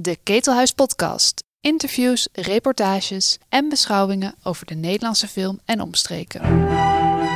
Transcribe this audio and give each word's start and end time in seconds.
De 0.00 0.18
Ketelhuis 0.22 0.72
Podcast. 0.72 1.44
Interviews, 1.60 2.28
reportages 2.32 3.38
en 3.48 3.68
beschouwingen 3.68 4.34
over 4.42 4.66
de 4.66 4.74
Nederlandse 4.74 5.28
film 5.28 5.60
en 5.64 5.80
omstreken. 5.80 6.40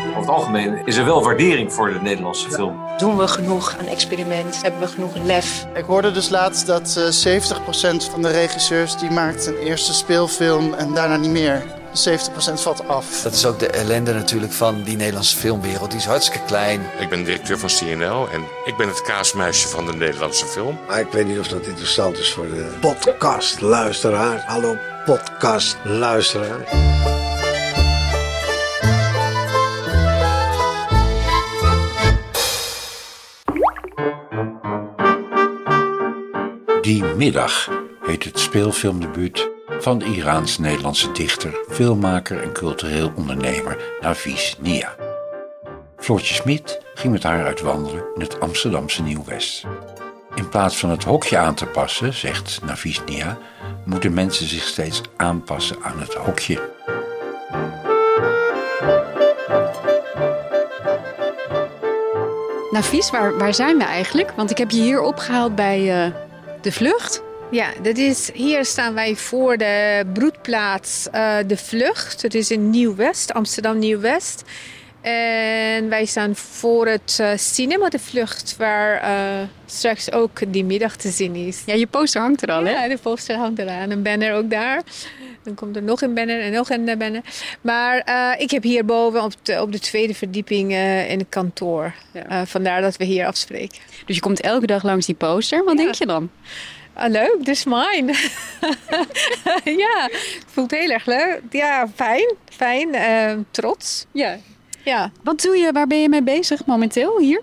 Over 0.09 0.21
het 0.21 0.29
algemeen 0.29 0.87
is 0.87 0.97
er 0.97 1.05
wel 1.05 1.23
waardering 1.23 1.73
voor 1.73 1.93
de 1.93 1.99
Nederlandse 2.01 2.51
film. 2.51 2.81
Doen 2.99 3.17
we 3.17 3.29
genoeg 3.29 3.79
aan 3.79 3.87
experiment? 3.87 4.63
Hebben 4.63 4.81
we 4.81 4.87
genoeg 4.87 5.17
lef? 5.17 5.67
Ik 5.75 5.85
hoorde 5.85 6.11
dus 6.11 6.29
laatst 6.29 6.67
dat 6.67 6.97
eh 6.97 7.33
70% 7.33 8.11
van 8.11 8.23
de 8.23 8.31
regisseurs 8.31 8.99
die 8.99 9.11
maakt 9.11 9.47
een 9.47 9.59
eerste 9.59 9.93
speelfilm 9.93 10.75
en 10.75 10.95
daarna 10.95 11.17
niet 11.17 11.31
meer. 11.31 11.82
70% 11.93 11.95
valt 12.55 12.89
af. 12.89 13.23
Dat 13.23 13.33
is 13.33 13.47
ook 13.47 13.59
de 13.59 13.67
ellende 13.67 14.13
natuurlijk 14.13 14.53
van 14.53 14.83
die 14.83 14.97
Nederlandse 14.97 15.37
filmwereld. 15.37 15.91
Die 15.91 15.99
is 15.99 16.07
hartstikke 16.07 16.47
klein. 16.47 16.81
Ik 16.99 17.09
ben 17.09 17.25
directeur 17.25 17.59
van 17.59 17.69
CNL 17.69 18.29
en 18.29 18.45
ik 18.65 18.77
ben 18.77 18.89
het 18.89 19.03
kaasmuisje 19.03 19.69
van 19.69 19.87
de 19.87 19.93
Nederlandse 19.93 20.47
film. 20.47 20.79
Maar 20.89 21.01
ik 21.01 21.11
weet 21.11 21.27
niet 21.27 21.39
of 21.39 21.49
dat 21.49 21.67
interessant 21.67 22.19
is 22.19 22.33
voor 22.33 22.49
de 22.49 22.77
podcastluisteraar. 22.81 24.45
Hallo 24.47 24.77
podcastluisteraar. 25.05 26.91
Die 36.83 37.05
middag 37.05 37.69
heet 38.03 38.25
het 38.25 38.39
speelfilmdebuut 38.39 39.52
van 39.83 39.99
de 39.99 40.05
Iraans-Nederlandse 40.05 41.13
dichter, 41.13 41.65
filmmaker 41.69 42.43
en 42.43 42.53
cultureel 42.53 43.13
ondernemer 43.17 43.79
Navis 44.01 44.57
Nia. 44.61 44.95
Floortje 45.97 46.35
Smit 46.35 46.81
ging 46.95 47.13
met 47.13 47.23
haar 47.23 47.45
uitwandelen 47.45 48.05
in 48.15 48.21
het 48.21 48.41
Amsterdamse 48.41 49.03
Nieuw-West. 49.03 49.65
In 50.35 50.49
plaats 50.49 50.77
van 50.77 50.91
het 50.91 51.05
hokje 51.05 51.39
aan 51.39 51.55
te 51.55 51.67
passen, 51.67 52.15
zegt 52.15 52.61
Navis 52.65 53.01
Nia, 53.07 53.39
moeten 53.85 54.15
mensen 54.15 54.47
zich 54.47 54.63
steeds 54.63 55.01
aanpassen 55.17 55.77
aan 55.83 56.01
het 56.01 56.15
hokje. 56.15 56.71
Navies, 62.71 63.11
waar, 63.11 63.39
waar 63.39 63.55
zijn 63.55 63.79
we 63.79 63.85
eigenlijk? 63.85 64.33
Want 64.37 64.51
ik 64.51 64.59
heb 64.59 64.71
je 64.71 64.81
hier 64.81 65.01
opgehaald 65.01 65.55
bij 65.55 66.05
eh, 66.05 66.13
de 66.61 66.73
vlucht. 66.73 67.23
Ja, 67.53 67.73
dat 67.83 67.97
is, 67.97 68.31
hier 68.35 68.65
staan 68.65 68.95
wij 68.95 69.17
voor 69.17 69.57
de 69.57 70.05
broedplaats 70.13 71.09
eh, 71.11 71.37
De 71.47 71.57
Vlucht. 71.57 72.23
Het 72.23 72.35
is 72.35 72.51
in 72.51 72.71
Nieuw-West, 72.71 73.33
Amsterdam 73.33 73.79
Nieuw-West. 73.79 74.43
En 75.01 75.89
wij 75.89 76.05
staan 76.05 76.37
voor 76.37 76.87
het 76.87 77.19
eh, 77.21 77.31
cinema 77.37 77.89
De 77.89 77.99
Vlucht, 77.99 78.55
waar 78.59 78.97
eh, 79.01 79.47
straks 79.67 80.13
ook 80.13 80.53
die 80.53 80.65
middag 80.65 80.97
te 80.97 81.09
zien 81.11 81.35
is. 81.35 81.63
Ja, 81.67 81.75
je 81.75 81.87
poster 81.87 82.21
hangt 82.21 82.43
er 82.43 82.49
al, 82.53 82.65
hè? 82.65 82.71
Ja, 82.71 82.89
de 82.89 82.99
poster 82.99 83.37
hangt 83.37 83.59
eraan. 83.59 83.91
Een 83.91 84.03
banner 84.03 84.35
ook 84.35 84.51
daar. 84.51 84.83
Dan 85.43 85.55
komt 85.55 85.77
er 85.77 85.83
nog 85.83 86.03
een 86.03 86.15
banner 86.15 86.41
en 86.41 86.53
nog 86.53 86.71
een 86.71 86.85
banner. 86.85 87.23
Maar 87.61 87.97
ik 88.41 88.51
heb 88.51 88.63
hierboven 88.63 89.23
op 89.23 89.33
de, 89.43 89.61
op 89.61 89.73
de 89.73 89.79
tweede 89.79 90.15
verdieping 90.15 90.73
in 91.09 91.19
het 91.19 91.29
kantoor. 91.29 91.95
Ja. 92.13 92.47
Vandaar 92.47 92.81
dat 92.81 92.97
we 92.97 93.05
hier 93.05 93.27
afspreken. 93.27 93.79
Dus 94.07 94.15
je 94.15 94.23
komt 94.23 94.41
elke 94.41 94.67
dag 94.67 94.83
langs 94.83 95.07
die 95.07 95.15
poster. 95.15 95.65
Wat 95.65 95.79
Ja. 95.79 95.83
denk 95.85 95.95
je 95.95 96.07
dan? 96.07 96.31
Ah, 96.95 97.11
leuk, 97.11 97.37
dus 97.41 97.65
mine. 97.65 98.15
ja, 99.85 100.09
voelt 100.47 100.71
heel 100.71 100.91
erg 100.91 101.07
leuk. 101.07 101.41
Ja, 101.51 101.89
fijn, 101.95 102.35
fijn, 102.51 102.95
eh, 102.95 103.33
trots. 103.51 104.07
Ja. 104.13 104.39
Ja. 104.85 105.11
Wat 105.23 105.41
doe 105.41 105.57
je, 105.57 105.73
waar 105.73 105.87
ben 105.87 106.01
je 106.01 106.09
mee 106.09 106.23
bezig 106.23 106.67
momenteel 106.67 107.19
hier? 107.19 107.43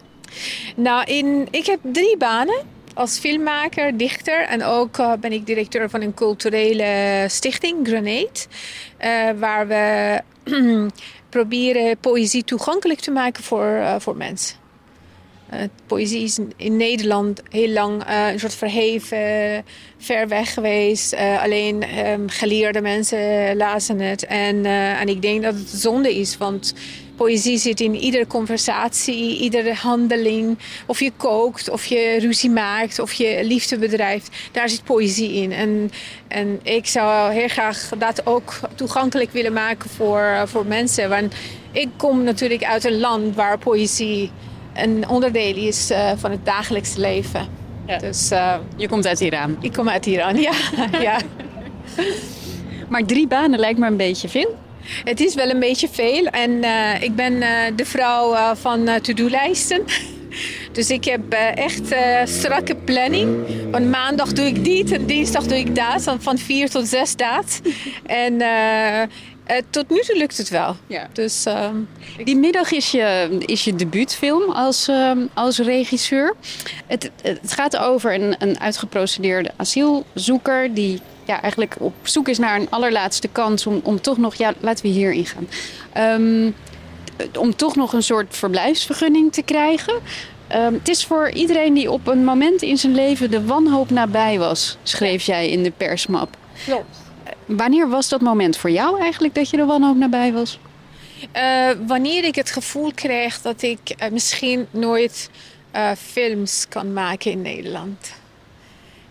Nou, 0.76 1.04
in, 1.04 1.48
ik 1.52 1.66
heb 1.66 1.80
drie 1.82 2.18
banen. 2.18 2.78
Als 2.94 3.20
filmmaker, 3.20 3.98
dichter 3.98 4.42
en 4.42 4.64
ook 4.64 4.98
eh, 4.98 5.14
ben 5.20 5.32
ik 5.32 5.46
directeur 5.46 5.90
van 5.90 6.02
een 6.02 6.14
culturele 6.14 7.26
stichting, 7.28 7.88
Grenade. 7.88 8.30
eh, 8.98 9.30
waar 9.40 9.68
we 9.68 10.22
proberen 11.30 11.98
poëzie 11.98 12.44
toegankelijk 12.44 13.00
te 13.00 13.12
maken 13.12 13.44
voor, 13.44 13.66
eh, 13.66 13.96
voor 14.00 14.16
mensen. 14.18 14.59
Eh, 15.50 15.60
poëzie 15.88 16.24
is 16.24 16.40
in 16.56 16.78
Nederland 16.78 17.42
heel 17.50 17.70
lang 17.70 18.04
eh, 18.04 18.28
een 18.32 18.40
soort 18.40 18.54
verheven, 18.56 19.66
ver 19.98 20.28
weg 20.28 20.54
geweest. 20.54 21.14
Eh, 21.14 21.44
alleen 21.44 21.84
ehm, 21.84 22.28
geleerde 22.28 22.82
mensen 22.82 23.58
lazen 23.58 24.00
het. 24.00 24.26
En, 24.26 24.66
en 24.66 25.08
ik 25.08 25.22
denk 25.22 25.44
dat 25.44 25.54
het 25.54 25.70
zonde 25.70 26.16
is, 26.16 26.38
want 26.38 26.74
poëzie 27.16 27.58
zit 27.58 27.80
in 27.80 27.96
iedere 27.96 28.28
conversatie, 28.28 29.38
iedere 29.38 29.74
handeling. 29.74 30.58
Of 30.86 31.00
je 31.00 31.12
kookt, 31.18 31.70
of 31.70 31.86
je 31.86 32.18
ruzie 32.20 32.50
maakt, 32.50 33.00
of 33.00 33.14
je 33.14 33.40
liefde 33.44 33.78
bedrijft. 33.78 34.36
Daar 34.52 34.70
zit 34.70 34.84
poëzie 34.84 35.34
in. 35.34 35.52
En, 35.52 35.92
en 36.28 36.60
ik 36.64 36.88
zou 36.88 37.34
heel 37.34 37.48
graag 37.48 37.90
dat 37.98 38.26
ook 38.26 38.60
toegankelijk 38.76 39.32
willen 39.32 39.54
maken 39.54 39.90
voor, 39.90 40.44
voor 40.46 40.66
mensen. 40.66 41.10
Want 41.10 41.34
ik 41.72 41.90
kom 41.98 42.24
natuurlijk 42.24 42.64
uit 42.64 42.84
een 42.84 43.00
land 43.00 43.36
waar 43.36 43.58
poëzie 43.58 44.32
een 44.84 45.10
onderdeel 45.10 45.56
is 45.56 45.90
eh, 45.90 46.12
van 46.18 46.32
het 46.32 46.46
dagelijks 46.46 46.96
leven. 46.96 47.48
Ja. 47.88 47.98
Dus 47.98 48.32
eh, 48.32 48.56
Je 48.76 48.88
komt 48.88 49.08
uit 49.08 49.20
Iran. 49.20 49.58
ik 49.62 49.74
kom 49.74 49.90
uit 49.90 50.06
Iran, 50.06 50.36
ja. 50.36 50.52
ja. 51.02 51.18
Maar 52.90 53.06
drie 53.06 53.28
banen 53.28 53.60
lijkt 53.60 53.80
me 53.80 53.88
een 53.88 53.98
beetje 53.98 54.30
veel. 54.30 54.58
Het 55.04 55.20
is 55.20 55.36
wel 55.36 55.50
een 55.50 55.60
beetje 55.60 55.90
veel. 55.92 56.26
En 56.26 56.64
eh, 56.64 57.02
ik 57.02 57.16
ben 57.16 57.40
de 57.76 57.86
vrouw 57.86 58.56
van 58.56 58.90
to-do-lijsten. 59.02 59.84
Dus 60.72 60.90
ik 60.90 61.06
heb 61.06 61.34
echt 61.56 61.96
strakke 62.24 62.76
planning. 62.76 63.38
Van 63.72 63.90
maandag 63.90 64.34
doe 64.34 64.46
ik 64.46 64.64
dit 64.64 64.92
en 64.92 65.06
dinsdag 65.06 65.44
doe 65.44 65.58
ik 65.58 65.76
dat. 65.76 66.04
Van, 66.04 66.22
van 66.22 66.38
vier 66.38 66.70
tot 66.70 66.88
zes 66.88 67.16
dat. 67.16 67.62
En 68.06 68.42
eh, 69.50 69.62
tot 69.70 69.90
nu 69.90 70.00
toe 70.00 70.18
lukt 70.18 70.38
het 70.38 70.50
wel. 70.50 70.76
Ja. 70.88 71.08
Dus 71.14 71.46
ehm, 71.46 71.76
Die 72.24 72.36
middag 72.36 72.72
is 72.72 72.92
je, 72.92 73.38
is 73.40 73.64
je 73.64 73.76
debuutfilm 73.76 74.52
als, 74.52 74.88
ehm, 74.88 75.20
als 75.34 75.58
regisseur. 75.58 76.36
Het, 76.88 77.12
het 77.22 77.54
gaat 77.54 77.78
over 77.78 78.14
een, 78.14 78.36
een 78.40 78.60
uitgeprocedeerde 78.60 79.52
asielzoeker 79.56 80.74
die 80.74 81.02
ja, 81.26 81.42
eigenlijk 81.42 81.76
op 81.80 81.94
zoek 82.02 82.28
is 82.30 82.38
naar 82.38 82.60
een 82.60 82.70
allerlaatste 82.70 83.28
kans 83.28 83.68
om, 83.68 83.80
om 83.84 84.02
toch 84.02 84.18
nog, 84.18 84.36
ja, 84.36 84.54
laten 84.60 84.86
we 84.86 84.92
hierin 84.92 85.26
gaan. 85.26 85.48
Ehm, 85.94 86.52
om 87.38 87.56
toch 87.56 87.76
nog 87.76 87.94
een 87.94 88.04
soort 88.04 88.36
verblijfsvergunning 88.36 89.34
te 89.34 89.42
krijgen. 89.42 89.94
Het 90.48 90.90
is 90.90 91.06
voor 91.06 91.30
iedereen 91.30 91.74
die 91.74 91.92
op 91.92 92.08
een 92.08 92.24
moment 92.24 92.62
in 92.62 92.78
zijn 92.78 92.96
leven 92.96 93.32
de 93.32 93.46
wanhoop 93.46 93.90
nabij 93.90 94.40
was, 94.40 94.78
schreef 94.84 95.24
jij 95.24 95.50
in 95.50 95.64
de 95.64 95.72
persmap. 95.72 96.38
klopt. 96.66 97.09
Wanneer 97.58 97.90
was 97.90 98.10
dat 98.10 98.22
moment 98.22 98.58
voor 98.58 98.70
jou 98.70 99.02
eigenlijk 99.02 99.36
dat 99.36 99.50
je 99.50 99.58
de 99.58 99.66
wanhoop 99.66 99.96
nabij 99.96 100.34
was? 100.34 100.60
Eh, 101.32 101.70
wanneer 101.88 102.24
ik 102.24 102.36
het 102.36 102.52
gevoel 102.52 102.92
kreeg 102.94 103.42
dat 103.42 103.62
ik 103.62 103.80
eh, 103.90 104.12
misschien 104.12 104.68
nooit 104.72 105.30
eh, 105.72 105.92
films 105.98 106.66
kan 106.70 106.94
maken 106.94 107.32
in 107.32 107.42
Nederland. 107.42 108.14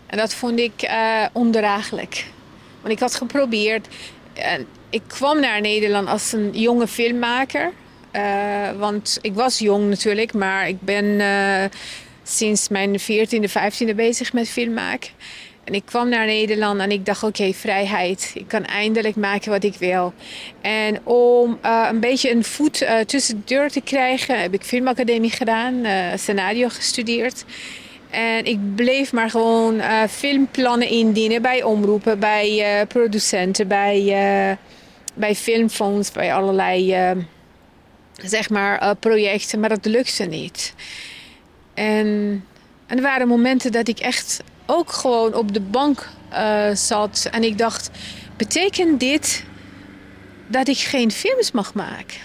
En 0.05 0.17
dat 0.17 0.33
vond 0.33 0.59
ik 0.59 0.89
ondraaglijk. 1.33 2.25
Want 2.81 2.93
ik 2.93 2.99
had 2.99 3.15
geprobeerd. 3.15 3.87
Ik 4.89 5.01
kwam 5.07 5.39
naar 5.39 5.61
Nederland 5.61 6.07
als 6.07 6.31
een 6.31 6.51
jonge 6.53 6.87
filmmaker. 6.87 7.71
Want 8.77 9.17
ik 9.21 9.33
was 9.33 9.59
jong 9.59 9.89
natuurlijk, 9.89 10.33
maar 10.33 10.67
ik 10.67 10.81
ben 10.81 11.21
sinds 12.23 12.69
mijn 12.69 12.99
14e, 12.99 13.49
15e 13.49 13.95
bezig 13.95 14.33
met 14.33 14.49
film 14.49 14.73
maken. 14.73 15.09
En 15.69 15.75
ik 15.75 15.85
kwam 15.85 16.09
naar 16.09 16.25
Nederland 16.25 16.79
en 16.79 16.91
ik 16.91 17.05
dacht, 17.05 17.23
oké, 17.23 17.53
vrijheid. 17.53 18.31
Ik 18.33 18.47
kan 18.47 18.65
eindelijk 18.65 19.15
maken 19.15 19.51
wat 19.51 19.63
ik 19.63 19.75
wil. 19.75 20.13
En 20.61 21.05
om 21.05 21.57
eh, 21.61 21.87
een 21.91 21.99
beetje 21.99 22.31
een 22.31 22.43
voet 22.43 22.81
eh, 22.81 22.99
tussen 22.99 23.35
de 23.35 23.41
deur 23.45 23.69
te 23.69 23.81
krijgen, 23.81 24.41
heb 24.41 24.53
ik 24.53 24.63
filmacademie 24.63 25.31
gedaan, 25.31 25.85
eh, 25.85 26.05
scenario 26.15 26.69
gestudeerd. 26.69 27.45
En 28.09 28.45
ik 28.45 28.75
bleef 28.75 29.11
maar 29.11 29.29
gewoon 29.29 29.81
filmplannen 30.09 30.87
indienen 30.87 31.41
bij 31.41 31.63
omroepen, 31.63 32.19
bij 32.19 32.85
producenten, 32.87 33.67
bij, 33.67 34.57
bij 35.15 35.35
filmfonds, 35.35 36.11
bij 36.11 36.33
allerlei 36.33 36.95
zeg 38.15 38.49
maar, 38.49 38.95
projecten. 38.95 39.59
Maar 39.59 39.69
dat 39.69 39.85
lukte 39.85 40.23
niet. 40.23 40.73
En, 41.73 42.07
en 42.87 42.97
er 42.97 43.01
waren 43.01 43.27
momenten 43.27 43.71
dat 43.71 43.87
ik 43.87 43.99
echt 43.99 44.41
ook 44.69 44.91
gewoon 44.91 45.33
op 45.33 45.53
de 45.53 45.61
bank 45.61 46.09
eh, 46.29 46.71
zat. 46.73 47.27
En 47.31 47.43
ik 47.43 47.57
dacht, 47.57 47.89
betekent 48.37 48.99
dit 48.99 49.43
dat 50.47 50.67
ik 50.67 50.77
geen 50.77 51.11
films 51.11 51.51
mag 51.51 51.73
maken? 51.73 52.17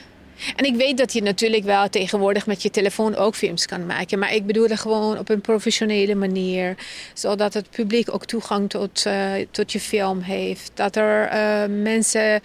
En 0.57 0.65
ik 0.65 0.77
weet 0.77 0.99
dat 0.99 1.13
je 1.13 1.23
natuurlijk 1.23 1.65
wel 1.65 1.89
tegenwoordig 1.89 2.47
met 2.47 2.63
je 2.63 2.71
telefoon 2.71 3.17
ook 3.17 3.35
films 3.35 3.67
kan 3.67 3.87
maken. 3.87 4.19
Maar 4.19 4.35
ik 4.35 4.47
bedoelde 4.47 4.77
gewoon 4.77 5.19
op 5.19 5.29
een 5.29 5.41
professionele 5.41 6.15
manier. 6.15 6.77
Zodat 7.15 7.55
het 7.55 7.71
publiek 7.71 8.15
ook 8.15 8.25
toegang 8.25 8.71
tot, 8.71 9.07
eh, 9.07 9.33
tot 9.51 9.73
je 9.73 9.81
film 9.81 10.21
heeft. 10.21 10.71
Dat 10.75 10.97
er 10.97 11.27
eh, 11.27 11.69
mensen 11.69 12.41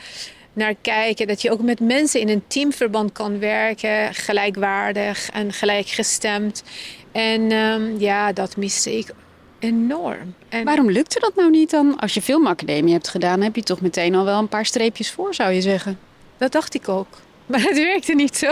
naar 0.54 0.76
kijken. 0.82 1.28
Dat 1.28 1.42
je 1.42 1.52
ook 1.52 1.62
met 1.62 1.80
mensen 1.80 2.20
in 2.20 2.30
een 2.30 2.44
teamverband 2.48 3.12
kan 3.12 3.40
werken. 3.40 4.14
Gelijkwaardig 4.14 5.30
en 5.30 5.54
gelijkgestemd. 5.54 6.64
En 7.12 7.52
ehm, 7.52 8.00
ja, 8.00 8.34
dat 8.34 8.58
miste 8.58 8.98
ik 8.98 9.14
enorm. 9.60 10.34
En 10.50 10.66
Waarom 10.66 10.92
lukte 10.92 11.20
dat 11.20 11.36
nou 11.36 11.50
niet 11.50 11.70
dan? 11.70 12.00
Als 12.00 12.14
je 12.14 12.22
filmacademie 12.22 12.94
hebt 12.94 13.08
gedaan, 13.10 13.42
heb 13.42 13.56
je 13.56 13.64
toch 13.64 13.82
meteen 13.82 14.16
al 14.16 14.26
wel 14.26 14.40
een 14.40 14.48
paar 14.48 14.66
streepjes 14.66 15.12
voor, 15.12 15.34
zou 15.34 15.52
je 15.52 15.62
zeggen. 15.62 16.00
Dat 16.38 16.52
dacht 16.52 16.74
ik 16.74 16.90
ook. 16.90 17.08
Maar 17.50 17.62
het 17.62 17.78
werkte 17.78 18.14
niet 18.14 18.38
zo. 18.38 18.52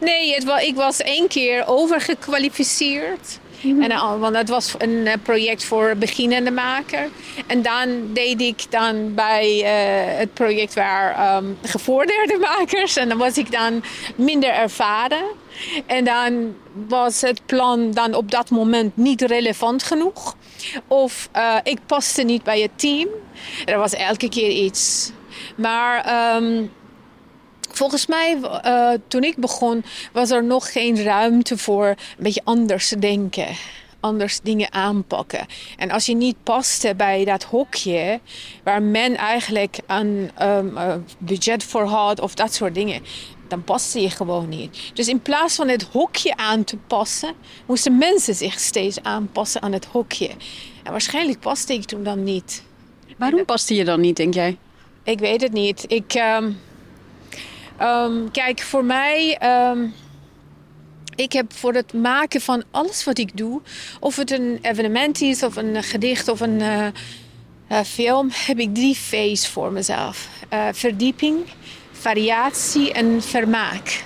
Nee, 0.00 0.34
het 0.34 0.62
ik 0.62 0.74
was 0.74 1.00
één 1.02 1.28
keer 1.28 1.64
overgekwalificeerd. 1.66 3.38
En, 3.62 3.88
dan- 3.88 4.18
want 4.18 4.34
dat 4.34 4.48
was 4.48 4.74
een 4.78 5.06
eh, 5.06 5.12
project 5.22 5.64
voor 5.64 5.94
beginnende 5.98 6.50
maker. 6.50 7.08
En 7.46 7.62
dan 7.62 7.88
deed 8.12 8.40
ik 8.40 8.64
dan 8.70 9.14
bij 9.14 9.62
eh, 9.64 10.18
het 10.18 10.34
project 10.34 10.74
waar 10.74 11.14
ehm, 11.14 11.44
gevorderde 11.62 12.38
makers. 12.38 12.96
En 12.96 13.08
dan 13.08 13.18
was 13.18 13.38
ik 13.38 13.50
dan 13.52 13.82
minder 14.16 14.50
ervaren. 14.50 15.24
En 15.86 16.04
dan 16.04 16.54
was 16.88 17.20
het 17.20 17.46
plan 17.46 17.90
dan 17.90 18.14
op 18.14 18.30
dat 18.30 18.50
moment 18.50 18.96
niet 18.96 19.22
relevant 19.22 19.82
genoeg. 19.82 20.36
Of 20.86 21.28
eh, 21.32 21.56
ik 21.62 21.78
paste 21.86 22.22
niet 22.22 22.42
bij 22.42 22.60
het 22.60 22.78
team. 22.78 23.08
Er 23.64 23.78
was 23.78 23.92
elke 23.92 24.28
keer 24.28 24.50
iets. 24.50 25.10
Maar 25.56 26.04
ehm, 26.04 26.64
volgens 27.70 28.06
mij, 28.06 28.38
eh, 28.62 28.90
toen 29.08 29.22
ik 29.22 29.36
begon, 29.36 29.84
was 30.12 30.30
er 30.30 30.44
nog 30.44 30.72
geen 30.72 31.02
ruimte 31.02 31.58
voor 31.58 31.86
een 31.86 31.96
beetje 32.16 32.40
anders 32.44 32.88
denken. 32.88 33.46
Anders 34.00 34.40
dingen 34.40 34.72
aanpakken. 34.72 35.46
En 35.76 35.90
als 35.90 36.06
je 36.06 36.14
niet 36.14 36.36
paste 36.42 36.94
bij 36.96 37.24
dat 37.24 37.44
hokje, 37.44 38.20
waar 38.62 38.82
men 38.82 39.16
eigenlijk 39.16 39.78
een 39.86 40.30
ehm, 40.34 40.76
eh, 40.76 40.94
budget 41.18 41.64
voor 41.64 41.84
had 41.84 42.20
of 42.20 42.34
dat 42.34 42.54
soort 42.54 42.74
dingen, 42.74 43.02
dan 43.50 43.64
paste 43.64 44.00
je 44.00 44.10
gewoon 44.10 44.48
niet. 44.48 44.90
Dus 44.94 45.08
in 45.08 45.20
plaats 45.20 45.54
van 45.54 45.68
het 45.68 45.82
hokje 45.82 46.36
aan 46.36 46.64
te 46.64 46.76
passen, 46.76 47.34
moesten 47.66 47.98
mensen 47.98 48.34
zich 48.34 48.58
steeds 48.60 49.02
aanpassen 49.02 49.62
aan 49.62 49.72
het 49.72 49.84
hokje. 49.84 50.30
En 50.82 50.90
waarschijnlijk 50.90 51.40
paste 51.40 51.72
ik 51.72 51.84
toen 51.84 52.02
dan 52.02 52.22
niet. 52.22 52.62
Waarom 53.16 53.44
paste 53.44 53.74
je 53.74 53.84
dan 53.84 54.00
niet, 54.00 54.16
denk 54.16 54.34
jij? 54.34 54.56
Ik 55.02 55.18
weet 55.18 55.40
het 55.40 55.52
niet. 55.52 55.84
Ik, 55.88 56.14
ehm, 56.14 56.50
ehm, 57.76 58.30
kijk, 58.32 58.60
voor 58.60 58.84
mij. 58.84 59.36
ehm, 59.38 59.86
ik 61.16 61.32
heb 61.32 61.52
voor 61.52 61.74
het 61.74 61.92
maken 61.92 62.40
van 62.40 62.64
alles 62.70 63.04
wat 63.04 63.18
ik 63.18 63.36
doe, 63.36 63.60
of 64.00 64.16
het 64.16 64.30
een 64.30 64.58
evenement 64.62 65.20
is, 65.20 65.42
of 65.42 65.56
een 65.56 65.82
gedicht 65.82 66.28
of 66.28 66.40
een 66.40 66.60
eh, 66.60 66.86
eh, 67.66 67.80
film, 67.84 68.28
heb 68.32 68.58
ik 68.58 68.74
drie 68.74 68.96
V's 68.96 69.48
voor 69.48 69.72
mezelf: 69.72 70.28
Eh, 70.48 70.68
verdieping, 70.72 71.38
variatie 72.00 72.92
en 72.92 73.22
vermaak. 73.22 74.04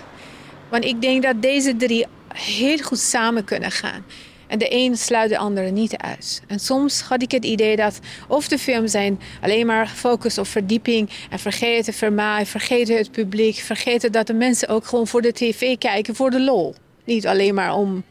Want 0.68 0.84
ik 0.84 1.00
denk 1.02 1.22
dat 1.22 1.42
deze 1.42 1.76
drie 1.76 2.06
heel 2.34 2.78
goed 2.78 2.98
samen 2.98 3.44
kunnen 3.44 3.70
gaan. 3.70 4.04
En 4.46 4.58
de 4.58 4.74
een 4.74 4.96
sluit 4.96 5.30
de 5.30 5.38
andere 5.38 5.70
niet 5.70 5.96
uit. 5.96 6.42
En 6.46 6.58
soms 6.58 7.00
had 7.00 7.22
ik 7.22 7.30
het 7.30 7.44
idee 7.44 7.76
dat 7.76 7.98
of 8.28 8.48
de 8.48 8.58
films 8.58 8.90
zijn 8.90 9.20
alleen 9.40 9.66
maar 9.66 9.86
gefocust 9.86 10.38
op 10.38 10.46
verdieping 10.46 11.10
en 11.30 11.38
vergeten 11.38 11.92
vermaak, 11.92 12.46
vergeten 12.46 12.96
het 12.96 13.10
publiek, 13.10 13.56
vergeten 13.56 14.12
dat 14.12 14.26
de 14.26 14.34
mensen 14.34 14.68
ook 14.68 14.86
gewoon 14.86 15.06
voor 15.06 15.22
de 15.22 15.32
tv 15.32 15.78
kijken 15.78 16.14
voor 16.14 16.30
de 16.30 16.40
lol. 16.40 16.74
Niet 17.04 17.26
alleen 17.26 17.54
maar 17.54 17.74
om 17.74 18.04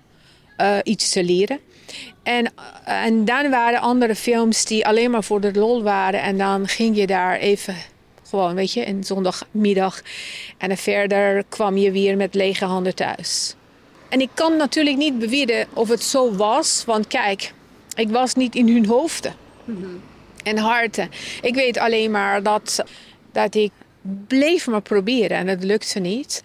eh, 0.57 0.77
iets 0.83 1.09
te 1.09 1.23
leren. 1.23 1.59
En, 2.23 2.45
eh, 2.85 3.03
en 3.03 3.25
dan 3.25 3.49
waren 3.49 3.79
andere 3.79 4.15
films 4.15 4.65
die 4.65 4.87
alleen 4.87 5.11
maar 5.11 5.23
voor 5.23 5.41
de 5.41 5.53
lol 5.53 5.83
waren. 5.83 6.21
En 6.21 6.37
dan 6.37 6.67
ging 6.67 6.97
je 6.97 7.07
daar 7.07 7.37
even 7.37 7.75
gewoon, 8.29 8.55
weet 8.55 8.73
je, 8.73 8.87
een 8.87 9.03
zondagmiddag. 9.03 10.01
En 10.57 10.67
dan 10.67 10.77
verder 10.77 11.43
kwam 11.49 11.77
je 11.77 11.91
weer 11.91 12.17
met 12.17 12.33
lege 12.33 12.65
handen 12.65 12.95
thuis. 12.95 13.55
En 14.09 14.21
ik 14.21 14.29
kan 14.33 14.57
natuurlijk 14.57 14.97
niet 14.97 15.19
beweren 15.19 15.67
of 15.73 15.89
het 15.89 16.03
zo 16.03 16.35
was. 16.35 16.83
Want 16.85 17.07
kijk, 17.07 17.53
ik 17.95 18.09
was 18.09 18.33
niet 18.35 18.55
in 18.55 18.67
hun 18.67 18.85
hoofden 18.85 19.33
en 20.43 20.57
harten. 20.57 21.09
Ik 21.41 21.55
weet 21.55 21.77
alleen 21.77 22.11
maar 22.11 22.43
dat, 22.43 22.83
dat 23.31 23.55
ik 23.55 23.71
bleef 24.27 24.67
maar 24.67 24.81
proberen 24.81 25.37
en 25.37 25.47
het 25.47 25.63
lukte 25.63 25.99
niet. 25.99 26.43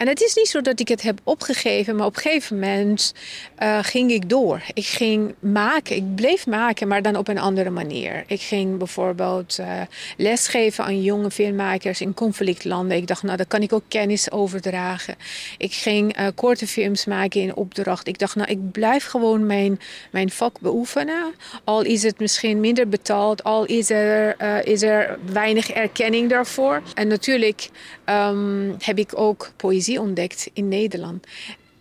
En 0.00 0.08
het 0.08 0.20
is 0.20 0.34
niet 0.34 0.48
zo 0.48 0.60
dat 0.60 0.80
ik 0.80 0.88
het 0.88 1.02
heb 1.02 1.20
opgegeven, 1.24 1.96
maar 1.96 2.06
op 2.06 2.16
een 2.16 2.22
gegeven 2.22 2.58
moment 2.58 3.14
eh, 3.54 3.78
ging 3.82 4.10
ik 4.10 4.28
door. 4.28 4.62
Ik 4.74 4.86
ging 4.86 5.34
maken, 5.38 5.96
ik 5.96 6.14
bleef 6.14 6.46
maken, 6.46 6.88
maar 6.88 7.02
dan 7.02 7.16
op 7.16 7.28
een 7.28 7.38
andere 7.38 7.70
manier. 7.70 8.24
Ik 8.26 8.40
ging 8.40 8.78
bijvoorbeeld 8.78 9.58
eh, 9.58 9.80
lesgeven 10.16 10.84
aan 10.84 11.02
jonge 11.02 11.30
filmmakers 11.30 12.00
in 12.00 12.14
conflictlanden. 12.14 12.96
Ik 12.96 13.06
dacht, 13.06 13.22
nou, 13.22 13.36
daar 13.36 13.46
kan 13.46 13.62
ik 13.62 13.72
ook 13.72 13.82
kennis 13.88 14.30
overdragen. 14.30 15.16
Ik 15.58 15.72
ging 15.72 16.12
eh, 16.12 16.26
korte 16.34 16.66
films 16.66 17.04
maken 17.04 17.40
in 17.40 17.54
opdracht. 17.54 18.08
Ik 18.08 18.18
dacht, 18.18 18.34
nou, 18.34 18.50
ik 18.50 18.70
blijf 18.72 19.04
gewoon 19.04 19.46
mijn, 19.46 19.80
mijn 20.10 20.30
vak 20.30 20.60
beoefenen. 20.60 21.34
Al 21.64 21.82
is 21.82 22.02
het 22.02 22.18
misschien 22.18 22.60
minder 22.60 22.88
betaald, 22.88 23.44
al 23.44 23.64
is 23.64 23.90
er, 23.90 24.36
is 24.66 24.82
er 24.82 25.18
weinig 25.32 25.70
erkenning 25.70 26.30
daarvoor. 26.30 26.82
En 26.94 27.08
natuurlijk 27.08 27.68
ehm, 28.10 28.72
heb 28.78 28.98
ik 28.98 29.10
ook 29.14 29.50
poëzie 29.56 30.00
ontdekt 30.00 30.50
in 30.52 30.68
Nederland. 30.68 31.26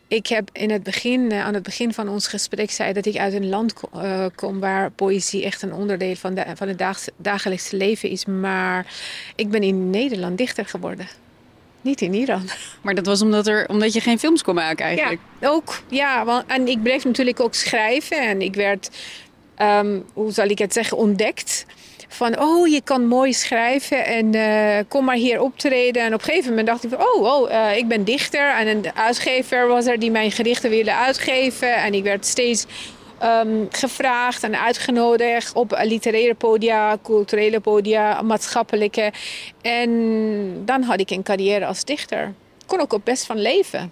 Ik 0.07 0.27
heb 0.27 0.49
in 0.53 0.69
het 0.71 0.83
begin, 0.83 1.31
eh, 1.31 1.45
aan 1.45 1.53
het 1.53 1.63
begin 1.63 1.93
van 1.93 2.09
ons 2.09 2.27
gesprek 2.27 2.71
zei 2.71 2.93
dat 2.93 3.05
ik 3.05 3.17
uit 3.17 3.33
een 3.33 3.49
land 3.49 3.73
eh, 3.93 4.25
kom 4.35 4.59
waar 4.59 4.91
poëzie 4.91 5.43
echt 5.43 5.61
een 5.61 5.73
onderdeel 5.73 6.15
van, 6.15 6.33
de, 6.33 6.45
van 6.55 6.67
het 6.67 7.11
dagelijkse 7.17 7.77
leven 7.77 8.09
is. 8.09 8.25
Maar 8.25 8.85
ik 9.35 9.49
ben 9.49 9.63
in 9.63 9.89
Nederland 9.89 10.37
dichter 10.37 10.65
geworden. 10.65 11.07
Niet 11.81 12.01
in 12.01 12.13
Iran. 12.13 12.49
Maar 12.81 12.95
dat 12.95 13.05
was 13.05 13.21
omdat, 13.21 13.47
er, 13.47 13.67
omdat 13.67 13.93
je 13.93 14.01
geen 14.01 14.19
films 14.19 14.43
kon 14.43 14.55
maken 14.55 14.85
eigenlijk. 14.85 15.21
Ja, 15.39 15.49
ook. 15.49 15.81
Ja, 15.87 16.25
want, 16.25 16.45
en 16.47 16.67
ik 16.67 16.83
bleef 16.83 17.03
natuurlijk 17.03 17.39
ook 17.39 17.53
schrijven. 17.53 18.27
En 18.27 18.41
ik 18.41 18.55
werd, 18.55 18.89
ehm, 19.55 19.99
hoe 20.13 20.31
zal 20.31 20.47
ik 20.47 20.57
het 20.57 20.73
zeggen, 20.73 20.97
ontdekt. 20.97 21.65
Van, 22.07 22.39
oh, 22.41 22.67
je 22.67 22.81
kan 22.81 23.05
mooi 23.05 23.33
schrijven 23.33 24.05
en 24.05 24.33
eh, 24.35 24.83
kom 24.87 25.05
maar 25.05 25.15
hier 25.15 25.41
optreden. 25.41 26.03
En 26.03 26.13
op 26.13 26.19
een 26.19 26.25
gegeven 26.25 26.49
moment 26.49 26.67
dacht 26.67 26.83
ik 26.83 26.89
van, 26.89 26.99
oh, 26.99 27.23
oh 27.23 27.53
eh, 27.53 27.77
ik 27.77 27.87
ben 27.87 28.03
dichter. 28.03 28.55
En 28.55 28.67
een 28.67 28.85
uitgever 28.95 29.67
was 29.67 29.85
er 29.85 29.99
die 29.99 30.11
mijn 30.11 30.31
gedichten 30.31 30.69
wilde 30.69 30.93
uitgeven. 30.93 31.75
En 31.75 31.93
ik 31.93 32.03
werd 32.03 32.25
steeds 32.25 32.65
ehm, 33.19 33.65
gevraagd 33.69 34.43
en 34.43 34.61
uitgenodigd 34.61 35.53
op 35.53 35.79
literaire 35.83 36.33
podia, 36.33 36.97
culturele 37.03 37.59
podia, 37.59 38.21
maatschappelijke. 38.21 39.11
En 39.61 40.65
dan 40.65 40.83
had 40.83 40.99
ik 40.99 41.09
een 41.09 41.23
carrière 41.23 41.65
als 41.65 41.85
dichter. 41.85 42.33
Kon 42.65 42.79
ook 42.79 43.03
best 43.03 43.25
van 43.25 43.41
leven. 43.41 43.91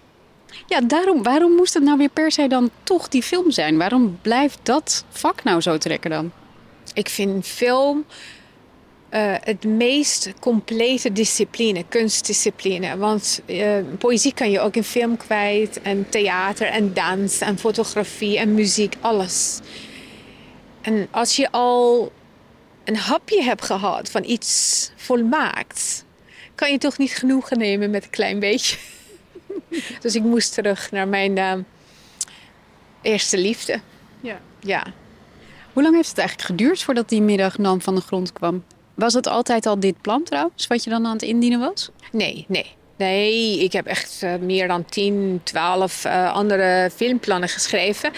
Ja, 0.68 0.81
daarom, 0.81 1.24
waarom 1.24 1.51
moest 1.51 1.74
het 1.74 1.83
nou 1.83 1.98
weer 1.98 2.10
per 2.10 2.31
se 2.31 2.48
dan 2.48 2.69
toch 2.83 3.07
die 3.07 3.24
film 3.24 3.51
zijn? 3.51 3.77
Waarom 3.77 4.19
blijft 4.21 4.60
dat 4.63 5.06
vak 5.10 5.44
nou 5.44 5.62
zo 5.62 5.77
trekken 5.77 6.10
dan? 6.10 6.31
Ik 6.97 7.09
vind 7.09 7.47
film 7.47 8.05
eh, 9.09 9.36
het 9.41 9.63
meest 9.63 10.33
complete 10.39 11.12
discipline, 11.12 11.86
kunstdiscipline. 11.89 12.98
Want 12.98 13.41
eh, 13.45 13.77
poëzie 13.98 14.33
kan 14.33 14.51
je 14.51 14.60
ook 14.60 14.75
in 14.75 14.83
film 14.83 15.17
kwijt, 15.17 15.81
en 15.81 16.10
theater, 16.10 16.67
en 16.67 16.93
dans, 16.93 17.39
en 17.39 17.57
fotografie, 17.57 18.38
en 18.38 18.53
muziek, 18.53 18.95
alles. 19.01 19.60
En 20.81 21.07
als 21.12 21.36
je 21.36 21.51
al 21.51 22.12
een 22.83 22.98
hapje 22.98 23.43
hebt 23.43 23.65
gehad 23.65 24.10
van 24.10 24.24
iets 24.24 24.91
volmaakt, 24.95 26.05
kan 26.55 26.72
je 26.72 26.77
toch 26.77 26.98
niet 26.98 27.15
genoegen 27.15 27.57
nemen 27.57 27.89
met 27.89 28.03
een 28.03 28.10
klein 28.10 28.39
beetje. 28.39 28.77
dus 30.01 30.15
ik 30.15 30.24
moest 30.24 30.53
terug 30.53 30.91
naar 30.91 31.07
mijn 31.07 31.38
eh, 31.38 31.53
eerste 33.01 33.38
liefde. 33.38 33.79
Ja. 34.22 34.39
Ja. 34.60 34.93
Hoe 35.77 35.86
lang 35.86 35.98
heeft 35.98 36.10
het 36.10 36.17
eigenlijk 36.17 36.50
geduurd 36.50 36.84
voordat 36.84 37.10
die 37.10 37.22
middag 37.22 37.55
dan 37.55 37.81
van 37.81 37.96
de 37.96 38.01
grond 38.01 38.34
kwam? 38.34 38.63
Was 38.93 39.13
het 39.13 39.27
altijd 39.27 39.65
al 39.65 39.79
dit 39.79 40.01
plan 40.01 40.24
trouwens, 40.24 40.67
wat 40.67 40.84
je 40.84 40.89
dan 40.89 41.05
aan 41.05 41.13
het 41.13 41.22
indienen 41.22 41.60
was? 41.60 41.89
Nee, 42.12 42.46
nee. 42.48 42.75
Nee, 42.96 43.60
ik 43.63 43.72
heb 43.72 43.86
echt 43.86 44.24
eh, 44.24 44.36
meer 44.36 44.67
dan 44.67 44.86
10, 44.86 45.41
12 45.43 46.05
eh, 46.05 46.34
andere 46.34 46.89
filmplannen 46.96 47.50
geschreven. 47.50 48.12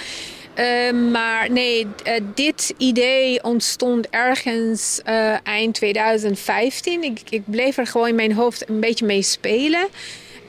Eh, 0.54 0.92
maar 1.12 1.52
nee, 1.52 1.88
dit 2.36 2.74
idee 2.78 3.44
ontstond 3.44 4.10
ergens 4.10 5.02
eind 5.44 5.74
2015. 5.74 7.04
Ik, 7.04 7.22
ik 7.30 7.44
bleef 7.46 7.78
er 7.78 7.88
gewoon 7.88 8.08
in 8.08 8.16
mijn 8.16 8.34
hoofd 8.34 8.70
een 8.70 8.80
beetje 8.80 9.06
mee 9.06 9.22
spelen. 9.22 9.88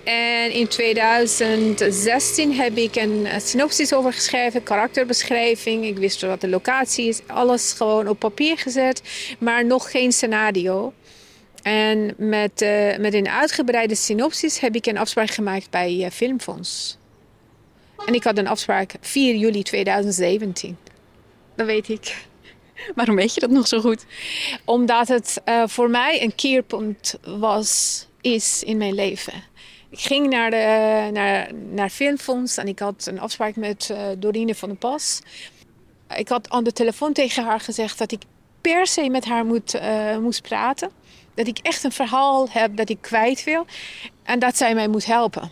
En 0.04 0.52
in 0.52 0.68
2016 0.68 2.52
heb 2.52 2.76
ik 2.76 2.96
een 2.96 3.26
eh, 3.26 3.40
synopsis 3.40 3.94
over 3.94 4.12
geschreven, 4.12 4.62
karakterbeschrijving. 4.62 5.84
Ik 5.84 5.98
wist 5.98 6.20
wat 6.20 6.40
de 6.40 6.48
locatie 6.48 7.08
is, 7.08 7.20
alles 7.26 7.72
gewoon 7.72 8.08
op 8.08 8.18
papier 8.18 8.58
gezet, 8.58 9.02
maar 9.38 9.66
nog 9.66 9.90
geen 9.90 10.12
scenario. 10.12 10.92
En 11.62 12.14
met, 12.16 12.62
eh, 12.62 12.98
met 12.98 13.14
een 13.14 13.28
uitgebreide 13.28 13.94
synopsis 13.94 14.60
heb 14.60 14.74
ik 14.74 14.86
een 14.86 14.98
afspraak 14.98 15.30
gemaakt 15.30 15.70
bij 15.70 16.04
eh, 16.04 16.10
Filmfonds. 16.10 16.98
En 18.06 18.14
ik 18.14 18.24
had 18.24 18.38
een 18.38 18.48
afspraak 18.48 18.94
4 19.00 19.34
juli 19.34 19.62
2017. 19.62 20.76
Dat 21.56 21.66
weet 21.66 21.88
ik. 21.88 22.16
Waarom 22.94 23.16
weet 23.16 23.34
je 23.34 23.40
dat 23.40 23.50
nog 23.50 23.68
zo 23.68 23.80
goed? 23.80 24.04
Omdat 24.64 25.08
het 25.08 25.40
voor 25.66 25.90
mij 25.90 26.22
een 26.22 26.34
keerpunt 26.34 27.14
was, 27.24 28.06
is 28.20 28.62
in 28.62 28.76
mijn 28.76 28.94
leven. 28.94 29.49
Ik 29.90 30.00
ging 30.00 30.28
naar, 30.28 30.50
de, 30.50 31.08
naar, 31.12 31.54
naar 31.54 31.90
Filmfonds 31.90 32.56
en 32.56 32.68
ik 32.68 32.78
had 32.78 33.06
een 33.06 33.20
afspraak 33.20 33.56
met 33.56 33.90
eh, 33.90 34.02
Dorine 34.18 34.54
van 34.54 34.68
der 34.68 34.78
Pas. 34.78 35.20
ik 36.16 36.28
had 36.28 36.50
aan 36.50 36.64
de 36.64 36.72
telefoon 36.72 37.12
tegen 37.12 37.44
haar 37.44 37.60
gezegd 37.60 37.98
dat 37.98 38.12
ik 38.12 38.22
per 38.60 38.86
se 38.86 39.08
met 39.08 39.24
haar 39.24 39.44
moet, 39.44 39.74
uh, 39.74 40.16
moest 40.16 40.42
praten. 40.42 40.90
Dat 41.34 41.46
ik 41.46 41.58
echt 41.58 41.84
een 41.84 41.92
verhaal 41.92 42.48
heb 42.50 42.76
dat 42.76 42.88
ik 42.88 42.98
kwijt 43.00 43.44
wil. 43.44 43.66
En 44.22 44.38
dat 44.38 44.56
zij 44.56 44.74
mij 44.74 44.88
moet 44.88 45.06
helpen. 45.06 45.50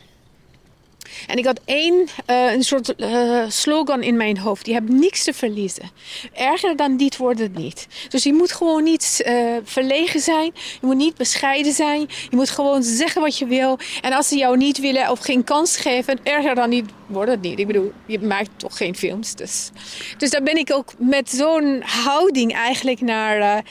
En 1.27 1.37
ik 1.37 1.45
had 1.45 1.61
één, 1.65 1.95
uh, 2.31 2.53
een 2.53 2.63
soort 2.63 2.95
uh, 2.97 3.45
slogan 3.49 4.03
in 4.03 4.17
mijn 4.17 4.39
hoofd. 4.39 4.67
Je 4.67 4.73
hebt 4.73 4.89
niks 4.89 5.25
te 5.25 5.33
verliezen. 5.33 5.91
Erger 6.33 6.77
dan 6.77 6.97
dit 6.97 7.17
wordt 7.17 7.41
het 7.41 7.57
niet. 7.57 7.87
Dus 8.09 8.23
je 8.23 8.33
moet 8.33 8.53
gewoon 8.53 8.83
niet 8.83 9.23
uh, 9.27 9.57
verlegen 9.65 10.21
zijn. 10.21 10.53
Je 10.55 10.87
moet 10.87 10.97
niet 10.97 11.17
bescheiden 11.17 11.73
zijn. 11.73 12.01
Je 12.01 12.37
moet 12.37 12.51
gewoon 12.51 12.83
zeggen 12.83 13.23
wat 13.23 13.39
je 13.39 13.47
wil. 13.47 13.79
En 14.01 14.13
als 14.13 14.29
ze 14.29 14.37
jou 14.37 14.57
niet 14.57 14.81
willen 14.81 15.11
of 15.11 15.19
geen 15.19 15.45
kans 15.45 15.77
geven, 15.77 16.19
erger 16.23 16.55
dan 16.55 16.69
niet 16.69 16.85
wordt 17.09 17.31
het 17.31 17.41
niet. 17.41 17.59
Ik 17.59 17.67
bedoel, 17.67 17.93
je 18.07 18.21
maakt 18.21 18.51
toch 18.57 18.77
geen 18.77 18.97
films. 18.97 19.35
Dus, 19.35 19.71
dus 20.19 20.31
daar 20.31 20.43
ben 20.43 20.57
ik 20.57 20.73
ook 20.73 20.93
met 20.99 21.31
zo'n 21.31 21.83
houding 21.85 22.53
eigenlijk 22.53 23.01
naar, 23.01 23.65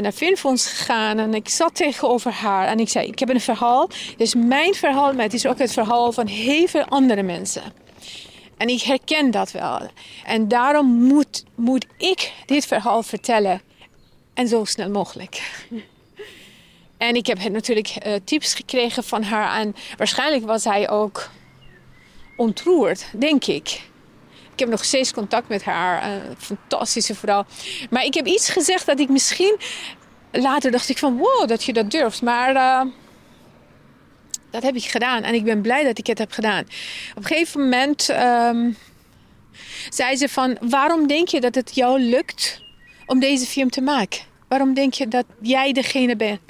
naar 0.00 0.12
Filmfonds 0.12 0.66
gegaan. 0.66 1.18
En 1.18 1.34
ik 1.34 1.48
zat 1.48 1.74
tegenover 1.74 2.32
haar 2.32 2.66
en 2.66 2.80
ik 2.80 2.88
zei, 2.88 3.06
ik 3.06 3.18
heb 3.18 3.28
een 3.28 3.40
verhaal. 3.40 3.90
Is 4.16 4.34
mijn 4.34 4.74
verhaal, 4.74 5.12
maar 5.12 5.24
het 5.24 5.34
is 5.34 5.46
ook 5.46 5.58
het 5.58 5.72
verhaal 5.72 6.12
van 6.12 6.26
heel 6.26 6.66
veel 6.66 6.84
andere 6.84 7.22
mensen. 7.22 7.62
En 8.56 8.68
ik 8.68 8.82
herken 8.82 9.30
dat 9.30 9.50
wel. 9.50 9.80
En 10.24 10.48
daarom 10.48 10.86
moet, 10.86 11.44
moet 11.54 11.86
ik 11.96 12.32
dit 12.46 12.66
verhaal 12.66 13.02
vertellen. 13.02 13.62
En 14.34 14.48
zo 14.48 14.64
snel 14.64 14.90
mogelijk. 14.90 15.42
En 16.96 17.14
ik 17.14 17.26
heb 17.26 17.48
natuurlijk 17.48 17.94
uh, 18.06 18.14
tips 18.24 18.54
gekregen 18.54 19.04
van 19.04 19.22
haar. 19.22 19.60
En 19.60 19.74
waarschijnlijk 19.96 20.46
was 20.46 20.64
hij 20.64 20.90
ook 20.90 21.30
ontroerd, 22.36 23.06
denk 23.12 23.44
ik. 23.44 23.82
Ik 24.52 24.60
heb 24.60 24.68
nog 24.68 24.84
steeds 24.84 25.12
contact 25.12 25.48
met 25.48 25.64
haar. 25.64 26.12
Een 26.12 26.36
fantastische 26.38 27.14
vrouw. 27.14 27.44
Maar 27.90 28.04
ik 28.04 28.14
heb 28.14 28.26
iets 28.26 28.48
gezegd 28.48 28.86
dat 28.86 29.00
ik 29.00 29.08
misschien... 29.08 29.58
Later 30.32 30.70
dacht 30.70 30.88
ik 30.88 30.98
van 30.98 31.16
wow, 31.16 31.48
dat 31.48 31.64
je 31.64 31.72
dat 31.72 31.90
durft. 31.90 32.22
Maar... 32.22 32.54
Uh, 32.54 32.92
dat 34.50 34.62
heb 34.62 34.74
ik 34.74 34.84
gedaan 34.84 35.22
en 35.22 35.34
ik 35.34 35.44
ben 35.44 35.60
blij 35.60 35.84
dat 35.84 35.98
ik 35.98 36.06
het 36.06 36.18
heb 36.18 36.32
gedaan. 36.32 36.64
Op 37.10 37.16
een 37.16 37.24
gegeven 37.24 37.60
moment 37.60 38.08
um, 38.08 38.76
zei 39.88 40.16
ze 40.16 40.28
van... 40.28 40.56
waarom 40.60 41.06
denk 41.06 41.28
je 41.28 41.40
dat 41.40 41.54
het 41.54 41.74
jou 41.74 42.00
lukt 42.00 42.62
om 43.06 43.20
deze 43.20 43.46
film 43.46 43.70
te 43.70 43.80
maken? 43.80 44.20
Waarom 44.54 44.74
denk 44.74 44.94
je 44.94 45.08
dat 45.08 45.24
jij 45.40 45.72
degene 45.72 46.16
bent? 46.16 46.40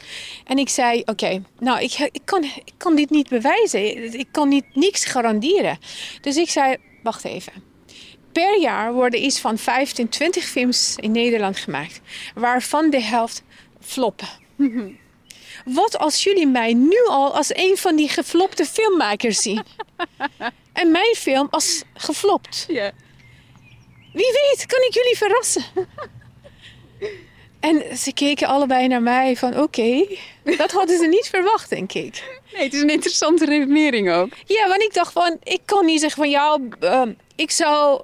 En 0.44 0.58
ik 0.58 0.68
zei, 0.68 1.02
oké, 1.04 1.42
nou, 1.58 1.80
ik, 1.80 1.98
ik, 2.12 2.20
kan, 2.24 2.44
ik 2.44 2.72
kan 2.76 2.96
dit 2.96 3.10
niet 3.10 3.28
bewijzen. 3.28 4.14
Ik 4.18 4.28
kan 4.30 4.48
niet, 4.48 4.64
niks 4.72 5.04
garanderen. 5.04 5.78
Dus 6.20 6.36
ik 6.36 6.50
zei, 6.50 6.76
wacht 7.02 7.24
even. 7.24 7.52
Per 8.32 8.60
jaar 8.60 8.92
worden 8.92 9.24
iets 9.24 9.40
van 9.40 9.58
15, 9.58 10.08
20 10.08 10.44
films 10.44 10.96
in 11.00 11.12
Nederland 11.12 11.58
gemaakt. 11.58 12.00
Waarvan 12.34 12.90
de 12.90 13.00
helft 13.00 13.42
floppen. 13.80 14.28
Wat 15.80 15.98
als 15.98 16.24
jullie 16.24 16.46
mij 16.46 16.72
nu 16.72 17.06
al 17.08 17.34
als 17.34 17.56
een 17.56 17.76
van 17.76 17.96
die 17.96 18.08
geflopte 18.08 18.64
filmmakers 18.66 19.42
zien? 19.42 19.62
en 20.72 20.90
mijn 20.90 21.14
film 21.14 21.46
als 21.50 21.82
geflopt. 21.94 22.64
Ja. 22.68 22.92
Wie 24.12 24.32
weet, 24.32 24.66
kan 24.66 24.82
ik 24.82 24.94
jullie 24.94 25.16
verrassen? 25.16 25.64
en 27.64 27.98
ze 27.98 28.12
keken 28.12 28.48
allebei 28.48 28.88
naar 28.88 29.02
mij 29.02 29.36
van 29.36 29.60
oké, 29.60 30.06
dat 30.56 30.72
hadden 30.72 30.98
ze 30.98 31.06
niet 31.06 31.28
verwacht, 31.28 31.70
denk 31.70 31.92
ik. 31.92 32.40
Nee, 32.52 32.62
het 32.62 32.74
is 32.74 32.80
een 32.80 32.90
interessante 32.90 33.44
redenering 33.44 34.12
ook. 34.12 34.32
Ja, 34.46 34.68
want 34.68 34.82
ik 34.82 34.94
dacht 34.94 35.12
van, 35.12 35.36
ik 35.42 35.60
kan 35.64 35.84
niet 35.84 36.00
zeggen 36.00 36.22
van 36.22 36.30
ja, 36.30 36.58
uh, 36.80 37.02
ik 37.36 37.50
zou 37.50 38.02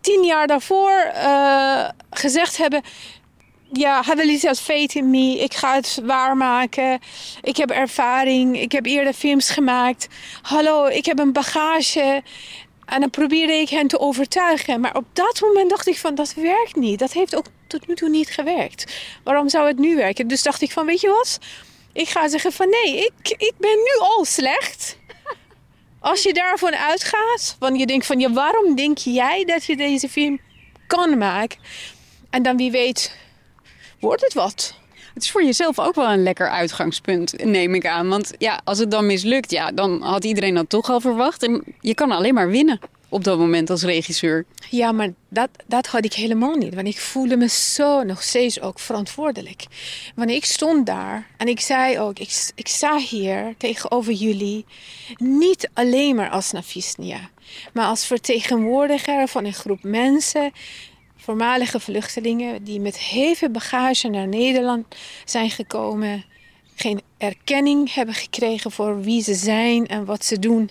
tien 0.00 0.24
jaar 0.24 0.46
daarvoor 0.46 1.12
uh, 1.14 1.88
gezegd 2.10 2.56
hebben 2.56 2.82
ja, 3.72 4.02
Hadeli 4.02 4.38
has 4.42 4.60
faith 4.60 4.94
in 4.94 5.10
me. 5.10 5.38
Ik 5.38 5.54
ga 5.54 5.74
het 5.74 6.00
waarmaken. 6.04 6.98
Ik 7.42 7.56
heb 7.56 7.70
ervaring. 7.70 8.60
Ik 8.60 8.72
heb 8.72 8.86
eerder 8.86 9.12
films 9.12 9.50
gemaakt. 9.50 10.08
Hallo, 10.42 10.86
ik 10.86 11.04
heb 11.04 11.18
een 11.18 11.32
bagage. 11.32 12.22
En 12.88 13.00
dan 13.00 13.10
probeerde 13.10 13.52
ik 13.52 13.68
hen 13.68 13.88
te 13.88 13.98
overtuigen. 13.98 14.80
Maar 14.80 14.96
op 14.96 15.04
dat 15.12 15.40
moment 15.40 15.70
dacht 15.70 15.86
ik 15.86 15.98
van, 15.98 16.14
dat 16.14 16.34
werkt 16.34 16.76
niet. 16.76 16.98
Dat 16.98 17.12
heeft 17.12 17.36
ook 17.36 17.46
tot 17.66 17.86
nu 17.86 17.94
toe 17.94 18.08
niet 18.08 18.28
gewerkt. 18.28 18.96
Waarom 19.24 19.48
zou 19.48 19.66
het 19.66 19.78
nu 19.78 19.96
werken? 19.96 20.28
Dus 20.28 20.42
dacht 20.42 20.62
ik 20.62 20.72
van, 20.72 20.86
weet 20.86 21.00
je 21.00 21.08
wat? 21.08 21.38
Ik 21.92 22.08
ga 22.08 22.28
zeggen 22.28 22.52
van, 22.52 22.68
nee, 22.68 22.96
ik, 22.96 23.28
ik 23.28 23.52
ben 23.58 23.76
nu 23.76 24.00
al 24.00 24.24
slecht. 24.24 24.98
Als 26.00 26.22
je 26.22 26.32
daarvan 26.32 26.74
uitgaat, 26.74 27.56
want 27.58 27.78
je 27.78 27.86
denkt 27.86 28.06
van, 28.06 28.20
ja, 28.20 28.32
waarom 28.32 28.74
denk 28.74 28.98
jij 28.98 29.44
dat 29.44 29.64
je 29.64 29.76
deze 29.76 30.08
film 30.08 30.40
kan 30.86 31.18
maken? 31.18 31.58
En 32.30 32.42
dan 32.42 32.56
wie 32.56 32.70
weet 32.70 33.16
wordt 34.00 34.22
het 34.22 34.34
wat. 34.34 34.77
Het 35.18 35.26
is 35.26 35.32
voor 35.32 35.44
jezelf 35.44 35.78
ook 35.78 35.94
wel 35.94 36.10
een 36.10 36.22
lekker 36.22 36.50
uitgangspunt, 36.50 37.44
neem 37.44 37.74
ik 37.74 37.86
aan. 37.86 38.08
Want 38.08 38.32
ja, 38.38 38.60
als 38.64 38.78
het 38.78 38.90
dan 38.90 39.06
mislukt, 39.06 39.50
ja, 39.50 39.70
dan 39.70 40.02
had 40.02 40.24
iedereen 40.24 40.54
dat 40.54 40.68
toch 40.68 40.90
al 40.90 41.00
verwacht. 41.00 41.42
En 41.42 41.62
je 41.80 41.94
kan 41.94 42.10
alleen 42.10 42.34
maar 42.34 42.48
winnen 42.48 42.80
op 43.08 43.24
dat 43.24 43.38
moment 43.38 43.70
als 43.70 43.82
regisseur. 43.82 44.44
Ja, 44.70 44.92
maar 44.92 45.12
dat, 45.28 45.48
dat 45.66 45.86
had 45.86 46.04
ik 46.04 46.12
helemaal 46.12 46.54
niet. 46.54 46.74
Want 46.74 46.86
ik 46.86 46.98
voelde 46.98 47.36
me 47.36 47.48
zo 47.48 48.02
nog 48.02 48.22
steeds 48.22 48.60
ook 48.60 48.78
verantwoordelijk. 48.78 49.64
Want 50.14 50.30
ik 50.30 50.44
stond 50.44 50.86
daar 50.86 51.26
en 51.36 51.48
ik 51.48 51.60
zei 51.60 51.98
ook, 52.00 52.18
ik, 52.18 52.50
ik 52.54 52.68
sta 52.68 52.98
hier 52.98 53.54
tegenover 53.56 54.12
jullie. 54.12 54.64
Niet 55.16 55.70
alleen 55.74 56.16
maar 56.16 56.30
als 56.30 56.52
Nafisnia. 56.52 57.30
Maar 57.72 57.86
als 57.86 58.06
vertegenwoordiger 58.06 59.28
van 59.28 59.44
een 59.44 59.54
groep 59.54 59.82
mensen 59.82 60.52
voormalige 61.28 61.80
vluchtelingen 61.80 62.64
die 62.64 62.80
met 62.80 62.98
veel 63.34 63.50
bagage 63.50 64.08
naar 64.08 64.28
Nederland 64.28 64.86
zijn 65.24 65.50
gekomen, 65.50 66.24
geen 66.74 67.00
erkenning 67.18 67.94
hebben 67.94 68.14
gekregen 68.14 68.70
voor 68.70 69.00
wie 69.00 69.22
ze 69.22 69.34
zijn 69.34 69.86
en 69.86 70.04
wat 70.04 70.24
ze 70.24 70.38
doen. 70.38 70.70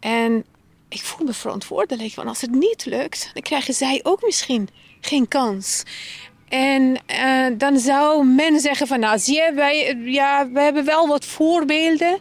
En 0.00 0.44
ik 0.88 1.00
voel 1.00 1.26
me 1.26 1.32
verantwoordelijk, 1.32 2.14
want 2.14 2.28
als 2.28 2.40
het 2.40 2.50
niet 2.50 2.84
lukt, 2.84 3.30
dan 3.32 3.42
krijgen 3.42 3.74
zij 3.74 4.00
ook 4.02 4.22
misschien 4.22 4.68
geen 5.00 5.28
kans. 5.28 5.82
En 6.48 6.96
uh, 7.10 7.46
dan 7.58 7.78
zou 7.78 8.26
men 8.26 8.60
zeggen 8.60 8.86
van, 8.86 9.00
nou 9.00 9.18
zie 9.18 9.34
je, 9.34 9.52
wij, 9.54 9.96
ja, 10.04 10.48
we 10.50 10.60
hebben 10.60 10.84
wel 10.84 11.08
wat 11.08 11.24
voorbeelden 11.24 12.18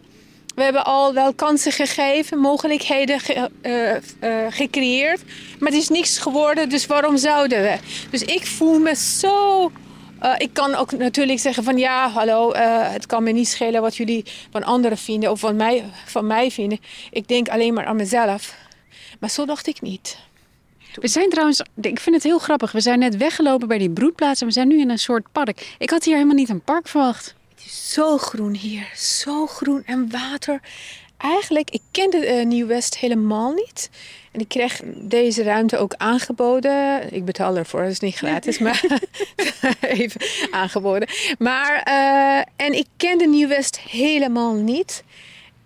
we 0.54 0.64
hebben 0.64 0.86
al 0.86 1.14
wel 1.14 1.34
kansen 1.34 1.72
gegeven, 1.72 2.38
mogelijkheden 2.38 3.20
ge, 3.20 3.50
uh, 3.62 4.30
uh, 4.30 4.46
gecreëerd. 4.50 5.22
Maar 5.60 5.72
het 5.72 5.82
is 5.82 5.90
niks 5.90 6.18
geworden, 6.18 6.70
dus 6.70 6.86
waarom 6.86 7.18
zouden 7.18 7.62
we? 7.62 7.78
Dus 8.10 8.22
ik 8.22 8.46
voel 8.46 8.80
me 8.80 8.96
zo. 8.96 9.72
Ik 10.38 10.50
kan 10.54 10.76
ook 10.76 10.92
natuurlijk 10.92 11.40
zeggen 11.40 11.64
van 11.64 11.78
ja, 11.78 12.10
hallo, 12.10 12.54
het 12.54 13.06
kan 13.06 13.24
me 13.24 13.32
niet 13.32 13.48
schelen 13.48 13.82
wat 13.82 13.96
jullie 13.96 14.26
van 14.52 14.64
anderen 14.64 14.98
vinden 14.98 15.32
of 15.32 15.40
van 15.40 15.56
mij, 15.56 15.84
van 16.06 16.28
mij 16.28 16.52
vinden. 16.52 16.80
Ik 17.12 17.28
denk 17.28 17.50
alleen 17.50 17.74
maar 17.74 17.86
aan 17.86 17.96
mezelf. 17.96 18.56
Maar 19.20 19.30
zo 19.30 19.46
dacht 19.46 19.68
ik 19.68 19.82
niet. 19.82 20.18
We 20.94 21.08
zijn 21.08 21.30
trouwens, 21.30 21.62
ik 21.82 22.00
vind 22.00 22.16
het 22.16 22.24
heel 22.24 22.40
grappig. 22.40 22.72
We 22.72 22.82
zijn 22.82 23.00
net 23.00 23.18
weggelopen 23.18 23.68
bij 23.68 23.78
die 23.78 23.90
broedplaats 23.90 24.42
en 24.42 24.48
we 24.48 24.54
zijn 24.54 24.68
nu 24.68 24.80
in 24.80 24.90
een 24.90 25.00
soort 25.00 25.26
park. 25.32 25.76
Ik 25.78 25.90
had 25.90 26.04
hier 26.04 26.14
helemaal 26.14 26.36
niet 26.36 26.50
een 26.50 26.62
park 26.62 26.88
verwacht 26.88 27.36
zo 27.70 28.18
groen 28.18 28.54
hier. 28.54 28.92
Zo 28.96 29.48
groen 29.48 29.84
en 29.86 30.12
water. 30.12 30.62
Eigenlijk, 31.18 31.70
ik 31.70 31.82
kende 31.92 32.28
uh, 32.28 32.46
Nieuw-West 32.46 32.98
helemaal 32.98 33.52
niet. 33.52 33.90
En 34.32 34.40
ik 34.40 34.48
kreeg 34.48 34.82
deze 34.96 35.44
ruimte 35.44 35.78
ook 35.78 35.94
aangeboden. 35.98 37.14
Ik 37.14 37.26
betaal 37.26 37.58
ervoor, 37.58 37.82
dat 37.82 37.92
is 37.92 38.00
niet 38.00 38.16
gratis, 38.16 38.60
maar 38.66 38.84
even 39.82 40.22
aangeboden. 40.52 41.08
Maar, 41.38 41.88
uh, 41.88 42.66
en 42.66 42.74
ik 42.74 42.88
kende 42.98 43.28
Nieuw-West 43.28 43.80
helemaal 43.80 44.54
niet. 44.54 45.04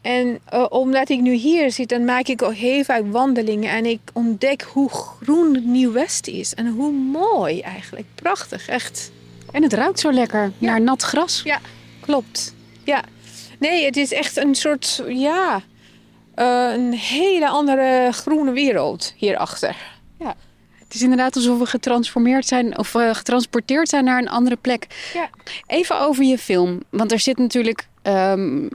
En 0.01 0.39
uh, 0.53 0.65
omdat 0.69 1.09
ik 1.09 1.19
nu 1.19 1.33
hier 1.33 1.71
zit, 1.71 1.89
dan 1.89 2.05
maak 2.05 2.27
ik 2.27 2.41
ook 2.41 2.53
heel 2.53 2.83
vaak 2.83 3.03
wandelingen. 3.11 3.69
En 3.69 3.85
ik 3.85 3.99
ontdek 4.13 4.61
hoe 4.61 4.89
groen 4.89 5.71
Nieuw-West 5.71 6.27
is. 6.27 6.53
En 6.53 6.67
hoe 6.67 6.91
mooi 6.91 7.61
eigenlijk. 7.61 8.05
Prachtig, 8.15 8.67
echt. 8.67 9.11
En 9.51 9.63
het 9.63 9.73
ruikt 9.73 9.99
zo 9.99 10.11
lekker 10.11 10.51
naar 10.57 10.81
nat 10.81 11.01
gras. 11.01 11.41
Ja, 11.43 11.59
klopt. 12.07 12.53
Ja. 12.83 13.03
Nee, 13.59 13.85
het 13.85 13.97
is 13.97 14.13
echt 14.13 14.37
een 14.37 14.55
soort, 14.55 15.03
ja, 15.07 15.61
uh, 16.35 16.73
een 16.73 16.93
hele 16.93 17.47
andere 17.47 18.09
groene 18.11 18.51
wereld 18.51 19.13
hierachter. 19.17 19.75
Ja. 20.19 20.35
Het 20.73 20.95
is 20.95 21.01
inderdaad 21.01 21.35
alsof 21.35 21.59
we 21.59 21.65
getransformeerd 21.65 22.47
zijn 22.47 22.77
of 22.77 22.93
uh, 22.93 23.13
getransporteerd 23.13 23.89
zijn 23.89 24.03
naar 24.03 24.17
een 24.17 24.29
andere 24.29 24.55
plek. 24.55 24.87
Ja. 25.13 25.29
Even 25.67 25.99
over 25.99 26.23
je 26.23 26.37
film. 26.37 26.81
Want 26.89 27.11
er 27.11 27.19
zit 27.19 27.37
natuurlijk. 27.37 27.87
Um, 28.03 28.69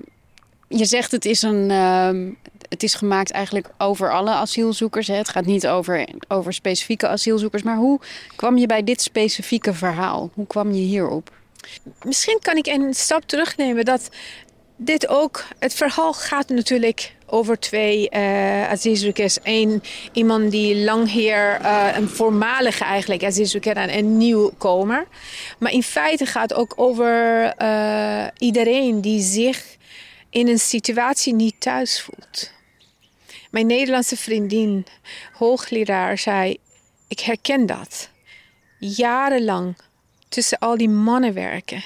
je 0.69 0.85
zegt 0.85 1.13
het 1.13 1.25
is 1.25 1.43
een. 1.43 1.71
Um, 1.71 2.37
het 2.69 2.83
is 2.83 2.95
gemaakt 2.95 3.31
eigenlijk 3.31 3.71
over 3.79 4.13
alle 4.13 4.31
asielzoekers. 4.31 5.07
Hè? 5.07 5.15
Het 5.15 5.29
gaat 5.29 5.45
niet 5.45 5.67
over, 5.67 6.09
over 6.29 6.53
specifieke 6.53 7.09
asielzoekers. 7.09 7.63
Maar 7.63 7.77
hoe 7.77 8.01
kwam 8.37 8.59
je 8.59 8.67
bij 8.67 8.85
dit 8.85 9.03
specifieke 9.03 9.75
verhaal? 9.75 10.31
Hoe 10.35 10.47
kwam 10.47 10.73
je 10.73 10.81
hierop? 10.81 11.31
Misschien 12.05 12.39
kan 12.39 12.57
ik 12.57 12.67
een 12.67 12.95
stap 12.95 13.23
terugnemen 13.27 13.85
dat 13.85 14.09
dit 14.77 15.09
ook, 15.09 15.45
het 15.59 15.75
verhaal 15.75 16.13
gaat 16.13 16.49
natuurlijk 16.49 17.15
over 17.27 17.59
twee 17.59 18.09
uh. 18.11 18.73
Eén 19.43 19.83
iemand 20.13 20.51
die 20.51 20.77
lang 20.77 21.11
hier, 21.11 21.61
uh, 21.61 21.89
een 21.95 22.09
voormalige 22.09 22.85
eigenlijk 22.85 23.25
asielzoeker 23.25 23.77
en 23.77 23.99
een 23.99 24.17
nieuwkomer. 24.17 25.07
Maar 25.59 25.73
in 25.73 25.83
feite 25.83 26.27
gaat 26.27 26.51
het 26.51 26.59
ook 26.59 26.73
over 26.77 27.45
uh, 27.63 28.27
iedereen 28.39 29.01
die 29.01 29.21
zich 29.21 29.77
in 30.31 30.49
een 30.49 30.59
situatie 30.59 31.35
niet 31.35 31.55
thuis 31.59 32.01
voelt. 32.01 32.53
Mijn 33.51 33.67
Nederlandse 33.67 34.17
vriendin, 34.17 34.87
hoogleraar, 35.33 36.19
zei: 36.19 36.57
Ik 37.09 37.21
herken 37.21 37.67
dat. 37.67 38.11
Jarenlang 38.79 39.77
tussen 40.33 40.59
al 40.59 40.77
die 40.77 40.89
mannen 40.89 41.35
werken. 41.35 41.85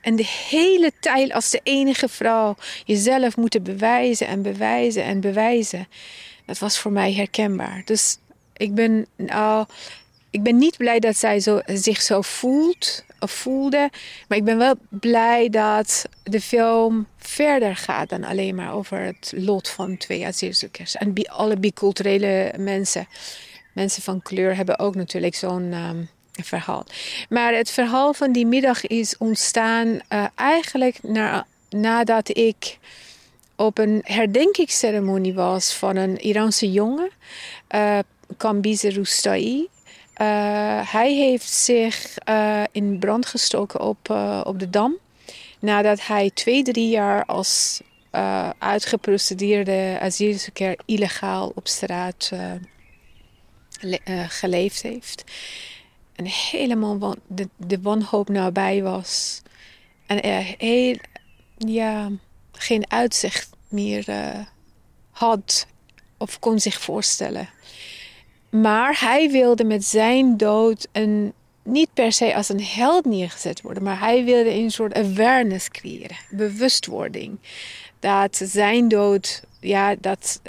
En 0.00 0.16
de 0.16 0.26
hele 0.48 0.92
tijd 1.00 1.32
als 1.32 1.50
de 1.50 1.60
enige 1.62 2.08
vrouw 2.08 2.56
jezelf 2.84 3.36
moeten 3.36 3.62
bewijzen 3.62 4.26
en 4.26 4.42
bewijzen 4.42 5.04
en 5.04 5.20
bewijzen. 5.20 5.88
Dat 6.46 6.58
was 6.58 6.78
voor 6.78 6.92
mij 6.92 7.12
herkenbaar. 7.12 7.82
Dus 7.84 8.18
ik 8.52 8.74
ben, 8.74 9.06
nou, 9.16 9.66
ik 10.30 10.42
ben 10.42 10.58
niet 10.58 10.76
blij 10.76 10.98
dat 10.98 11.16
zij 11.16 11.40
zo, 11.40 11.60
zich 11.66 12.02
zo 12.02 12.20
voelt 12.20 13.04
of 13.20 13.30
voelde. 13.30 13.90
Maar 14.28 14.38
ik 14.38 14.44
ben 14.44 14.58
wel 14.58 14.74
blij 14.88 15.48
dat 15.48 16.04
de 16.22 16.40
film 16.40 17.06
verder 17.18 17.76
gaat 17.76 18.08
dan 18.08 18.24
alleen 18.24 18.54
maar 18.54 18.74
over 18.74 18.98
het 18.98 19.32
lot 19.36 19.68
van 19.68 19.96
twee 19.96 20.26
asielzoekers. 20.26 20.94
En 20.94 21.12
alle 21.26 21.56
biculturele 21.56 22.52
mensen. 22.58 23.08
Mensen 23.74 24.02
van 24.02 24.22
kleur 24.22 24.56
hebben 24.56 24.78
ook 24.78 24.94
natuurlijk 24.94 25.34
zo'n 25.34 25.72
um, 25.72 26.08
verhaal. 26.44 26.84
Maar 27.28 27.54
het 27.54 27.70
verhaal 27.70 28.14
van 28.14 28.32
die 28.32 28.46
middag 28.46 28.86
is 28.86 29.18
ontstaan 29.18 29.86
uh, 29.86 30.24
eigenlijk 30.34 31.02
na, 31.02 31.46
nadat 31.70 32.36
ik 32.36 32.78
op 33.56 33.78
een 33.78 34.00
herdenkingsceremonie 34.04 35.34
was 35.34 35.72
van 35.72 35.96
een 35.96 36.18
Iraanse 36.18 36.72
jongen, 36.72 37.10
uh, 37.74 37.98
Kambize 38.36 38.92
Roustai. 38.92 39.58
Uh, 39.58 40.92
hij 40.92 41.14
heeft 41.14 41.48
zich 41.48 42.14
in 42.72 42.98
brand 42.98 43.26
gestoken 43.26 43.80
op, 43.80 44.10
op 44.44 44.58
de 44.58 44.70
Dam. 44.70 44.96
Nadat 45.58 46.06
hij 46.06 46.30
twee, 46.34 46.62
drie 46.62 46.88
jaar 46.88 47.24
als 47.24 47.80
uitgeprocedeerde 48.58 49.98
asielzoeker 50.00 50.78
illegaal 50.84 51.52
op 51.54 51.68
straat 51.68 52.30
geleefd 54.28 54.82
heeft. 54.82 55.24
En 56.16 56.24
helemaal 56.24 56.98
wan 56.98 57.16
de, 57.26 57.48
de 57.56 57.80
wanhoop 57.80 58.28
nabij 58.28 58.82
was. 58.82 59.42
En 60.06 60.22
er 60.22 60.54
heel, 60.58 60.96
ja, 61.56 62.10
geen 62.52 62.90
uitzicht 62.90 63.50
meer 63.68 64.04
had 65.10 65.66
of 66.18 66.38
kon 66.38 66.60
zich 66.60 66.80
voorstellen. 66.80 67.48
Maar 68.50 69.00
hij 69.00 69.30
wilde 69.30 69.64
met 69.64 69.84
zijn 69.84 70.36
dood 70.36 70.88
een, 70.92 71.32
niet 71.62 71.88
per 71.94 72.12
se 72.12 72.34
als 72.34 72.48
een 72.48 72.62
held 72.62 73.04
neergezet 73.04 73.60
worden, 73.60 73.82
maar 73.82 73.98
hij 73.98 74.24
wilde 74.24 74.50
een 74.50 74.70
soort 74.70 74.94
awareness 74.94 75.68
creëren, 75.68 76.16
bewustwording. 76.30 77.38
Dat 78.00 78.40
zijn 78.44 78.88
dood, 78.88 79.42
ja, 79.60 79.94
dat 80.00 80.40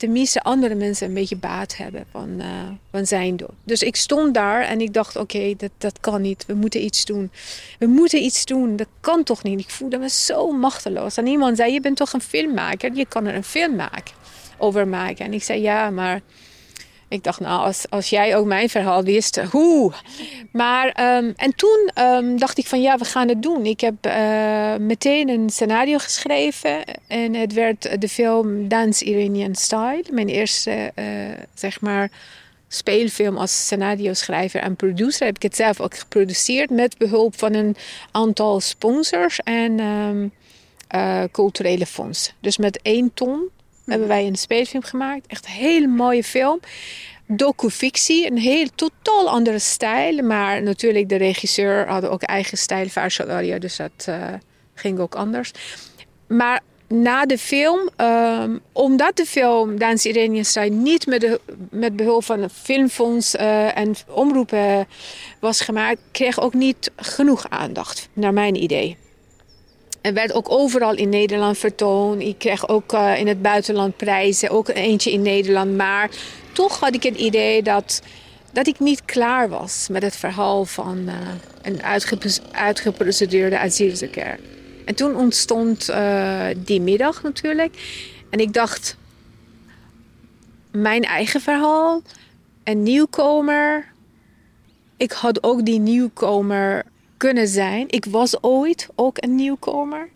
tenminste 0.00 0.42
andere 0.42 0.74
mensen 0.74 1.08
een 1.08 1.14
beetje 1.14 1.36
baat 1.36 1.76
hebben 1.76 2.04
van, 2.10 2.28
uh, 2.38 2.46
van 2.90 3.06
zijn 3.06 3.36
dood. 3.36 3.52
Dus 3.64 3.82
ik 3.82 3.96
stond 3.96 4.34
daar 4.34 4.62
en 4.62 4.80
ik 4.80 4.94
dacht, 4.94 5.16
oké, 5.16 5.54
dat, 5.56 5.70
dat 5.78 6.00
kan 6.00 6.22
niet. 6.22 6.46
We 6.46 6.54
moeten 6.54 6.84
iets 6.84 7.04
doen. 7.04 7.30
We 7.78 7.86
moeten 7.86 8.22
iets 8.22 8.44
doen. 8.44 8.76
Dat 8.76 8.86
kan 9.00 9.22
toch 9.22 9.42
niet. 9.42 9.60
Ik 9.60 9.70
voelde 9.70 9.98
me 9.98 10.08
zo 10.08 10.52
machteloos. 10.52 11.16
En 11.16 11.26
iemand 11.26 11.56
zei, 11.56 11.72
je 11.72 11.80
bent 11.80 11.96
toch 11.96 12.12
een 12.12 12.20
filmmaker? 12.20 12.94
Je 12.94 13.06
kan 13.06 13.26
er 13.26 13.34
een 13.34 13.44
film 13.44 13.76
maken, 13.76 14.14
over 14.58 14.88
maken. 14.88 15.24
En 15.24 15.32
ik 15.32 15.42
zei, 15.42 15.60
ja, 15.60 15.90
maar 15.90 16.20
ik 17.10 17.24
dacht, 17.24 17.40
nou, 17.40 17.64
als, 17.64 17.86
als 17.88 18.10
jij 18.10 18.36
ook 18.36 18.46
mijn 18.46 18.68
verhaal 18.68 19.02
wist, 19.02 19.40
hoe? 19.40 19.92
Maar, 20.52 21.16
um, 21.16 21.32
en 21.36 21.54
toen 21.56 21.90
um, 21.98 22.38
dacht 22.38 22.58
ik 22.58 22.66
van, 22.66 22.82
ja, 22.82 22.98
we 22.98 23.04
gaan 23.04 23.28
het 23.28 23.42
doen. 23.42 23.66
Ik 23.66 23.80
heb 23.80 24.06
uh, 24.06 24.76
meteen 24.76 25.28
een 25.28 25.50
scenario 25.50 25.98
geschreven. 25.98 26.84
En 27.06 27.34
het 27.34 27.52
werd 27.52 28.00
de 28.00 28.08
film 28.08 28.68
Dance 28.68 29.04
Iranian 29.04 29.54
Style. 29.54 30.04
Mijn 30.10 30.28
eerste, 30.28 30.92
uh, 30.94 31.04
zeg 31.54 31.80
maar, 31.80 32.10
speelfilm 32.68 33.36
als 33.36 33.64
scenario-schrijver 33.64 34.60
en 34.60 34.76
producer. 34.76 35.26
Heb 35.26 35.36
ik 35.36 35.42
het 35.42 35.56
zelf 35.56 35.80
ook 35.80 35.96
geproduceerd 35.96 36.70
met 36.70 36.98
behulp 36.98 37.38
van 37.38 37.54
een 37.54 37.76
aantal 38.10 38.60
sponsors 38.60 39.40
en 39.40 39.80
uh, 40.94 41.22
culturele 41.32 41.86
fonds. 41.86 42.32
Dus 42.40 42.56
met 42.56 42.78
één 42.82 43.10
ton 43.14 43.48
hebben 43.90 44.08
wij 44.08 44.26
een 44.26 44.36
speelfilm 44.36 44.82
gemaakt. 44.82 45.26
Echt 45.26 45.44
een 45.44 45.52
hele 45.52 45.86
mooie 45.86 46.24
film. 46.24 46.60
Docu-fictie, 47.26 48.30
een 48.30 48.38
heel 48.38 48.68
totaal 48.74 49.28
andere 49.28 49.58
stijl. 49.58 50.22
Maar 50.22 50.62
natuurlijk, 50.62 51.08
de 51.08 51.16
regisseur 51.16 51.88
had 51.88 52.06
ook 52.06 52.22
eigen 52.22 52.58
stijl, 52.58 52.88
Varsalaria, 52.88 53.58
dus 53.58 53.76
dat 53.76 54.06
uh, 54.08 54.24
ging 54.74 54.98
ook 54.98 55.14
anders. 55.14 55.50
Maar 56.26 56.60
na 56.88 57.26
de 57.26 57.38
film, 57.38 57.88
um, 57.96 58.60
omdat 58.72 59.16
de 59.16 59.26
film 59.26 59.78
Dance 59.78 60.08
Iranian 60.08 60.44
Style 60.44 60.68
niet 60.68 61.06
met, 61.06 61.20
de, 61.20 61.40
met 61.70 61.96
behulp 61.96 62.24
van 62.24 62.42
een 62.42 62.50
filmfonds 62.50 63.34
uh, 63.34 63.76
en 63.76 63.94
omroepen 64.06 64.86
was 65.40 65.60
gemaakt, 65.60 66.00
kreeg 66.10 66.40
ook 66.40 66.54
niet 66.54 66.90
genoeg 66.96 67.48
aandacht, 67.48 68.08
naar 68.12 68.32
mijn 68.32 68.62
idee. 68.62 68.96
En 70.00 70.14
werd 70.14 70.32
ook 70.32 70.50
overal 70.50 70.94
in 70.94 71.08
Nederland 71.08 71.58
vertoond. 71.58 72.22
Ik 72.22 72.38
kreeg 72.38 72.68
ook 72.68 72.92
uh, 72.92 73.18
in 73.18 73.26
het 73.26 73.42
buitenland 73.42 73.96
prijzen, 73.96 74.50
ook 74.50 74.68
eentje 74.68 75.12
in 75.12 75.22
Nederland. 75.22 75.76
Maar 75.76 76.10
toch 76.52 76.80
had 76.80 76.94
ik 76.94 77.02
het 77.02 77.16
idee 77.16 77.62
dat, 77.62 78.02
dat 78.52 78.66
ik 78.66 78.78
niet 78.78 79.04
klaar 79.04 79.48
was 79.48 79.88
met 79.90 80.02
het 80.02 80.16
verhaal 80.16 80.64
van 80.64 80.98
uh, 80.98 81.14
een 81.62 81.82
uitgeprocedeerde 82.52 83.58
asielzoeker. 83.58 84.38
En 84.84 84.94
toen 84.94 85.16
ontstond 85.16 85.90
uh, 85.90 86.46
die 86.56 86.80
middag 86.80 87.22
natuurlijk. 87.22 87.74
En 88.30 88.38
ik 88.38 88.52
dacht, 88.52 88.96
mijn 90.70 91.02
eigen 91.02 91.40
verhaal, 91.40 92.02
een 92.64 92.82
nieuwkomer. 92.82 93.92
Ik 94.96 95.12
had 95.12 95.42
ook 95.42 95.64
die 95.64 95.78
nieuwkomer 95.78 96.84
kunnen 97.20 97.48
zijn. 97.48 97.84
Ik 97.88 98.04
was 98.04 98.42
ooit 98.42 98.88
ook 98.94 99.16
een 99.22 99.34
nieuwkomer. 99.34 100.08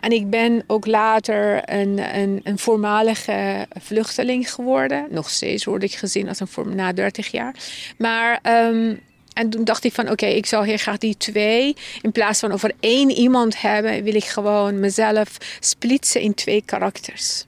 En 0.00 0.12
ik 0.12 0.30
ben 0.30 0.64
ook 0.66 0.86
later 0.86 1.62
een, 1.64 2.18
een, 2.18 2.40
een 2.42 2.58
voormalige 2.58 3.66
vluchteling 3.80 4.52
geworden. 4.52 5.06
Nog 5.10 5.30
steeds 5.30 5.64
word 5.64 5.82
ik 5.82 5.94
gezien 5.94 6.28
als 6.28 6.40
een 6.40 6.74
na 6.74 6.92
30 6.92 7.30
jaar. 7.30 7.54
Maar 7.98 8.40
um, 8.68 9.00
en 9.32 9.50
toen 9.50 9.64
dacht 9.64 9.84
ik 9.84 9.92
van 9.92 10.10
oké, 10.10 10.26
ik 10.26 10.46
zou 10.46 10.66
heel 10.66 10.76
graag 10.76 10.98
die 10.98 11.16
twee. 11.16 11.76
In 12.02 12.12
plaats 12.12 12.40
van 12.40 12.52
over 12.52 12.72
één 12.80 13.10
iemand 13.10 13.60
hebben, 13.60 14.02
wil 14.02 14.14
ik 14.14 14.24
gewoon 14.24 14.80
mezelf 14.80 15.36
splitsen 15.60 16.20
in 16.20 16.34
twee 16.34 16.62
karakters. 16.64 17.46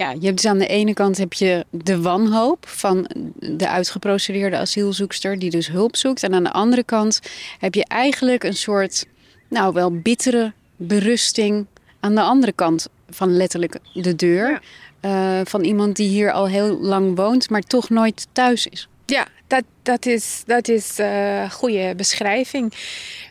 Ja, 0.00 0.10
je 0.10 0.26
hebt 0.26 0.36
dus 0.36 0.50
aan 0.50 0.58
de 0.58 0.66
ene 0.66 0.94
kant 0.94 1.16
heb 1.16 1.32
je 1.32 1.64
de 1.70 2.00
wanhoop 2.00 2.68
van 2.68 3.10
de 3.38 3.68
uitgeprocedeerde 3.68 4.56
asielzoekster 4.56 5.38
die 5.38 5.50
dus 5.50 5.68
hulp 5.68 5.96
zoekt. 5.96 6.22
En 6.22 6.34
aan 6.34 6.44
de 6.44 6.52
andere 6.52 6.82
kant 6.82 7.20
heb 7.58 7.74
je 7.74 7.84
eigenlijk 7.84 8.44
een 8.44 8.56
soort, 8.56 9.06
nou 9.48 9.72
wel 9.72 10.00
bittere 10.00 10.52
berusting 10.76 11.66
aan 12.00 12.14
de 12.14 12.20
andere 12.20 12.52
kant 12.52 12.88
van 13.10 13.36
letterlijk 13.36 13.78
de 13.92 14.16
deur. 14.16 14.60
Ja. 15.02 15.38
Uh, 15.40 15.46
van 15.46 15.64
iemand 15.64 15.96
die 15.96 16.08
hier 16.08 16.32
al 16.32 16.48
heel 16.48 16.78
lang 16.78 17.16
woont, 17.16 17.50
maar 17.50 17.62
toch 17.62 17.88
nooit 17.88 18.26
thuis 18.32 18.66
is. 18.66 18.88
Ja, 19.06 19.26
dat, 19.46 19.64
dat 19.82 20.06
is, 20.06 20.42
dat 20.46 20.68
is 20.68 20.98
een 20.98 21.06
uh, 21.06 21.50
goede 21.50 21.94
beschrijving. 21.96 22.72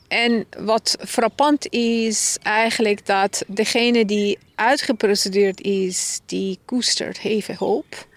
En 0.09 0.45
wat 0.57 0.97
frappant 0.99 1.73
is 1.73 2.37
eigenlijk 2.41 3.05
dat 3.05 3.43
degene 3.47 4.05
die 4.05 4.37
uitgeprocedeerd 4.55 5.61
is, 5.61 6.19
die 6.25 6.59
koestert 6.65 7.19
even 7.23 7.55
hoop. 7.55 8.07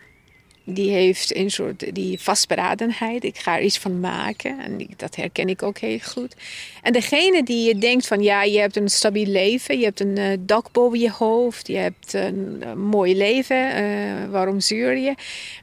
Die 0.65 0.91
heeft 0.91 1.35
een 1.35 1.51
soort 1.51 1.95
die 1.95 2.21
vastberadenheid. 2.21 3.25
Ik 3.25 3.39
ga 3.39 3.57
er 3.57 3.63
iets 3.63 3.79
van 3.79 4.01
maken. 4.01 4.61
En 4.61 4.89
dat 4.97 5.17
herken 5.17 5.49
ik 5.49 5.63
ook 5.63 5.79
heel 5.79 5.99
goed. 5.99 6.35
En 6.83 6.93
degene 6.93 7.43
die 7.43 7.67
je 7.67 7.79
denkt 7.79 8.07
van 8.07 8.23
ja, 8.23 8.43
je 8.43 8.59
hebt 8.59 8.77
een 8.77 8.89
stabiel 8.89 9.27
leven. 9.27 9.79
Je 9.79 9.85
hebt 9.85 10.01
een 10.01 10.19
uh, 10.19 10.37
dak 10.41 10.73
boven 10.73 10.99
je 10.99 11.11
hoofd. 11.11 11.67
Je 11.67 11.77
hebt 11.77 12.13
een, 12.13 12.63
mooi 12.77 13.17
leven. 13.17 13.83
Uh, 13.83 14.31
waarom 14.31 14.61
zuur 14.61 14.97
je? 14.97 15.15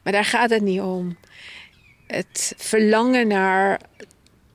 Maar 0.02 0.12
daar 0.12 0.24
gaat 0.24 0.50
het 0.50 0.62
niet 0.62 0.80
om. 0.80 1.16
Het 2.06 2.54
verlangen 2.56 3.28
naar 3.28 3.80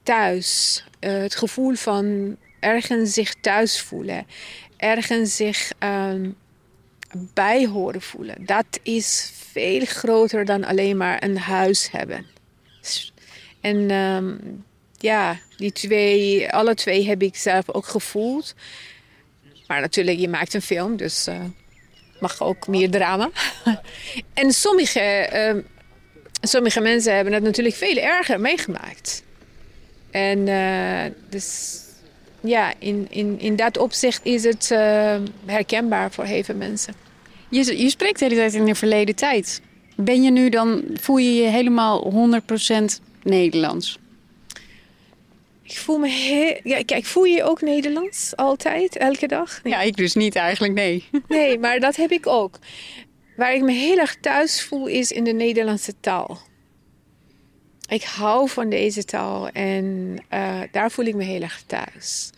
thuis. 0.04 0.84
Uh, 1.06 1.12
het 1.22 1.36
gevoel 1.36 1.76
van 1.76 2.36
ergens 2.60 3.14
zich 3.14 3.34
thuis 3.42 3.82
voelen. 3.82 4.28
Ergens 4.78 5.36
zich 5.36 5.72
um, 5.80 6.36
bij 7.34 7.66
horen 7.66 8.02
voelen. 8.02 8.46
Dat 8.46 8.66
is 8.84 9.32
veel 9.52 9.86
groter 9.86 10.46
dan 10.46 10.64
alleen 10.64 10.98
maar 10.98 11.24
een 11.24 11.38
huis 11.38 11.92
hebben. 11.92 12.26
En 13.62 13.92
um, 13.92 14.64
ja, 14.98 15.40
die 15.58 15.72
twee, 15.72 16.52
alle 16.52 16.76
twee 16.76 17.08
heb 17.08 17.22
ik 17.22 17.36
zelf 17.36 17.70
ook 17.70 17.86
gevoeld. 17.86 18.54
Maar 19.68 19.82
natuurlijk, 19.82 20.20
je 20.20 20.30
maakt 20.30 20.54
een 20.54 20.62
film, 20.62 20.98
dus 20.98 21.28
uh, 21.28 21.44
mag 22.20 22.42
ook 22.42 22.68
meer 22.68 22.90
drama. 22.90 23.30
en 24.34 24.52
sommige, 24.52 25.30
uh, 25.34 25.64
sommige 26.42 26.80
mensen 26.80 27.16
hebben 27.16 27.34
het 27.34 27.44
natuurlijk 27.44 27.76
veel 27.76 27.98
erger 27.98 28.40
meegemaakt. 28.40 29.24
En 30.16 30.48
uh, 30.48 31.16
dus 31.30 31.80
ja, 32.42 32.74
in, 32.80 33.08
in, 33.10 33.40
in 33.40 33.56
dat 33.56 33.78
opzicht 33.78 34.26
is 34.26 34.44
het 34.44 34.70
herkenbaar 35.46 36.12
voor 36.12 36.24
heel 36.24 36.44
veel 36.44 36.56
mensen. 36.56 36.94
Je, 37.50 37.78
je 37.82 37.90
spreekt 37.90 38.20
de 38.20 38.26
hele 38.26 38.38
tijd 38.38 38.54
in 38.54 38.66
de 38.66 38.76
verleden 38.76 39.16
tijd. 39.16 39.62
Ben 39.96 40.24
je 40.24 40.32
nu 40.32 40.50
dan, 40.50 40.84
voel 40.94 41.18
je 41.18 41.34
je 41.34 41.48
helemaal 41.48 42.14
100% 42.42 42.76
Nederlands? 43.24 44.00
Ik 45.64 45.78
voel 45.78 45.98
me 45.98 46.08
heel... 46.08 46.60
Ja, 46.64 46.84
kijk, 46.86 47.06
voel 47.06 47.24
je 47.24 47.36
je 47.36 47.44
ook 47.44 47.62
Nederlands? 47.62 48.36
Altijd? 48.36 48.98
Elke 48.98 49.28
dag? 49.28 49.64
Nee. 49.64 49.74
Ja, 49.74 49.82
ik 49.82 49.96
dus 49.96 50.14
niet 50.14 50.36
eigenlijk, 50.36 50.74
nee. 50.74 51.04
Nee, 51.28 51.60
maar 51.60 51.80
dat 51.80 51.96
heb 51.96 52.12
ik 52.12 52.28
ook. 52.28 52.60
Waar 53.36 53.54
ik 53.54 53.62
me 53.62 53.72
heel 53.72 53.98
erg 53.98 54.18
thuis 54.22 54.64
voel 54.64 54.88
is 54.88 55.12
in 55.12 55.24
de 55.24 55.34
Nederlandse 55.34 55.94
taal. 56.00 56.40
Ik 57.88 58.04
hou 58.04 58.50
van 58.50 58.70
deze 58.70 59.04
taal 59.04 59.50
en 59.50 60.18
uh, 60.34 60.62
daar 60.72 60.92
voel 60.92 61.06
ik 61.06 61.16
me 61.16 61.24
heel 61.24 61.42
erg 61.42 61.64
thuis. 61.66 62.30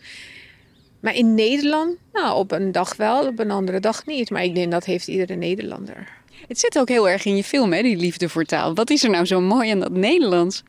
Maar 1.00 1.14
in 1.14 1.34
Nederland, 1.34 1.96
nou, 2.12 2.36
op 2.36 2.52
een 2.52 2.72
dag 2.72 2.96
wel, 2.96 3.26
op 3.26 3.38
een 3.38 3.50
andere 3.50 3.80
dag 3.80 4.06
niet. 4.06 4.30
Maar 4.30 4.44
ik 4.44 4.54
denk 4.54 4.70
dat 4.70 4.84
heeft 4.84 5.08
iedere 5.08 5.34
Nederlander. 5.34 6.08
Het 6.48 6.58
zit 6.58 6.78
ook 6.78 6.88
heel 6.88 7.08
erg 7.08 7.24
in 7.24 7.36
je 7.36 7.44
film, 7.44 7.72
hè, 7.72 7.82
die 7.82 7.96
liefde 7.96 8.28
voor 8.28 8.44
taal. 8.44 8.74
Wat 8.74 8.90
is 8.90 9.04
er 9.04 9.10
nou 9.10 9.24
zo 9.24 9.40
mooi 9.40 9.70
aan 9.70 9.80
dat 9.80 9.92
Nederlands? 9.92 10.62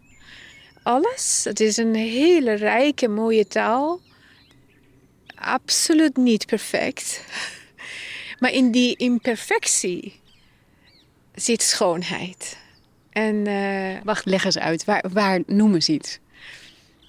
Alles. 0.84 1.42
Het 1.44 1.60
is 1.60 1.78
een 1.78 1.96
hele 1.96 2.54
rijke, 2.54 3.08
mooie 3.08 3.48
taal. 3.48 4.00
Absoluut 5.36 6.18
niet 6.18 6.46
perfect. 6.46 7.24
Maar 8.40 8.52
in 8.52 8.72
die 8.72 8.96
imperfectie 8.96 10.20
zit 11.36 11.62
schoonheid. 11.62 12.58
En, 13.10 13.48
uh, 13.48 14.02
Wacht, 14.04 14.26
leg 14.26 14.46
eens 14.46 14.58
uit. 14.58 14.86
Waar, 14.86 15.06
waar 15.12 15.40
noemen 15.46 15.84
ze 15.84 15.92
iets? 15.92 16.20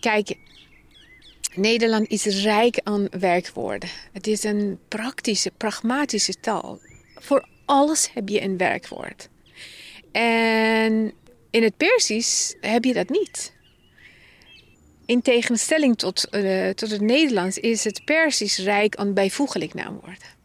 Kijk, 0.01 0.37
Nederland 1.55 2.09
is 2.09 2.43
rijk 2.43 2.81
aan 2.83 3.09
werkwoorden. 3.19 3.89
Het 4.13 4.27
is 4.27 4.45
een 4.45 4.79
praktische, 4.89 5.51
pragmatische 5.57 6.35
taal. 6.41 6.79
Voor 7.15 7.49
alles 7.65 8.11
heb 8.15 8.29
je 8.29 8.43
een 8.43 8.57
werkwoord. 8.57 9.29
En 10.13 11.13
in 11.51 11.63
het 11.63 11.77
Persisch 11.77 12.57
heb 12.61 12.85
je 12.85 12.93
dat 12.93 13.09
niet. 13.09 13.53
In 15.07 15.23
tegenstelling 15.23 15.99
tot, 15.99 16.27
uh, 16.31 16.69
tot 16.69 16.91
het 16.91 17.01
Nederlands 17.01 17.59
is 17.59 17.85
het 17.85 18.05
Persisch 18.05 18.59
rijk 18.59 18.97
aan 18.97 19.15
bijvoeglijk 19.15 19.75
naamwoorden. 19.75 20.39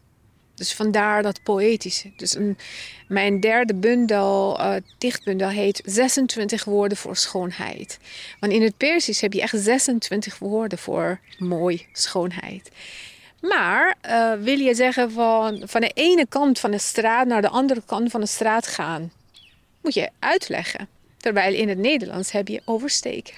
Dus 0.56 0.74
vandaar 0.74 1.22
dat 1.22 1.42
poëtische. 1.42 2.10
Dus 2.16 2.36
mijn 3.08 3.40
derde 3.40 3.74
bundel, 3.74 4.60
uh, 4.60 4.74
dichtbundel, 4.98 5.48
heet 5.48 5.82
26 5.84 6.64
woorden 6.64 6.98
voor 6.98 7.16
schoonheid. 7.16 7.98
Want 8.40 8.52
in 8.52 8.62
het 8.62 8.76
Persisch 8.76 9.20
heb 9.20 9.32
je 9.32 9.40
echt 9.40 9.58
26 9.58 10.38
woorden 10.38 10.78
voor 10.78 11.20
mooi, 11.38 11.86
schoonheid. 11.92 12.70
Maar 13.40 13.96
uh, 14.06 14.32
wil 14.32 14.58
je 14.58 14.74
zeggen 14.74 15.10
van, 15.10 15.62
van 15.64 15.80
de 15.80 15.90
ene 15.94 16.26
kant 16.28 16.58
van 16.58 16.70
de 16.70 16.78
straat 16.78 17.26
naar 17.26 17.42
de 17.42 17.48
andere 17.48 17.82
kant 17.86 18.10
van 18.10 18.20
de 18.20 18.26
straat 18.26 18.66
gaan, 18.66 19.12
moet 19.80 19.94
je 19.94 20.10
uitleggen. 20.18 20.88
Terwijl 21.16 21.54
in 21.54 21.68
het 21.68 21.78
Nederlands 21.78 22.30
heb 22.30 22.48
je 22.48 22.62
oversteken. 22.64 23.34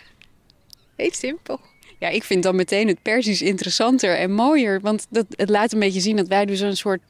Heel 0.97 1.13
simpel. 1.13 1.61
Ja, 1.99 2.09
ik 2.09 2.25
vind 2.25 2.43
dan 2.43 2.57
meteen 2.57 2.89
het 2.89 3.03
Persisch 3.03 3.43
interessanter 3.43 4.17
en 4.17 4.33
mooier. 4.33 4.81
Want 4.81 5.07
dat, 5.11 5.27
het 5.31 5.49
laat 5.49 5.73
een 5.73 5.79
beetje 5.79 6.01
zien 6.01 6.17
dat 6.17 6.29
wij 6.29 6.47
dus 6.47 6.61
een 6.61 6.77
soort 6.77 7.01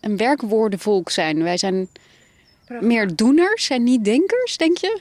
een 0.00 0.16
werkwoordenvolk 0.16 1.10
zijn. 1.10 1.42
Wij 1.42 1.56
zijn 1.56 1.88
meer 2.80 3.16
doeners 3.16 3.70
en 3.70 3.82
niet 3.82 4.04
denkers, 4.04 4.56
denk 4.56 4.78
je? 4.78 5.00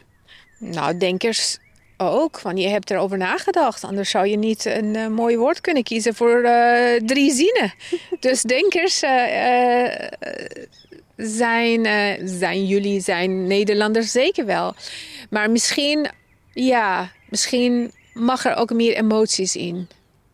Nou, 0.59 0.97
denkers 0.97 1.57
ook, 1.97 2.41
want 2.41 2.59
je 2.59 2.67
hebt 2.67 2.91
erover 2.91 3.17
nagedacht. 3.17 3.83
Anders 3.83 4.09
zou 4.09 4.27
je 4.27 4.37
niet 4.37 4.65
een 4.65 4.95
uh, 4.95 5.07
mooi 5.07 5.37
woord 5.37 5.61
kunnen 5.61 5.83
kiezen 5.83 6.15
voor 6.15 6.41
uh, 6.43 6.95
drie 7.05 7.31
zinnen. 7.33 7.73
dus 8.19 8.41
denkers 8.41 9.03
uh, 9.03 9.85
zijn, 11.17 11.85
zijn 12.27 12.65
jullie, 12.65 12.99
zijn 12.99 13.47
Nederlanders 13.47 14.11
zeker 14.11 14.45
wel. 14.45 14.75
Maar 15.29 15.51
misschien, 15.51 16.07
ja, 16.53 17.11
misschien 17.29 17.91
mag 18.13 18.45
er 18.45 18.55
ook 18.55 18.73
meer 18.73 18.95
emoties 18.95 19.55
in. 19.55 19.87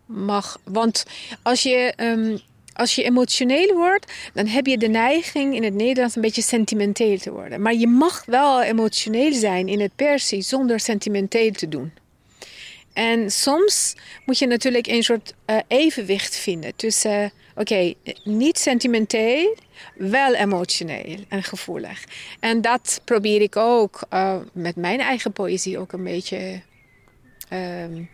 Mag, 0.05 0.59
want 0.63 1.05
als 1.43 1.63
je, 1.63 1.93
um, 1.97 2.39
als 2.73 2.95
je 2.95 3.03
emotioneel 3.03 3.73
wordt, 3.73 4.13
dan 4.33 4.47
heb 4.47 4.65
je 4.65 4.77
de 4.77 4.87
neiging 4.87 5.55
in 5.55 5.63
het 5.63 5.73
Nederlands 5.73 6.15
een 6.15 6.21
beetje 6.21 6.41
sentimenteel 6.41 7.17
te 7.17 7.31
worden. 7.31 7.61
Maar 7.61 7.73
je 7.73 7.87
mag 7.87 8.25
wel 8.25 8.61
emotioneel 8.61 9.33
zijn 9.33 9.67
in 9.67 9.79
het 9.79 9.95
Persisch 9.95 10.47
zonder 10.47 10.79
sentimenteel 10.79 11.51
te 11.51 11.67
doen. 11.67 11.91
En 12.93 13.31
soms 13.31 13.95
moet 14.25 14.39
je 14.39 14.47
natuurlijk 14.47 14.87
een 14.87 15.03
soort 15.03 15.33
uh, 15.45 15.57
evenwicht 15.67 16.35
vinden 16.35 16.75
tussen, 16.75 17.21
uh, 17.21 17.29
oké, 17.55 17.93
niet 18.23 18.59
sentimenteel, 18.59 19.55
wel 19.95 20.33
emotioneel 20.33 21.17
en 21.27 21.43
gevoelig. 21.43 22.03
En 22.39 22.61
dat 22.61 23.01
probeer 23.03 23.41
ik 23.41 23.55
ook 23.55 24.01
uh, 24.13 24.35
met 24.53 24.75
mijn 24.75 24.99
eigen 24.99 25.31
poëzie 25.31 25.77
ook 25.77 25.91
een 25.91 26.03
beetje 26.03 26.61
um, 27.53 28.09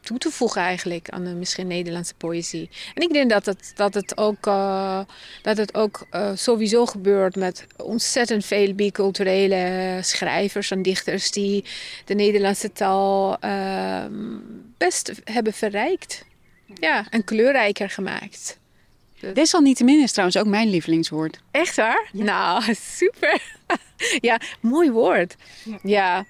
toe 0.00 0.18
te 0.18 0.30
voegen 0.30 0.62
eigenlijk 0.62 1.08
aan 1.08 1.24
de 1.24 1.34
misschien 1.34 1.66
Nederlandse 1.66 2.14
poëzie. 2.14 2.70
En 2.94 3.02
ik 3.02 3.12
denk 3.12 3.30
dat 3.30 3.46
het, 3.46 3.72
dat 3.74 3.94
het 3.94 4.16
ook, 4.16 4.46
uh, 4.46 5.00
dat 5.42 5.56
het 5.56 5.74
ook 5.74 6.06
uh, 6.10 6.30
sowieso 6.34 6.86
gebeurt 6.86 7.36
met 7.36 7.66
ontzettend 7.76 8.44
veel 8.44 8.74
biculturele 8.74 9.98
schrijvers 10.02 10.70
en 10.70 10.82
dichters 10.82 11.30
die 11.30 11.64
de 12.04 12.14
Nederlandse 12.14 12.72
taal 12.72 13.36
uh, 13.44 14.04
best 14.76 15.12
hebben 15.24 15.52
verrijkt. 15.52 16.24
Ja, 16.74 17.06
en 17.10 17.24
kleurrijker 17.24 17.90
gemaakt. 17.90 18.58
Desalniettemin 19.34 20.02
is 20.02 20.10
trouwens 20.10 20.38
ook 20.38 20.46
mijn 20.46 20.70
lievelingswoord. 20.70 21.40
Echt 21.50 21.76
waar? 21.76 22.08
Ja. 22.12 22.24
Nou, 22.24 22.74
super. 22.96 23.40
ja, 24.20 24.40
mooi 24.60 24.90
woord. 24.90 25.36
Ja. 25.64 25.78
ja. 25.82 26.24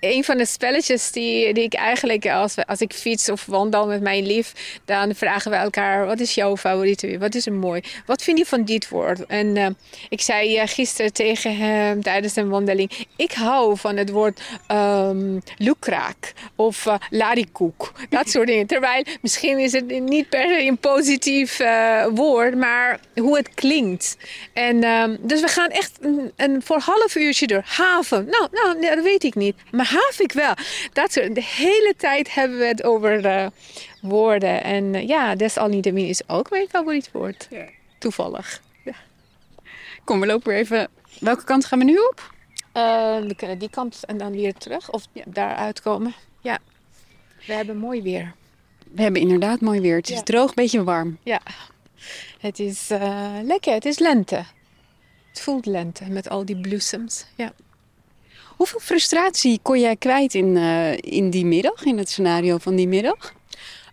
Een 0.00 0.24
van 0.24 0.36
de 0.36 0.46
spelletjes 0.46 1.10
die, 1.10 1.54
die 1.54 1.64
ik 1.64 1.74
eigenlijk 1.74 2.26
als, 2.26 2.54
als 2.66 2.80
ik 2.80 2.92
fiets 2.92 3.28
of 3.28 3.46
wandel 3.46 3.86
met 3.86 4.00
mijn 4.00 4.26
lief, 4.26 4.78
dan 4.84 5.14
vragen 5.14 5.50
we 5.50 5.56
elkaar: 5.56 6.06
wat 6.06 6.20
is 6.20 6.34
jouw 6.34 6.56
favoriete 6.56 7.06
weer? 7.06 7.18
Wat 7.18 7.34
is 7.34 7.46
een 7.46 7.58
mooi? 7.58 7.80
Wat 8.06 8.22
vind 8.22 8.38
je 8.38 8.46
van 8.46 8.64
dit 8.64 8.88
woord? 8.88 9.26
En 9.26 9.56
uh, 9.56 9.66
ik 10.08 10.20
zei 10.20 10.60
uh, 10.60 10.62
gisteren 10.66 11.12
tegen 11.12 11.56
hem 11.56 12.02
tijdens 12.02 12.36
een 12.36 12.48
wandeling: 12.48 13.06
ik 13.16 13.32
hou 13.32 13.76
van 13.76 13.96
het 13.96 14.10
woord 14.10 14.40
um, 14.70 15.42
lukraak 15.56 16.32
of 16.54 16.86
uh, 16.86 16.94
larikoek. 17.10 17.92
Dat 18.08 18.28
soort 18.28 18.46
dingen. 18.46 18.66
Terwijl 18.66 19.04
misschien 19.20 19.58
is 19.58 19.72
het 19.72 20.00
niet 20.00 20.28
per 20.28 20.48
se 20.48 20.66
een 20.66 20.78
positief 20.78 21.60
woord, 22.14 22.56
maar 22.56 23.00
hoe 23.14 23.36
het 23.36 23.54
klinkt. 23.54 24.16
En 24.56 24.84
um, 24.84 25.16
dus 25.20 25.40
we 25.40 25.48
gaan 25.48 25.70
echt 25.70 25.98
een, 26.00 26.32
een 26.36 26.62
voor 26.62 26.78
half 26.78 27.16
uurtje 27.16 27.46
door. 27.46 27.62
Haven. 27.64 28.26
Nou, 28.26 28.48
nou, 28.52 28.80
dat 28.80 29.04
weet 29.04 29.24
ik 29.24 29.34
niet. 29.34 29.56
Maar 29.70 29.86
haven 29.86 30.24
ik 30.24 30.32
wel. 30.32 30.54
Dat 30.92 31.12
soort, 31.12 31.34
de 31.34 31.44
hele 31.44 31.94
tijd 31.96 32.34
hebben 32.34 32.58
we 32.58 32.64
het 32.64 32.84
over 32.84 33.24
uh, 33.24 33.46
woorden. 34.00 34.64
En 34.64 34.94
uh, 34.94 35.08
ja, 35.08 35.34
desalniettemin 35.34 36.08
is 36.08 36.28
ook 36.28 36.50
mijn 36.50 36.68
favoriet 36.68 37.10
woord. 37.12 37.46
Ja. 37.50 37.64
Toevallig. 37.98 38.62
Ja. 38.84 38.94
Kom, 40.04 40.20
we 40.20 40.26
lopen 40.26 40.48
weer 40.48 40.58
even. 40.58 40.88
Welke 41.20 41.44
kant 41.44 41.64
gaan 41.64 41.78
we 41.78 41.84
nu 41.84 41.96
op? 41.96 42.32
Uh, 42.74 43.18
we 43.18 43.34
kunnen 43.36 43.58
die 43.58 43.70
kant 43.70 44.04
en 44.04 44.18
dan 44.18 44.32
weer 44.32 44.54
terug. 44.54 44.90
Of 44.90 45.06
ja. 45.12 45.22
daar 45.26 45.54
uitkomen. 45.54 46.14
Ja. 46.40 46.58
We 47.46 47.52
hebben 47.52 47.76
mooi 47.76 48.02
weer. 48.02 48.34
We 48.92 49.02
hebben 49.02 49.20
inderdaad 49.20 49.60
mooi 49.60 49.80
weer. 49.80 49.96
Het 49.96 50.10
is 50.10 50.22
droog, 50.22 50.54
beetje 50.54 50.84
warm. 50.84 51.18
Ja. 51.22 51.40
Het 52.38 52.58
is 52.58 52.88
lekker. 53.42 53.72
Het 53.72 53.84
is 53.84 53.98
lente. 53.98 54.44
Het 55.28 55.40
voelt 55.40 55.66
lente 55.66 56.04
met 56.04 56.28
al 56.28 56.44
die 56.44 56.60
bloesems. 56.60 57.24
Ja. 57.34 57.52
Hoeveel 58.56 58.80
frustratie 58.80 59.58
kon 59.62 59.80
jij 59.80 59.96
kwijt 59.96 60.34
in, 60.34 60.56
uh, 60.56 60.96
in 60.96 61.30
die 61.30 61.44
middag, 61.44 61.84
in 61.84 61.98
het 61.98 62.10
scenario 62.10 62.58
van 62.58 62.76
die 62.76 62.88
middag? 62.88 63.34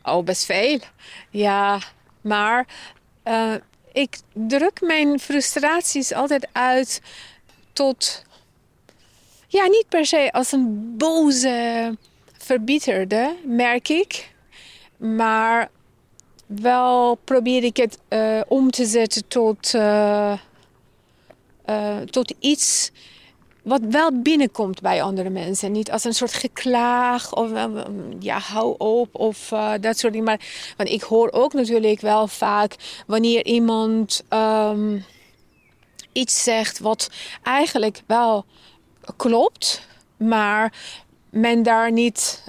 Oh, 0.04 0.24
best 0.24 0.46
veel. 0.46 0.80
Ja, 1.30 1.82
maar 2.22 2.68
uh, 3.26 3.54
ik 3.92 4.18
druk 4.34 4.82
mijn 4.82 5.20
frustraties 5.20 6.14
altijd 6.14 6.48
uit 6.52 7.02
tot. 7.74 8.24
Ja, 9.48 9.68
niet 9.68 9.86
per 9.90 10.06
se 10.06 10.32
als 10.32 10.52
een 10.52 10.98
boze, 10.98 11.98
verbitterde, 12.38 13.36
merk 13.46 13.90
ik. 13.90 14.32
Maar 14.98 15.70
wel 16.62 17.16
probeer 17.24 17.64
ik 17.64 17.78
het 17.78 18.00
uh, 18.10 18.42
om 18.48 18.72
te 18.72 18.86
zetten 18.86 19.28
tot 19.28 19.74
uh, 19.74 20.34
tot 22.10 22.34
iets 22.40 22.92
wat 23.64 23.82
wel 23.90 24.22
binnenkomt 24.22 24.82
bij 24.82 25.04
andere 25.04 25.30
mensen. 25.30 25.72
Niet 25.72 25.92
als 25.92 26.04
een 26.04 26.14
soort 26.14 26.34
geklaag 26.34 27.36
of 27.36 27.52
eh, 27.52 27.66
ja, 28.20 28.40
hou 28.40 28.76
op 28.78 29.16
of 29.16 29.54
dat 29.80 29.98
soort 29.98 30.14
dingen. 30.14 30.28
Maar 30.28 30.74
want 30.78 30.90
ik 30.90 31.02
hoor 31.02 31.32
ook 31.32 31.54
natuurlijk 31.54 32.02
wel 32.02 32.28
vaak 32.28 32.76
wanneer 33.08 33.46
iemand 33.46 34.24
um, 34.30 35.06
iets 36.12 36.44
zegt 36.44 36.80
wat 36.80 37.10
eigenlijk 37.44 38.02
wel 38.06 38.46
klopt, 39.18 39.88
maar 40.18 40.74
men 41.30 41.64
daar 41.64 41.92
niet 41.92 42.44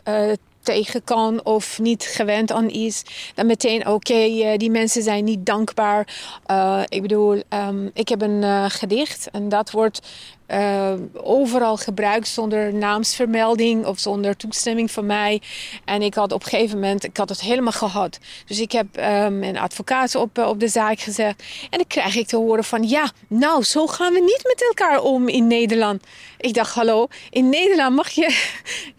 tegen 0.65 1.05
kan 1.05 1.45
of 1.45 1.79
niet 1.79 2.05
gewend 2.05 2.53
aan 2.53 2.69
is, 2.69 3.03
dan 3.35 3.47
meteen 3.47 3.89
oké, 3.89 4.27
uh, 4.27 4.57
die 4.57 4.71
mensen 4.71 5.03
zijn 5.03 5.25
niet 5.25 5.47
dankbaar. 5.47 6.17
Uh, 6.51 6.83
ik 6.89 7.03
bedoel, 7.03 7.43
um, 7.49 7.91
ik 7.95 8.09
heb 8.09 8.23
een 8.23 8.43
uh, 8.43 8.65
gedicht 8.69 9.29
en 9.33 9.49
dat 9.49 9.71
wordt 9.71 10.01
uh, 10.49 10.93
overal 11.13 11.77
gebruikt 11.77 12.29
zonder 12.29 12.75
naamsvermelding 12.75 13.87
of 13.87 13.99
zonder 13.99 14.37
toestemming 14.37 14.91
van 14.91 15.07
mij. 15.07 15.43
En 15.85 16.03
ik 16.03 16.15
had 16.15 16.33
op 16.33 16.43
een 16.43 16.49
gegeven 16.49 16.81
moment, 16.81 17.05
ik 17.05 17.17
had 17.17 17.29
het 17.29 17.41
helemaal 17.41 17.73
gehad. 17.73 18.19
Dus 18.47 18.61
ik 18.61 18.73
heb 18.73 18.87
um, 18.97 19.43
een 19.43 19.59
advocaat 19.59 20.15
op, 20.15 20.39
op 20.39 20.61
de 20.61 20.69
zaak 20.69 21.01
gezet. 21.01 21.43
En 21.71 21.79
dan 21.79 21.87
krijg 21.87 22.17
ik 22.17 22.27
te 22.27 22.37
horen 22.37 22.65
van, 22.65 22.89
ja, 22.89 23.11
nou, 23.29 23.63
zo 23.63 23.87
gaan 23.87 24.13
we 24.13 24.21
niet 24.21 24.43
met 24.43 24.65
elkaar 24.69 25.03
om 25.03 25.29
in 25.29 25.47
Nederland. 25.47 26.03
Ik 26.39 26.55
dacht, 26.55 26.75
hallo, 26.75 27.07
in 27.31 27.49
Nederland 27.49 27.97
mag 27.97 28.11
je, 28.11 28.37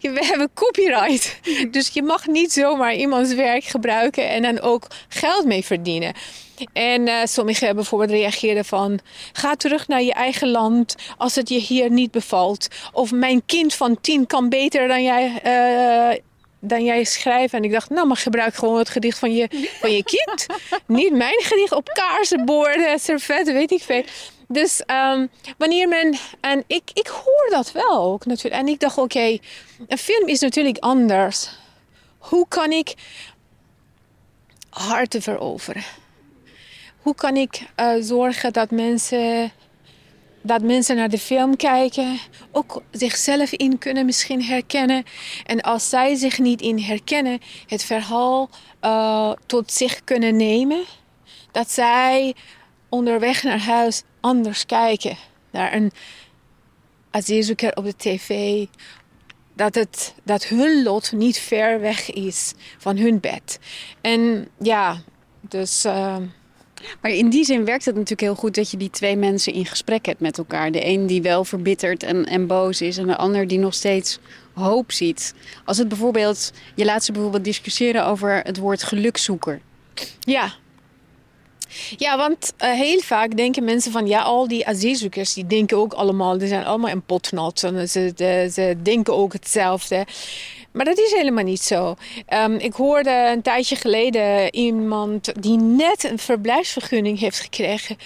we 0.00 0.24
hebben 0.24 0.50
copyright. 0.54 1.40
Dus 1.76 1.88
je 1.88 2.02
mag 2.02 2.26
niet 2.26 2.52
zomaar 2.52 2.94
iemands 2.94 3.34
werk 3.34 3.64
gebruiken 3.64 4.28
en 4.28 4.42
dan 4.42 4.60
ook 4.60 4.86
geld 5.08 5.44
mee 5.44 5.64
verdienen. 5.64 6.14
En 6.72 7.06
uh, 7.06 7.24
sommigen 7.24 7.74
bijvoorbeeld 7.74 8.10
reageerden 8.10 8.64
van... 8.64 9.00
ga 9.32 9.54
terug 9.54 9.88
naar 9.88 10.02
je 10.02 10.12
eigen 10.12 10.50
land 10.50 10.94
als 11.16 11.34
het 11.34 11.48
je 11.48 11.58
hier 11.58 11.90
niet 11.90 12.10
bevalt. 12.10 12.68
Of 12.92 13.12
mijn 13.12 13.42
kind 13.46 13.74
van 13.74 14.00
tien 14.00 14.26
kan 14.26 14.48
beter 14.48 14.88
dan 14.88 15.02
jij, 15.02 15.40
uh, 15.44 16.22
dan 16.60 16.84
jij 16.84 17.04
schrijven. 17.04 17.58
En 17.58 17.64
ik 17.64 17.72
dacht, 17.72 17.90
nou, 17.90 18.06
maar 18.06 18.16
gebruik 18.16 18.54
gewoon 18.54 18.78
het 18.78 18.88
gedicht 18.88 19.18
van 19.18 19.34
je, 19.34 19.48
van 19.80 19.92
je 19.92 20.04
kind. 20.04 20.46
niet 20.86 21.12
mijn 21.12 21.42
gedicht 21.42 21.72
op 21.72 21.88
kaarsenborden, 21.92 22.98
servetten, 22.98 23.54
weet 23.54 23.70
ik 23.70 23.82
veel. 23.82 24.04
Dus 24.48 24.82
um, 24.86 25.30
wanneer 25.58 25.88
men... 25.88 26.18
En 26.40 26.64
ik, 26.66 26.82
ik 26.92 27.06
hoor 27.06 27.46
dat 27.50 27.72
wel 27.72 28.02
ook 28.02 28.26
natuurlijk. 28.26 28.62
En 28.62 28.68
ik 28.68 28.80
dacht, 28.80 28.98
oké, 28.98 29.38
een 29.88 29.98
film 29.98 30.28
is 30.28 30.40
natuurlijk 30.40 30.78
anders. 30.78 31.48
Hoe 32.18 32.46
kan 32.48 32.72
ik 32.72 32.94
harten 34.70 35.22
veroveren? 35.22 35.82
Hoe 37.06 37.14
kan 37.14 37.36
ik 37.36 37.62
uh, 37.80 37.92
zorgen 38.00 38.52
dat 38.52 38.70
mensen, 38.70 39.52
dat 40.42 40.62
mensen 40.62 40.96
naar 40.96 41.08
de 41.08 41.18
film 41.18 41.56
kijken, 41.56 42.18
ook 42.52 42.82
zichzelf 42.90 43.52
in 43.52 43.78
kunnen 43.78 44.06
misschien 44.06 44.42
herkennen. 44.42 45.04
En 45.44 45.60
als 45.60 45.88
zij 45.88 46.14
zich 46.14 46.38
niet 46.38 46.60
in 46.60 46.78
herkennen, 46.78 47.40
het 47.66 47.84
verhaal 47.84 48.50
uh, 48.84 49.32
tot 49.46 49.72
zich 49.72 50.04
kunnen 50.04 50.36
nemen. 50.36 50.84
Dat 51.52 51.70
zij 51.70 52.34
onderweg 52.88 53.42
naar 53.42 53.60
huis 53.60 54.02
anders 54.20 54.66
kijken. 54.66 55.16
Naar 55.50 55.74
een 55.74 55.92
asielzoeker 57.10 57.76
op 57.76 57.84
de 57.84 57.96
tv. 57.96 58.64
Dat, 59.54 59.74
het, 59.74 60.14
dat 60.22 60.44
hun 60.44 60.82
lot 60.82 61.12
niet 61.12 61.38
ver 61.38 61.80
weg 61.80 62.12
is 62.12 62.54
van 62.78 62.96
hun 62.96 63.20
bed. 63.20 63.58
En 64.00 64.48
ja, 64.58 65.02
dus... 65.40 65.84
Uh, 65.84 66.16
maar 67.00 67.10
in 67.10 67.28
die 67.28 67.44
zin 67.44 67.64
werkt 67.64 67.84
het 67.84 67.94
natuurlijk 67.94 68.20
heel 68.20 68.34
goed 68.34 68.54
dat 68.54 68.70
je 68.70 68.76
die 68.76 68.90
twee 68.90 69.16
mensen 69.16 69.52
in 69.52 69.66
gesprek 69.66 70.06
hebt 70.06 70.20
met 70.20 70.38
elkaar. 70.38 70.72
De 70.72 70.86
een 70.86 71.06
die 71.06 71.22
wel 71.22 71.44
verbitterd 71.44 72.02
en, 72.02 72.26
en 72.26 72.46
boos 72.46 72.80
is 72.80 72.96
en 72.96 73.06
de 73.06 73.16
ander 73.16 73.46
die 73.46 73.58
nog 73.58 73.74
steeds 73.74 74.18
hoop 74.54 74.92
ziet. 74.92 75.34
Als 75.64 75.78
het 75.78 75.88
bijvoorbeeld, 75.88 76.52
je 76.74 76.84
laat 76.84 77.04
ze 77.04 77.12
bijvoorbeeld 77.12 77.44
discussiëren 77.44 78.06
over 78.06 78.40
het 78.42 78.56
woord 78.56 78.82
gelukzoeker. 78.82 79.60
Ja. 80.20 80.54
Ja, 81.96 82.16
want 82.16 82.52
uh, 82.58 82.72
heel 82.72 83.00
vaak 83.00 83.36
denken 83.36 83.64
mensen 83.64 83.92
van 83.92 84.06
ja, 84.06 84.22
al 84.22 84.48
die 84.48 84.66
asielzoekers 84.66 85.34
die 85.34 85.46
denken 85.46 85.76
ook 85.76 85.92
allemaal, 85.92 86.38
die 86.38 86.48
zijn 86.48 86.64
allemaal 86.64 86.90
een 86.90 87.02
potnat. 87.02 87.58
Ze, 87.58 88.12
ze 88.52 88.76
denken 88.82 89.16
ook 89.16 89.32
hetzelfde. 89.32 90.06
Maar 90.76 90.84
dat 90.84 90.98
is 90.98 91.12
helemaal 91.12 91.44
niet 91.44 91.62
zo. 91.62 91.94
Um, 92.34 92.54
ik 92.54 92.72
hoorde 92.72 93.10
een 93.10 93.42
tijdje 93.42 93.76
geleden 93.76 94.54
iemand 94.54 95.42
die 95.42 95.56
net 95.56 96.04
een 96.04 96.18
verblijfsvergunning 96.18 97.18
heeft 97.18 97.40
gekregen 97.40 97.96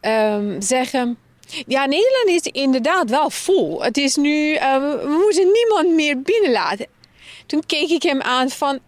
um, 0.00 0.60
zeggen. 0.62 1.18
Ja, 1.66 1.86
Nederland 1.86 2.26
is 2.26 2.42
inderdaad 2.52 3.10
wel 3.10 3.30
vol. 3.30 3.82
Het 3.82 3.96
is 3.96 4.16
nu, 4.16 4.56
um, 4.56 4.80
we 4.80 5.18
moeten 5.24 5.52
niemand 5.52 5.94
meer 5.94 6.20
binnenlaten. 6.20 6.86
Toen 7.46 7.66
keek 7.66 7.88
ik 7.88 8.02
hem 8.02 8.20
aan 8.20 8.50
van, 8.50 8.78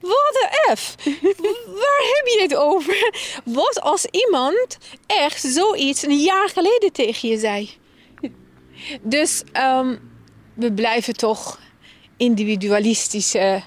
wat 0.00 0.32
de 0.32 0.76
F? 0.76 0.94
Waar 1.82 2.02
heb 2.14 2.26
je 2.26 2.38
het 2.42 2.54
over? 2.54 3.12
Wat 3.44 3.80
als 3.80 4.06
iemand 4.10 4.78
echt 5.06 5.42
zoiets 5.42 6.02
een 6.02 6.18
jaar 6.18 6.48
geleden 6.48 6.92
tegen 6.92 7.28
je 7.28 7.38
zei? 7.38 7.70
Dus 9.02 9.42
um, 9.52 10.10
we 10.54 10.72
blijven 10.72 11.16
toch 11.16 11.64
individualistische, 12.16 13.62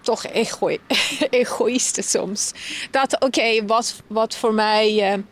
toch 0.00 0.26
ego 0.26 0.76
egoïsten 1.30 2.04
soms. 2.04 2.52
Dat 2.90 3.14
oké, 3.14 3.24
okay, 3.24 3.64
wat, 3.64 4.02
wat 4.06 4.36
voor 4.36 4.54
mij. 4.54 5.12
Uh, 5.12 5.22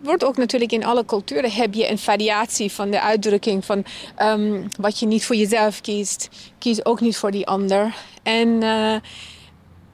wordt 0.00 0.24
ook 0.24 0.36
natuurlijk 0.36 0.72
in 0.72 0.84
alle 0.84 1.04
culturen 1.04 1.50
heb 1.50 1.74
je 1.74 1.90
een 1.90 1.98
variatie 1.98 2.72
van 2.72 2.90
de 2.90 3.00
uitdrukking 3.00 3.64
van 3.64 3.84
um, 4.22 4.66
wat 4.80 4.98
je 4.98 5.06
niet 5.06 5.24
voor 5.24 5.36
jezelf 5.36 5.80
kiest, 5.80 6.28
kies 6.58 6.84
ook 6.84 7.00
niet 7.00 7.16
voor 7.16 7.30
die 7.30 7.46
ander. 7.46 7.94
En, 8.22 8.48
uh, 8.62 8.96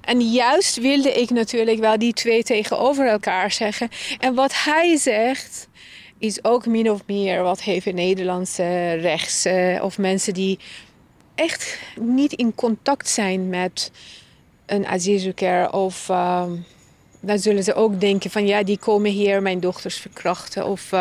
en 0.00 0.20
juist 0.20 0.76
wilde 0.76 1.12
ik 1.12 1.30
natuurlijk 1.30 1.78
wel 1.78 1.98
die 1.98 2.12
twee 2.12 2.42
tegenover 2.42 3.06
elkaar 3.06 3.52
zeggen. 3.52 3.88
En 4.18 4.34
wat 4.34 4.64
hij 4.64 4.96
zegt 4.96 5.68
is 6.18 6.44
ook 6.44 6.66
min 6.66 6.90
of 6.90 7.00
meer 7.06 7.42
wat 7.42 7.62
heeft 7.62 7.92
Nederlandse 7.92 8.92
rechts 8.92 9.46
of 9.80 9.98
mensen 9.98 10.34
die 10.34 10.58
echt 11.42 11.78
niet 12.00 12.33
in 12.33 12.55
contact 12.55 13.09
zijn 13.09 13.48
met 13.48 13.90
een 14.66 14.87
asielzoeker 14.87 15.72
of 15.72 16.09
uh, 16.09 16.44
dan 17.20 17.38
zullen 17.38 17.64
ze 17.64 17.74
ook 17.74 18.00
denken 18.00 18.31
van 18.31 18.46
ja, 18.46 18.62
die 18.62 18.78
komen 18.78 19.11
hier 19.11 19.42
mijn 19.42 19.61
dochters 19.61 19.96
verkrachten 19.96 20.66
of 20.66 20.92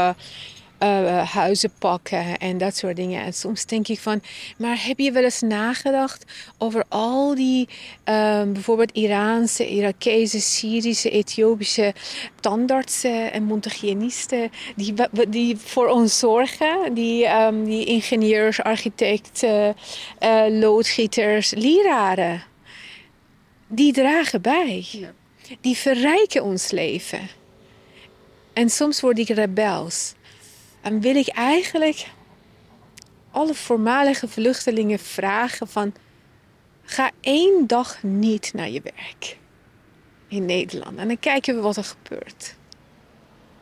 uh, 0.84 1.02
uh, 1.02 1.32
huizen 1.34 1.72
pakken 1.80 2.38
en 2.38 2.58
dat 2.58 2.78
soort 2.78 2.96
dingen. 2.96 3.24
En 3.24 3.34
soms 3.34 3.66
denk 3.66 3.88
ik 3.88 4.00
van, 4.00 4.22
maar 4.58 4.86
heb 4.86 5.00
je 5.00 5.12
wel 5.12 5.24
eens 5.24 5.42
nagedacht 5.42 6.26
over 6.58 6.84
al 6.88 7.36
die 7.36 7.68
um, 8.06 8.54
bijvoorbeeld 8.54 8.92
Iraanse, 8.92 9.70
Irakese, 9.70 10.42
Syrische, 10.42 11.10
Ethiopische 11.10 11.94
tandartsen 12.40 13.32
en 13.32 13.44
mondhygiënisten 13.44 14.52
die, 14.76 14.94
die 15.30 15.58
voor 15.58 15.88
ons 15.88 16.20
zorgen, 16.20 16.94
die, 16.94 17.28
um, 17.28 17.66
die 17.66 17.86
ingenieurs, 17.86 18.62
architecten, 18.62 19.76
uh, 20.20 20.44
loodgieters, 20.50 21.54
leraren, 21.56 22.44
die 23.68 23.94
dragen 23.94 24.42
bij. 24.42 24.86
Ja. 24.92 25.12
Die 25.62 25.78
verrijken 25.78 26.44
ons 26.44 26.72
leven. 26.72 27.30
En 28.54 28.70
soms 28.70 29.02
word 29.02 29.20
ik 29.20 29.28
rebels. 29.28 30.14
En 30.82 31.02
wil 31.02 31.16
ik 31.16 31.28
eigenlijk 31.28 32.08
alle 33.32 33.54
voormalige 33.54 34.28
vluchtelingen 34.28 35.00
vragen 35.00 35.68
van... 35.68 35.94
ga 36.84 37.12
één 37.22 37.68
dag 37.68 38.04
niet 38.04 38.52
naar 38.54 38.70
je 38.70 38.82
werk 38.84 39.38
in 40.28 40.46
Nederland. 40.46 40.98
En 40.98 41.08
dan 41.08 41.20
kijken 41.20 41.56
we 41.56 41.62
wat 41.62 41.78
er 41.78 41.84
gebeurt. 41.84 42.56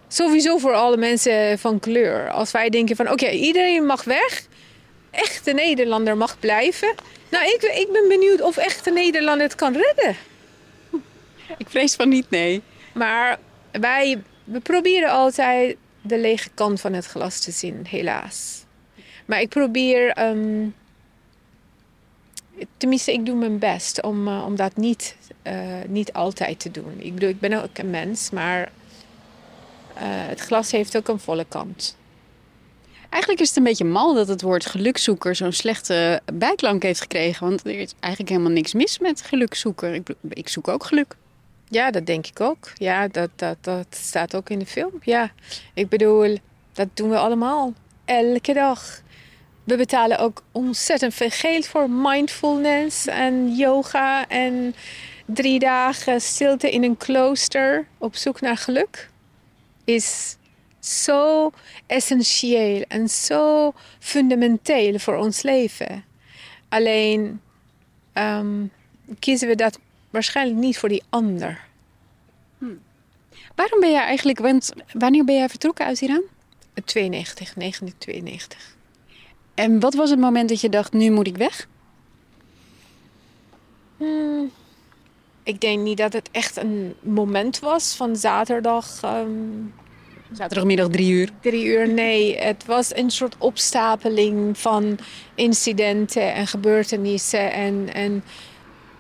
Sowieso 0.08 0.58
voor 0.58 0.74
alle 0.74 0.98
mensen 0.98 1.60
van 1.60 1.80
kleur. 1.80 2.30
Als 2.30 2.52
wij 2.52 2.70
denken 2.70 2.96
van 2.96 3.06
oké, 3.06 3.24
okay, 3.24 3.36
iedereen 3.36 3.86
mag 3.86 4.04
weg. 4.04 4.48
Echte 5.12 5.52
Nederlander 5.52 6.18
mag 6.18 6.40
blijven. 6.40 6.96
Nou, 7.30 7.46
ik, 7.46 7.62
ik 7.62 7.90
ben 7.92 8.08
benieuwd 8.08 8.42
of 8.42 8.58
echte 8.58 8.92
Nederlander 8.92 9.46
het 9.46 9.56
kan 9.56 9.74
redden. 9.74 10.16
Ik 11.58 11.70
vrees 11.70 11.96
van 11.96 12.10
niet, 12.10 12.30
nee. 12.30 12.62
Maar 12.94 13.40
wij 13.72 14.22
we 14.44 14.60
proberen 14.60 15.10
altijd 15.10 15.78
de 16.02 16.20
lege 16.20 16.50
kant 16.54 16.82
van 16.82 16.94
het 16.94 17.06
glas 17.06 17.40
te 17.40 17.52
zien, 17.52 17.86
helaas. 17.90 18.64
Maar 19.26 19.42
ik 19.42 19.50
probeer, 19.50 20.28
um, 20.28 20.76
tenminste, 22.78 23.14
ik 23.14 23.26
doe 23.26 23.36
mijn 23.36 23.60
best 23.60 24.02
om, 24.02 24.28
uh, 24.28 24.44
om 24.46 24.56
dat 24.56 24.76
niet, 24.76 25.16
uh, 25.44 25.54
niet 25.88 26.14
altijd 26.14 26.60
te 26.60 26.72
doen. 26.72 26.94
Ik 26.98 27.14
bedoel, 27.14 27.30
ik 27.30 27.40
ben 27.40 27.64
ook 27.64 27.78
een 27.78 27.90
mens, 27.90 28.30
maar 28.30 28.62
uh, 28.62 30.04
het 30.04 30.40
glas 30.40 30.72
heeft 30.72 30.98
ook 30.98 31.08
een 31.08 31.20
volle 31.20 31.46
kant. 31.50 31.98
Eigenlijk 33.10 33.42
is 33.42 33.48
het 33.48 33.58
een 33.58 33.64
beetje 33.64 33.86
mal 33.86 34.14
dat 34.14 34.28
het 34.28 34.42
woord 34.42 34.66
gelukzoeker 34.66 35.36
zo'n 35.36 35.52
slechte 35.52 36.22
bijklank 36.34 36.84
heeft 36.84 37.02
gekregen. 37.02 37.48
Want 37.48 37.66
er 37.66 37.80
is 37.80 37.94
eigenlijk 38.00 38.32
helemaal 38.32 38.54
niks 38.54 38.74
mis 38.74 39.00
met 39.00 39.22
gelukzoeker. 39.22 39.94
Ik, 39.94 40.10
ik 40.30 40.50
zoek 40.50 40.68
ook 40.68 40.84
geluk. 40.84 41.16
Ja, 41.72 41.92
dat 41.92 42.06
denk 42.06 42.28
ik 42.28 42.42
ook. 42.42 42.72
Ja, 42.76 43.08
dat, 43.08 43.30
dat, 43.36 43.58
dat 43.62 43.88
staat 43.90 44.36
ook 44.36 44.50
in 44.50 44.60
de 44.60 44.66
film. 44.66 44.92
Ja, 45.02 45.32
ik 45.74 45.90
bedoel, 45.90 46.38
dat 46.74 46.88
doen 46.94 47.10
we 47.10 47.18
allemaal. 47.18 47.74
elke 48.06 48.54
dag. 48.54 49.02
We 49.64 49.78
betalen 49.78 50.20
ook 50.20 50.44
ontzettend 50.52 51.14
veel 51.14 51.30
geld 51.30 51.68
voor 51.68 51.90
mindfulness 51.90 53.08
en 53.08 53.56
yoga 53.56 54.28
en 54.28 54.76
drie 55.26 55.60
dagen 55.60 56.22
stilte 56.22 56.72
in 56.72 56.84
een 56.84 56.98
klooster 56.98 57.88
op 57.98 58.16
zoek 58.16 58.42
naar 58.42 58.58
geluk. 58.58 59.10
Is 59.84 60.38
zo 60.80 61.52
essentieel 61.88 62.84
en 62.88 63.10
zo 63.10 63.74
fundamenteel 64.00 65.00
voor 65.00 65.16
ons 65.16 65.42
leven. 65.42 66.04
Alleen 66.70 67.42
ehm, 68.14 68.66
kiezen 69.20 69.48
we 69.48 69.56
dat 69.56 69.80
waarschijnlijk 70.10 70.60
niet 70.60 70.78
voor 70.78 70.90
die 70.90 71.04
ander. 71.10 71.68
Waarom 73.56 73.80
ben 73.80 73.92
jij 73.92 74.04
eigenlijk, 74.04 74.40
want 74.40 74.74
wanneer 74.94 75.26
ben 75.26 75.36
jij 75.36 75.50
vertrokken 75.50 75.86
uit 75.86 76.02
Iran? 76.02 76.24
92, 76.86 77.54
1992. 77.54 78.76
En 79.54 79.80
wat 79.80 79.94
was 79.94 80.10
het 80.10 80.20
moment 80.20 80.50
dat 80.50 80.62
je 80.62 80.70
dacht, 80.70 80.94
nu 80.94 81.12
moet 81.12 81.28
ik 81.28 81.38
weg? 81.38 81.68
Hmm, 83.98 84.52
ik 85.44 85.62
denk 85.62 85.82
niet 85.84 85.98
dat 85.98 86.14
het 86.14 86.30
echt 86.32 86.58
een 86.58 86.94
moment 87.02 87.60
was 87.60 87.96
van 87.96 88.16
zaterdag. 88.16 89.00
ehm, 89.04 89.30
Zaterdagmiddag 90.32 90.88
drie 90.88 91.12
uur. 91.12 91.30
Drie 91.42 91.66
uur, 91.66 91.94
nee. 91.94 92.38
Het 92.38 92.66
was 92.66 92.96
een 92.96 93.10
soort 93.12 93.36
opstapeling 93.38 94.58
van 94.58 95.00
incidenten 95.36 96.34
en 96.34 96.48
gebeurtenissen. 96.48 97.52
En, 97.52 97.94
en, 97.94 98.24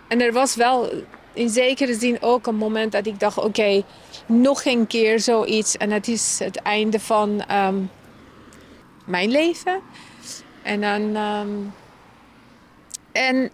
en 0.10 0.22
er 0.22 0.34
was 0.34 0.56
wel 0.56 0.90
in 1.34 1.50
zekere 1.50 1.94
zin 1.94 2.22
ook 2.22 2.48
een 2.48 2.56
moment 2.56 2.92
dat 2.92 3.06
ik 3.06 3.20
dacht: 3.20 3.38
oké, 3.38 3.84
nog 4.26 4.66
een 4.66 4.88
keer 4.88 5.20
zoiets. 5.20 5.78
En 5.78 5.92
het 5.92 6.08
is 6.08 6.40
het 6.40 6.56
einde 6.56 7.00
van 7.00 7.44
ehm, 7.48 7.78
mijn 9.06 9.30
leven. 9.30 9.82
En 10.62 10.82
dan. 10.82 11.16
ehm, 11.16 11.50
en 13.12 13.52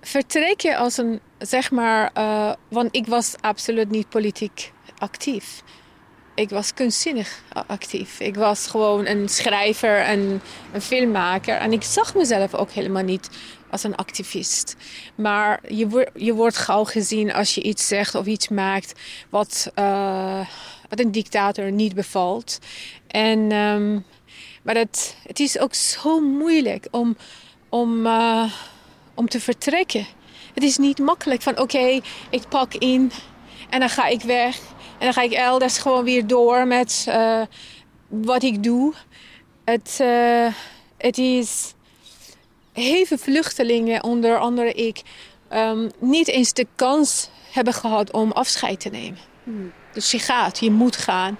vertrek 0.00 0.60
je 0.60 0.76
als 0.76 0.96
een, 0.96 1.20
zeg 1.38 1.70
maar, 1.70 2.10
eh, 2.14 2.52
want 2.68 2.96
ik 2.96 3.06
was 3.06 3.34
absoluut 3.40 3.90
niet 3.90 4.08
politiek 4.08 4.72
actief. 4.98 5.62
Ik 6.34 6.50
was 6.50 6.74
kunstzinnig 6.74 7.42
actief. 7.66 8.20
Ik 8.20 8.34
was 8.34 8.66
gewoon 8.66 9.06
een 9.06 9.28
schrijver 9.28 9.98
en 9.98 10.42
een 10.72 10.82
filmmaker. 10.82 11.56
En 11.56 11.72
ik 11.72 11.82
zag 11.82 12.14
mezelf 12.14 12.54
ook 12.54 12.70
helemaal 12.70 13.02
niet 13.02 13.30
als 13.72 13.82
een 13.82 13.96
activist. 13.96 14.76
Maar 15.14 15.60
je, 15.74 15.88
wo- 15.88 16.10
je 16.14 16.34
wordt 16.34 16.56
gauw 16.56 16.84
gezien 16.84 17.32
als 17.32 17.54
je 17.54 17.62
iets 17.62 17.86
zegt 17.86 18.14
of 18.14 18.26
iets 18.26 18.48
maakt 18.48 19.00
wat, 19.30 19.70
eh, 19.74 20.46
wat 20.88 21.00
een 21.00 21.12
dictator 21.12 21.72
niet 21.72 21.94
bevalt. 21.94 22.58
En, 23.06 23.52
ehm, 23.52 23.92
maar 24.62 24.74
het, 24.74 25.16
het 25.26 25.40
is 25.40 25.58
ook 25.58 25.74
zo 25.74 26.20
moeilijk 26.20 26.86
om, 26.90 27.16
om, 27.68 28.06
eh, 28.06 28.52
om 29.14 29.28
te 29.28 29.40
vertrekken. 29.40 30.06
Het 30.54 30.62
is 30.62 30.76
niet 30.76 30.98
makkelijk 30.98 31.42
van 31.42 31.58
oké, 31.58 32.00
ik 32.30 32.48
pak 32.48 32.74
in 32.74 33.12
en 33.70 33.80
dan 33.80 33.88
ga 33.88 34.06
ik 34.06 34.22
weg. 34.22 34.56
En 34.98 35.04
dan 35.08 35.12
ga 35.12 35.22
ik 35.22 35.32
elders 35.32 35.78
gewoon 35.78 36.04
weer 36.04 36.26
door 36.26 36.66
met 36.66 37.04
eh, 37.08 37.42
wat 38.08 38.42
ik 38.42 38.62
doe. 38.62 38.94
Het, 39.64 40.00
het 40.98 41.18
is 41.18 41.74
heel 42.72 43.04
veel 43.04 43.18
vluchtelingen, 43.18 44.04
onder 44.04 44.38
andere 44.38 44.72
ik, 44.72 45.02
ehm, 45.48 45.88
niet 45.98 46.28
eens 46.28 46.52
de 46.52 46.66
kans 46.74 47.28
hebben 47.50 47.74
gehad 47.74 48.12
om 48.12 48.32
afscheid 48.32 48.80
te 48.80 48.88
nemen. 48.88 49.18
Dus 49.92 50.10
je 50.10 50.18
gaat, 50.18 50.58
je 50.58 50.70
moet 50.70 50.96
gaan. 50.96 51.38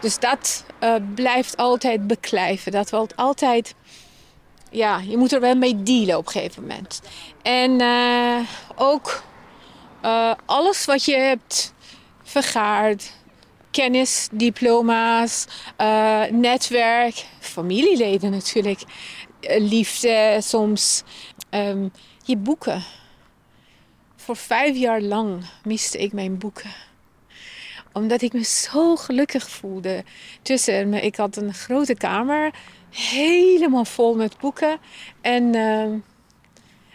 Dus 0.00 0.18
dat 0.18 0.64
eh, 0.78 0.94
blijft 1.14 1.56
altijd 1.56 2.06
beklijven. 2.06 2.72
Dat 2.72 2.90
wil 2.90 3.06
altijd, 3.14 3.74
ja, 4.70 4.98
je 4.98 5.16
moet 5.16 5.32
er 5.32 5.40
wel 5.40 5.54
mee 5.54 5.82
dealen 5.82 6.16
op 6.16 6.26
een 6.26 6.32
gegeven 6.32 6.62
moment. 6.62 7.00
En 7.42 7.80
eh, 7.80 8.38
ook 8.76 9.22
eh, 10.00 10.32
alles 10.44 10.84
wat 10.84 11.04
je 11.04 11.16
hebt 11.16 11.74
vergaard, 12.22 13.12
kennis, 13.70 14.28
diploma's, 14.32 15.46
netwerk, 16.30 17.26
familieleden 17.40 18.30
natuurlijk, 18.30 18.82
liefde 19.48 20.38
soms, 20.42 21.02
ehm, 21.50 21.88
je 22.24 22.36
boeken. 22.36 22.82
Voor 24.16 24.36
vijf 24.36 24.76
jaar 24.76 25.00
lang 25.00 25.44
miste 25.64 25.98
ik 25.98 26.12
mijn 26.12 26.38
boeken 26.38 26.70
omdat 27.94 28.22
ik 28.22 28.32
me 28.32 28.44
zo 28.44 28.96
gelukkig 28.96 29.50
voelde 29.50 30.04
tussen 30.42 30.88
me. 30.88 31.00
Ik 31.00 31.16
had 31.16 31.36
een 31.36 31.54
grote 31.54 31.94
kamer, 31.94 32.54
helemaal 32.90 33.84
vol 33.84 34.14
met 34.14 34.38
boeken. 34.38 34.78
En, 35.20 35.54
ehm, 35.54 35.98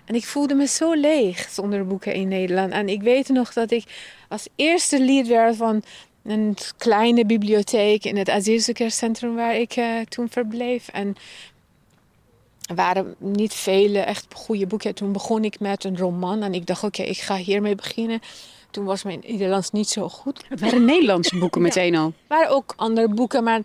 en 0.05 0.15
ik 0.15 0.25
voelde 0.25 0.53
me 0.53 0.67
zo 0.67 0.93
leeg 0.93 1.49
zonder 1.49 1.87
boeken 1.87 2.13
in 2.13 2.27
Nederland. 2.27 2.71
En 2.71 2.89
ik 2.89 3.01
weet 3.01 3.29
nog 3.29 3.53
dat 3.53 3.71
ik 3.71 3.83
als 4.27 4.47
eerste 4.55 5.01
lid 5.01 5.27
werd 5.27 5.55
van 5.55 5.83
een 6.23 6.57
kleine 6.77 7.25
bibliotheek 7.25 8.03
in 8.03 8.17
het 8.17 8.29
asielzoekerscentrum 8.29 9.35
waar 9.35 9.55
ik 9.55 9.75
eh, 9.75 9.99
toen 10.09 10.29
verbleef. 10.29 10.87
En 10.87 11.15
er 12.69 12.75
waren 12.75 13.15
niet 13.17 13.53
vele 13.53 13.99
echt 13.99 14.25
goede 14.33 14.67
boeken. 14.67 14.95
Toen 14.95 15.11
begon 15.11 15.43
ik 15.43 15.59
met 15.59 15.83
een 15.83 15.97
roman 15.97 16.43
en 16.43 16.53
ik 16.53 16.65
dacht, 16.65 16.83
oké, 16.83 17.01
ik 17.01 17.17
ga 17.17 17.35
hiermee 17.35 17.75
beginnen. 17.75 18.21
Toen 18.71 18.85
was 18.85 19.03
mijn 19.03 19.23
Nederlands 19.27 19.71
niet 19.71 19.89
zo 19.89 20.09
goed. 20.09 20.43
Het 20.49 20.59
waren 20.59 20.85
Nederlandse 20.85 21.37
boeken 21.43 21.61
meteen 21.61 21.95
al. 21.95 22.05
Er 22.05 22.13
waren 22.27 22.49
ook 22.49 22.73
andere 22.75 23.07
boeken, 23.07 23.43
maar 23.43 23.61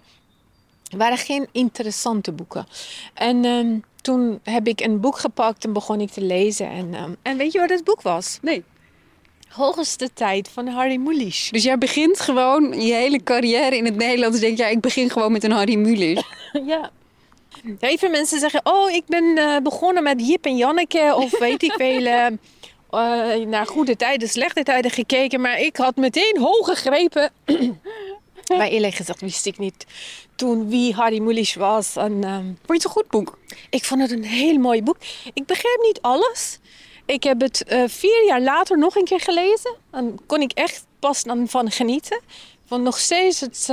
het 0.83 0.99
waren 0.99 1.19
geen 1.19 1.47
interessante 1.53 2.33
boeken. 2.33 2.67
En 3.14 3.45
ehm, 3.45 3.79
toen 4.01 4.40
heb 4.43 4.67
ik 4.67 4.81
een 4.81 5.01
boek 5.01 5.19
gepakt 5.19 5.64
en 5.64 5.73
begon 5.73 6.01
ik 6.01 6.11
te 6.11 6.23
lezen. 6.23 6.71
En, 6.71 6.95
ehm, 6.95 7.12
en 7.23 7.37
weet 7.37 7.53
je 7.53 7.59
wat 7.59 7.71
het 7.71 7.85
boek 7.85 8.03
was? 8.03 8.38
Nee. 8.43 8.64
Hoogste 9.49 10.12
tijd 10.12 10.49
van 10.49 10.67
Harry 10.67 10.97
Mulisch. 10.97 11.49
Dus 11.51 11.62
jij 11.62 11.79
begint 11.79 12.21
gewoon 12.21 12.81
je 12.81 12.95
hele 12.95 13.23
carrière 13.23 13.77
in 13.77 13.85
het 13.85 13.97
Nederlands. 13.97 14.40
Denk 14.40 14.57
je, 14.57 14.62
ja, 14.62 14.69
ik 14.69 14.81
begin 14.81 15.11
gewoon 15.11 15.33
met 15.33 15.45
een 15.45 15.51
Harry 15.51 15.77
Mulisch. 15.77 16.23
ja. 16.67 16.90
Heel 17.64 17.96
veel 17.96 18.11
mensen 18.11 18.38
zeggen, 18.38 18.61
oh, 18.64 18.90
ik 18.90 19.07
ben 19.07 19.38
eh, 19.38 19.57
begonnen 19.62 20.03
met 20.03 20.27
Jip 20.27 20.44
en 20.44 20.57
Janneke. 20.57 21.14
Of 21.16 21.38
weet 21.38 21.62
ik 21.62 21.72
veel, 21.72 22.07
eh, 22.07 23.46
naar 23.46 23.66
goede 23.66 23.96
tijden, 23.96 24.29
slechte 24.29 24.62
tijden 24.62 24.90
gekeken. 24.90 25.40
Maar 25.40 25.61
ik 25.61 25.77
had 25.77 25.96
meteen 25.96 26.38
hoog 26.38 26.66
gegrepen. 26.66 27.31
maar 28.59 28.68
eerlijk 28.68 28.94
gezegd 28.94 29.20
wist 29.20 29.46
ik 29.46 29.59
niet 29.59 29.87
toen 30.37 30.68
wie 30.68 30.94
Harry 30.94 31.20
Mulisch 31.20 31.55
was. 31.55 31.96
En, 31.96 32.24
ehm, 32.24 32.44
Vond 32.44 32.57
je 32.66 32.72
het 32.72 32.85
een 32.85 32.90
goed 32.90 33.09
boek? 33.09 33.38
ik 33.70 33.85
vond 33.85 34.00
het 34.00 34.11
een 34.11 34.24
heel 34.24 34.59
mooi 34.59 34.83
boek. 34.83 34.96
Ik 35.35 35.46
begreep 35.46 35.79
niet 35.83 35.98
alles. 36.00 36.59
Ik 37.07 37.22
heb 37.22 37.40
het 37.40 37.64
vier 37.87 38.24
jaar 38.27 38.40
later 38.40 38.79
nog 38.79 38.96
een 38.96 39.05
keer 39.05 39.20
gelezen. 39.20 39.74
En 39.90 40.18
kon 40.27 40.40
ik 40.40 40.53
echt 40.53 40.87
pas 40.98 41.22
dan 41.22 41.48
van 41.48 41.70
genieten. 41.70 42.16
Ik 42.27 42.70
vond 42.70 42.83
nog 42.83 42.98
steeds 42.98 43.40
het, 43.40 43.68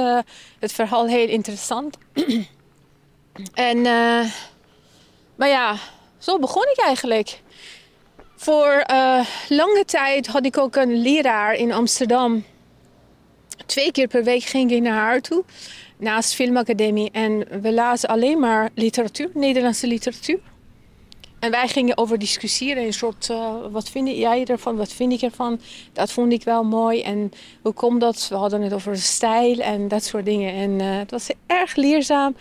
het 0.60 0.72
verhaal 0.72 1.08
heel 1.08 1.28
interessant. 1.28 1.98
en, 3.54 3.78
eh, 3.78 4.32
maar 5.36 5.48
ja, 5.48 5.76
zo 6.18 6.40
begon 6.40 6.64
ik 6.64 6.80
eigenlijk. 6.80 7.42
Voor 8.36 8.72
eh, 8.72 9.26
lange 9.50 9.84
tijd 9.86 10.28
had 10.28 10.46
ik 10.46 10.58
ook 10.58 10.76
een 10.76 11.02
leraar 11.02 11.54
in 11.54 11.72
Amsterdam. 11.72 12.44
Twee 13.66 13.92
keer 13.92 14.08
per 14.08 14.24
week 14.24 14.44
ging 14.44 14.72
ik 14.72 14.82
naar 14.82 14.98
haar 14.98 15.22
toe, 15.22 15.44
naast 15.98 16.34
Filmacademie. 16.34 17.12
En 17.12 17.62
we 17.62 17.74
lazen 17.74 18.10
alleen 18.10 18.40
maar 18.40 18.70
literatuur, 18.76 19.30
Nederlandse 19.34 19.88
literatuur. 19.88 20.40
En 21.42 21.52
wij 21.52 21.68
gingen 21.68 21.98
over 21.98 22.20
discussiëren, 22.20 22.84
een 22.84 22.94
soort, 22.94 23.30
eh, 23.30 23.56
wat 23.72 23.90
vind 23.90 24.08
jij 24.10 24.46
ervan, 24.46 24.76
wat 24.76 24.94
vind 24.94 25.14
ik 25.14 25.22
ervan? 25.22 25.60
Dat 25.94 26.12
vond 26.12 26.34
ik 26.34 26.44
wel 26.44 26.64
mooi. 26.64 27.02
En 27.02 27.32
hoe 27.62 27.74
komt 27.74 28.02
dat? 28.02 28.28
We 28.30 28.36
hadden 28.36 28.62
het 28.62 28.74
over 28.74 28.98
stijl 28.98 29.60
en 29.60 29.88
dat 29.88 30.04
soort 30.04 30.26
dingen. 30.26 30.54
En 30.54 30.82
eh, 30.82 30.98
het 30.98 31.12
was 31.12 31.30
erg 31.46 31.76
leerzaam 31.76 32.36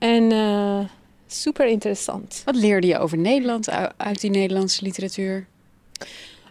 en 0.00 0.32
eh, 0.32 0.80
super 1.26 1.66
interessant. 1.66 2.42
Wat 2.44 2.54
leerde 2.54 2.86
je 2.86 2.98
over 2.98 3.18
Nederland 3.18 3.70
uit 3.96 4.20
die 4.20 4.30
Nederlandse 4.30 4.84
literatuur? 4.84 5.46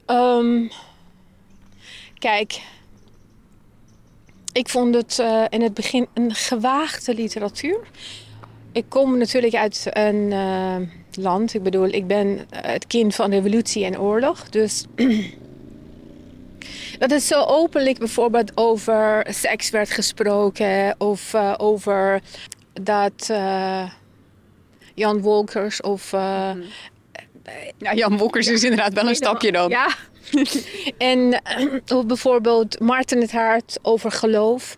Ehm, 0.05 0.67
kijk, 2.19 2.61
ik 4.51 4.69
vond 4.69 4.95
het 4.95 5.19
eh, 5.19 5.43
in 5.49 5.61
het 5.61 5.73
begin 5.73 6.07
een 6.13 6.33
gewaagde 6.33 7.13
literatuur. 7.13 7.79
Ik 8.71 8.85
kom 8.87 9.17
natuurlijk 9.17 9.55
uit 9.55 9.85
een 9.89 10.31
eh, 10.31 10.75
land, 11.13 11.53
ik 11.53 11.63
bedoel, 11.63 11.87
ik 11.87 12.07
ben 12.07 12.47
het 12.49 12.87
kind 12.87 13.15
van 13.15 13.31
revolutie 13.31 13.85
en 13.85 13.99
oorlog. 13.99 14.49
Dus 14.49 14.85
dat 16.99 17.09
het 17.09 17.23
zo 17.23 17.43
openlijk 17.43 17.97
bijvoorbeeld 17.97 18.51
over 18.55 19.25
seks 19.29 19.69
werd 19.69 19.89
gesproken 19.89 20.95
of 20.97 21.35
over 21.57 22.21
dat 22.81 23.27
eh, 23.29 23.89
Jan 24.95 25.21
Wolkers 25.21 25.81
of 25.81 26.13
eh, 26.13 26.51
Ja, 27.77 27.93
Jan 27.93 28.17
Wolkers 28.17 28.47
is 28.47 28.63
inderdaad 28.63 28.93
wel 28.93 29.07
een 29.07 29.15
stapje 29.15 29.51
dan. 29.51 29.69
ja. 29.69 29.95
en 30.97 31.41
eh, 31.43 31.97
of 31.97 32.05
bijvoorbeeld 32.05 32.79
Martin 32.79 33.21
het 33.21 33.31
Hart 33.31 33.79
over 33.81 34.11
geloof. 34.11 34.77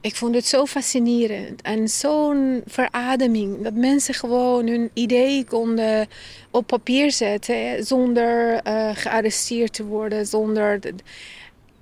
Ik 0.00 0.16
vond 0.16 0.34
het 0.34 0.46
zo 0.46 0.66
fascinerend 0.66 1.62
en 1.62 1.88
zo'n 1.88 2.62
verademing. 2.66 3.62
Dat 3.62 3.74
mensen 3.74 4.14
gewoon 4.14 4.66
hun 4.66 4.90
idee 4.94 5.44
konden 5.44 6.08
op 6.50 6.66
papier 6.66 7.12
zetten 7.12 7.84
zonder 7.84 8.60
uh, 8.66 8.90
gearresteerd 8.94 9.72
te 9.72 9.84
worden, 9.84 10.26
zonder 10.26 10.78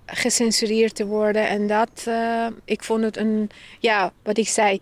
gecensureerd 0.06 0.94
te 0.94 1.06
worden. 1.06 1.48
En 1.48 1.66
dat, 1.66 2.04
uh, 2.08 2.46
ik 2.64 2.84
vond 2.84 3.02
het 3.02 3.16
een, 3.16 3.50
ja, 3.78 4.12
wat 4.22 4.38
ik 4.38 4.48
zei, 4.48 4.78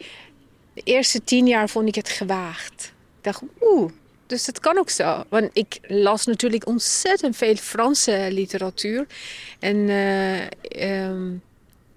de 0.76 0.82
eerste 0.84 1.24
tien 1.24 1.46
jaar 1.46 1.68
vond 1.68 1.88
ik 1.88 1.94
het 1.94 2.08
gewaagd. 2.08 2.92
Ik 3.18 3.24
dacht, 3.24 3.42
oeh, 3.60 3.90
dus 4.26 4.44
dat 4.44 4.60
kan 4.60 4.78
ook 4.78 4.90
zo. 4.90 5.24
Want 5.28 5.50
ik 5.52 5.78
las 5.82 6.26
natuurlijk 6.26 6.66
ontzettend 6.66 7.36
veel 7.36 7.56
Franse 7.56 8.28
literatuur. 8.30 9.06
En 9.58 9.76
uh, 9.76 10.40
um, 11.06 11.42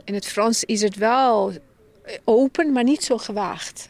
in 0.04 0.14
het 0.14 0.26
Frans 0.26 0.64
is 0.64 0.82
het 0.82 0.96
wel 0.96 1.54
open, 2.24 2.72
maar 2.72 2.84
niet 2.84 3.04
zo 3.04 3.18
gewaagd. 3.18 3.90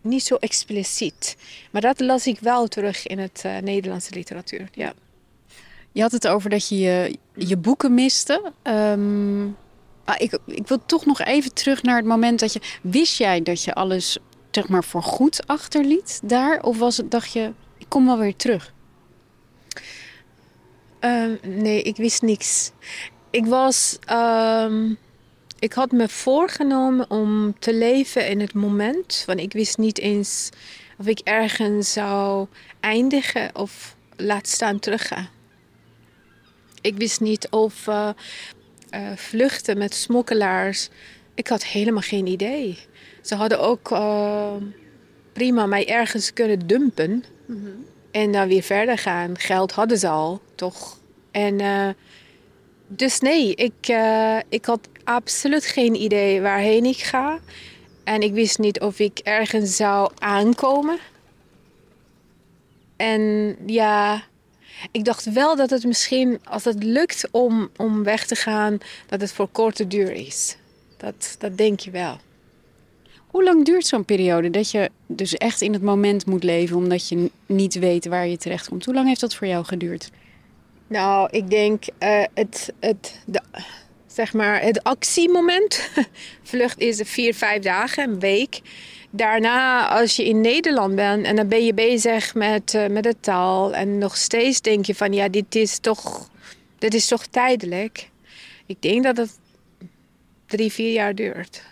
Niet 0.00 0.22
zo 0.22 0.34
expliciet. 0.34 1.36
Maar 1.70 1.80
dat 1.80 2.00
las 2.00 2.26
ik 2.26 2.38
wel 2.40 2.66
terug 2.66 3.06
in 3.06 3.18
het 3.18 3.42
uh, 3.46 3.58
Nederlandse 3.58 4.14
literatuur. 4.14 4.68
Ja. 4.72 4.92
Je 5.92 6.02
had 6.02 6.12
het 6.12 6.28
over 6.28 6.50
dat 6.50 6.68
je 6.68 7.16
je, 7.34 7.56
boeken 7.56 7.94
miste. 7.94 8.52
Um, 8.62 9.56
ik, 10.18 10.38
ik 10.46 10.68
wil 10.68 10.80
toch 10.86 11.06
nog 11.06 11.20
even 11.20 11.54
terug 11.54 11.82
naar 11.82 11.96
het 11.96 12.04
moment 12.04 12.40
dat 12.40 12.52
je. 12.52 12.60
Wist 12.82 13.18
jij 13.18 13.42
dat 13.42 13.64
je 13.64 13.74
alles 13.74 14.18
zeg 14.50 14.68
maar 14.68 14.84
voor 14.84 15.02
goed 15.02 15.46
achterliet 15.46 16.20
daar? 16.22 16.62
Of 16.62 16.78
was 16.78 16.96
het, 16.96 17.10
dacht 17.10 17.32
je, 17.32 17.52
ik 17.78 17.86
kom 17.88 18.06
wel 18.06 18.18
weer 18.18 18.36
terug? 18.36 18.72
Um, 21.00 21.38
nee, 21.42 21.82
ik 21.82 21.96
wist 21.96 22.22
niks. 22.22 22.70
Ik 23.30 23.46
was. 23.46 23.98
Um, 24.12 24.98
ik 25.58 25.72
had 25.72 25.92
me 25.92 26.08
voorgenomen 26.08 27.10
om 27.10 27.58
te 27.58 27.74
leven 27.74 28.28
in 28.28 28.40
het 28.40 28.54
moment. 28.54 29.22
Want 29.26 29.40
ik 29.40 29.52
wist 29.52 29.78
niet 29.78 29.98
eens 29.98 30.50
of 30.98 31.06
ik 31.06 31.18
ergens 31.18 31.92
zou 31.92 32.46
eindigen 32.80 33.50
of 33.54 33.96
laat 34.16 34.48
staan 34.48 34.78
teruggaan. 34.78 35.28
Ik 36.80 36.96
wist 36.96 37.20
niet 37.20 37.48
of 37.50 37.86
uh, 37.86 38.08
uh, 38.94 39.10
vluchten 39.16 39.78
met 39.78 39.94
smokkelaars. 39.94 40.88
Ik 41.34 41.48
had 41.48 41.64
helemaal 41.64 42.02
geen 42.02 42.26
idee. 42.26 42.78
Ze 43.22 43.34
hadden 43.34 43.60
ook 43.60 43.90
uh, 43.90 44.52
prima 45.32 45.66
mij 45.66 45.88
ergens 45.88 46.32
kunnen 46.32 46.66
dumpen. 46.66 47.24
Mm 47.46 47.64
-hmm. 47.64 47.84
En 48.10 48.32
dan 48.32 48.48
weer 48.48 48.62
verder 48.62 48.98
gaan. 48.98 49.38
Geld 49.38 49.72
hadden 49.72 49.98
ze 49.98 50.08
al, 50.08 50.40
toch? 50.54 50.98
En 51.30 51.60
dus 52.92 53.20
nee, 53.20 53.54
ik, 53.54 53.88
uh, 53.88 54.38
ik 54.48 54.64
had 54.64 54.88
absoluut 55.04 55.66
geen 55.66 55.94
idee 55.94 56.40
waarheen 56.40 56.84
ik 56.84 56.98
ga. 56.98 57.38
En 58.04 58.20
ik 58.20 58.32
wist 58.32 58.58
niet 58.58 58.80
of 58.80 58.98
ik 58.98 59.18
ergens 59.18 59.76
zou 59.76 60.10
aankomen. 60.18 60.98
En 62.96 63.56
ja, 63.66 64.22
ik 64.90 65.04
dacht 65.04 65.32
wel 65.32 65.56
dat 65.56 65.70
het 65.70 65.84
misschien, 65.84 66.40
als 66.44 66.64
het 66.64 66.82
lukt 66.84 67.28
om, 67.30 67.70
om 67.76 68.04
weg 68.04 68.26
te 68.26 68.34
gaan, 68.34 68.78
dat 69.06 69.20
het 69.20 69.32
voor 69.32 69.48
korte 69.48 69.86
duur 69.86 70.12
is. 70.12 70.56
Dat, 70.96 71.36
dat 71.38 71.56
denk 71.56 71.80
je 71.80 71.90
wel. 71.90 72.18
Hoe 73.26 73.44
lang 73.44 73.64
duurt 73.64 73.86
zo'n 73.86 74.04
periode 74.04 74.50
dat 74.50 74.70
je 74.70 74.90
dus 75.06 75.34
echt 75.34 75.60
in 75.60 75.72
het 75.72 75.82
moment 75.82 76.26
moet 76.26 76.42
leven 76.42 76.76
omdat 76.76 77.08
je 77.08 77.30
niet 77.46 77.74
weet 77.74 78.06
waar 78.06 78.26
je 78.26 78.36
terecht 78.36 78.68
komt? 78.68 78.84
Hoe 78.84 78.94
lang 78.94 79.06
heeft 79.06 79.20
dat 79.20 79.34
voor 79.34 79.46
jou 79.46 79.64
geduurd? 79.64 80.10
Nou, 80.86 81.28
ik 81.30 81.50
denk 81.50 81.84
uh, 81.98 82.22
het, 82.34 82.72
het, 82.80 83.22
de, 83.26 83.40
zeg 84.06 84.32
maar 84.32 84.62
het 84.62 84.82
actiemoment. 84.82 85.90
Vlucht 86.42 86.78
is 86.78 87.00
vier, 87.04 87.34
vijf 87.34 87.62
dagen, 87.62 88.10
een 88.10 88.20
week. 88.20 88.60
Daarna, 89.10 89.88
als 89.88 90.16
je 90.16 90.24
in 90.24 90.40
Nederland 90.40 90.94
bent 90.94 91.24
en 91.26 91.36
dan 91.36 91.48
ben 91.48 91.64
je 91.64 91.74
bezig 91.74 92.34
met, 92.34 92.74
uh, 92.74 92.86
met 92.86 93.02
de 93.02 93.16
taal. 93.20 93.74
En 93.74 93.98
nog 93.98 94.16
steeds 94.16 94.60
denk 94.60 94.86
je 94.86 94.94
van 94.94 95.12
ja, 95.12 95.28
dit 95.28 95.54
is 95.54 95.78
toch, 95.78 96.28
dit 96.78 96.94
is 96.94 97.06
toch 97.06 97.26
tijdelijk. 97.26 98.08
Ik 98.66 98.82
denk 98.82 99.04
dat 99.04 99.16
het 99.16 99.38
drie, 100.46 100.72
vier 100.72 100.92
jaar 100.92 101.14
duurt. 101.14 101.62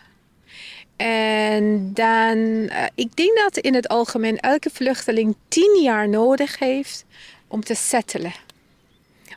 En 0.96 1.92
dan, 1.94 2.36
uh, 2.36 2.84
ik 2.94 3.16
denk 3.16 3.38
dat 3.38 3.56
in 3.56 3.74
het 3.74 3.88
algemeen 3.88 4.38
elke 4.38 4.70
vluchteling 4.72 5.36
tien 5.48 5.80
jaar 5.82 6.08
nodig 6.08 6.58
heeft 6.58 7.04
om 7.48 7.64
te 7.64 7.74
settelen. 7.74 8.32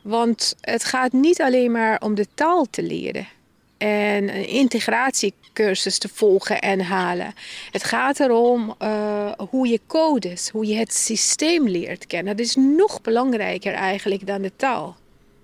Want 0.02 0.56
het 0.60 0.84
gaat 0.84 1.12
niet 1.12 1.40
alleen 1.40 1.72
maar 1.72 2.00
om 2.00 2.14
de 2.14 2.26
taal 2.34 2.66
te 2.70 2.82
leren 2.82 3.26
en 3.82 4.36
een 4.36 4.48
integratiecursus 4.48 5.98
te 5.98 6.08
volgen 6.08 6.60
en 6.60 6.80
halen. 6.80 7.34
Het 7.70 7.84
gaat 7.84 8.20
erom 8.20 8.74
uh, 8.82 9.32
hoe 9.50 9.68
je 9.68 9.80
codes, 9.86 10.48
hoe 10.48 10.66
je 10.66 10.74
het 10.74 10.94
systeem 10.94 11.68
leert 11.68 12.06
kennen. 12.06 12.36
Dat 12.36 12.46
is 12.46 12.56
nog 12.56 13.00
belangrijker 13.00 13.72
eigenlijk 13.72 14.26
dan 14.26 14.42
de 14.42 14.52
taal. 14.56 14.96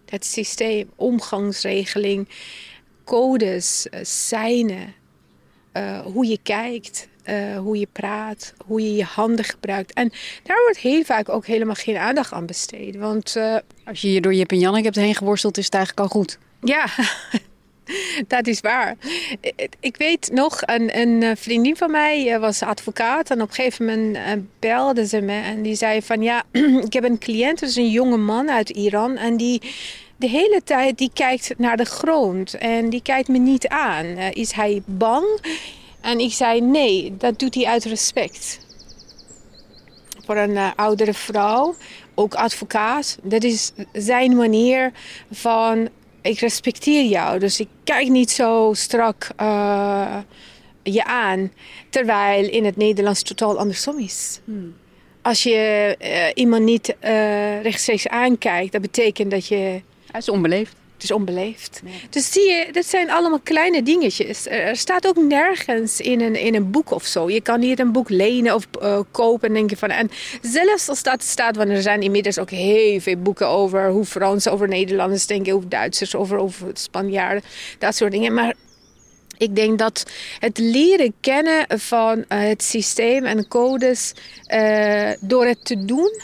Het 0.07 0.25
systeem, 0.25 0.91
omgangsregeling, 0.97 2.29
codes, 3.05 3.87
uh, 3.91 4.01
seinen, 4.03 4.95
uh, 5.73 6.01
hoe 6.01 6.27
je 6.27 6.39
kijkt, 6.43 7.09
hoe 7.59 7.79
je 7.79 7.89
praat, 7.93 8.55
hoe 8.67 8.83
je 8.83 8.95
je 8.95 9.05
handen 9.05 9.45
gebruikt. 9.45 9.93
En 9.93 10.13
daar 10.43 10.63
wordt 10.63 10.79
heel 10.79 11.05
vaak 11.05 11.29
ook 11.29 11.47
helemaal 11.47 11.75
geen 11.75 11.97
aandacht 11.97 12.33
aan 12.33 12.47
besteed. 12.47 12.97
Want 12.97 13.37
als 13.85 14.01
je 14.01 14.13
je 14.13 14.21
door 14.21 14.35
Jip 14.35 14.51
en 14.51 14.59
Janneke 14.59 14.85
hebt 14.85 14.97
heen 14.97 15.15
geworsteld, 15.15 15.59
is 15.59 15.65
het 15.65 15.75
eigenlijk 15.75 16.03
al 16.05 16.21
goed. 16.21 16.39
Ja, 16.61 16.87
dat 18.29 18.47
is 18.47 18.61
waar. 18.61 18.97
Ik 19.81 19.97
weet 19.97 20.31
nog, 20.33 20.61
een, 20.61 20.99
een 20.99 21.37
vriendin 21.37 21.77
van 21.77 21.91
mij 21.91 22.39
was 22.41 22.63
advocaat. 22.63 23.31
En 23.31 23.43
op 23.43 23.49
een 23.49 23.55
gegeven 23.55 23.85
moment 23.85 24.47
belde 24.59 25.07
ze 25.07 25.21
me 25.21 25.41
en 25.41 25.63
die 25.63 25.75
zei 25.75 26.03
van... 26.03 26.23
Ja, 26.23 26.43
ik 26.87 26.93
heb 26.93 27.05
een 27.05 27.19
cliënt, 27.19 27.61
dat 27.61 27.69
is 27.69 27.77
een 27.77 27.91
jonge 27.91 28.17
man 28.17 28.51
uit 28.51 28.71
Iran. 28.71 29.17
En 29.17 29.37
die 29.37 29.63
de 30.17 30.29
hele 30.29 30.61
tijd 30.65 30.99
die 30.99 31.11
kijkt 31.13 31.55
naar 31.59 31.77
de 31.77 31.85
grond 31.85 32.55
en 32.55 32.91
die 32.91 33.03
kijkt 33.03 33.29
me 33.29 33.39
niet 33.39 33.69
aan. 33.69 34.07
Is 34.17 34.53
hij 34.53 34.83
bang? 34.85 35.27
En 36.01 36.19
ik 36.19 36.33
zei 36.33 36.61
nee, 36.61 37.15
dat 37.19 37.39
doet 37.39 37.55
hij 37.55 37.65
uit 37.65 37.85
respect. 37.85 38.61
Voor 40.25 40.37
een 40.37 40.75
oudere 40.77 41.15
vrouw, 41.15 41.75
ook 42.15 42.35
advocaat. 42.35 43.19
Dat 43.23 43.45
is 43.45 43.73
zijn 43.93 44.37
manier 44.37 44.93
van 45.31 45.89
ik 46.29 46.39
respecteer 46.39 47.05
jou. 47.05 47.39
Dus 47.39 47.61
ik 47.61 47.69
kijk 47.85 48.09
niet 48.09 48.31
zo 48.31 48.73
strak 48.75 49.29
uh, 49.41 50.17
je 50.83 51.05
aan. 51.05 51.53
Terwijl 51.91 52.49
in 52.49 52.65
het 52.65 52.77
Nederlands 52.77 53.23
totaal 53.23 53.59
andersom 53.59 53.99
is. 53.99 54.41
Hmm. 54.45 54.75
Als 55.23 55.43
je 55.43 55.97
uh, 56.01 56.27
iemand 56.35 56.65
niet 56.65 56.97
rechtstreeks 57.63 58.09
aankijkt, 58.09 58.73
dat 58.73 58.81
betekent 58.81 59.31
dat 59.31 59.47
je 59.47 59.81
het 60.07 60.23
is 60.23 60.29
onbeleefd. 60.29 60.77
Het 60.99 61.11
is 61.11 61.17
onbeleefd. 61.17 61.81
Nee. 61.85 62.01
Dus 62.11 62.33
zie 62.33 62.43
je, 62.43 62.69
dat 62.73 62.87
zijn 62.87 63.11
allemaal 63.11 63.41
kleine 63.41 63.83
dingetjes. 63.83 64.47
Er 64.47 64.77
staat 64.77 65.07
ook 65.07 65.17
nergens 65.17 66.01
in 66.01 66.21
een, 66.21 66.35
in 66.35 66.55
een 66.55 66.71
boek 66.71 66.91
of 66.91 67.05
zo. 67.05 67.31
Je 67.31 67.41
kan 67.41 67.61
niet 67.61 67.79
een 67.79 67.93
boek 67.93 68.09
lenen 68.09 68.55
of 68.55 68.67
uh, 68.83 69.01
kopen 69.11 69.49
en 69.49 69.55
denken 69.55 69.77
van... 69.77 69.89
En 69.91 70.11
zelfs 70.43 70.89
als 70.89 71.03
dat 71.03 71.23
staat, 71.23 71.57
want 71.57 71.69
er 71.69 71.83
zijn 71.83 72.03
inmiddels 72.03 72.39
ook 72.39 72.51
heel 72.51 73.01
veel 73.01 73.17
boeken 73.17 73.47
over... 73.47 73.91
hoe 73.91 74.05
Fransen 74.05 74.53
over 74.53 74.69
Nederlanders 74.69 75.27
denken, 75.27 75.53
hoe 75.53 75.69
Duitsers 75.69 76.15
over, 76.15 76.39
over 76.39 76.71
Spanjaarden. 76.73 77.43
Dat 77.79 77.95
soort 77.95 78.13
dingen. 78.13 78.35
Maar 78.35 78.55
ik 79.37 79.57
denk 79.57 79.79
dat 79.79 80.05
het 80.39 80.59
leren 80.59 81.15
kennen 81.21 81.67
van 81.81 82.19
uh, 82.19 82.25
het 82.29 82.63
systeem 82.63 83.25
en 83.25 83.49
codes... 83.49 84.13
Uh, 84.55 85.11
door 85.21 85.47
het 85.47 85.65
te 85.65 85.85
doen, 85.85 86.21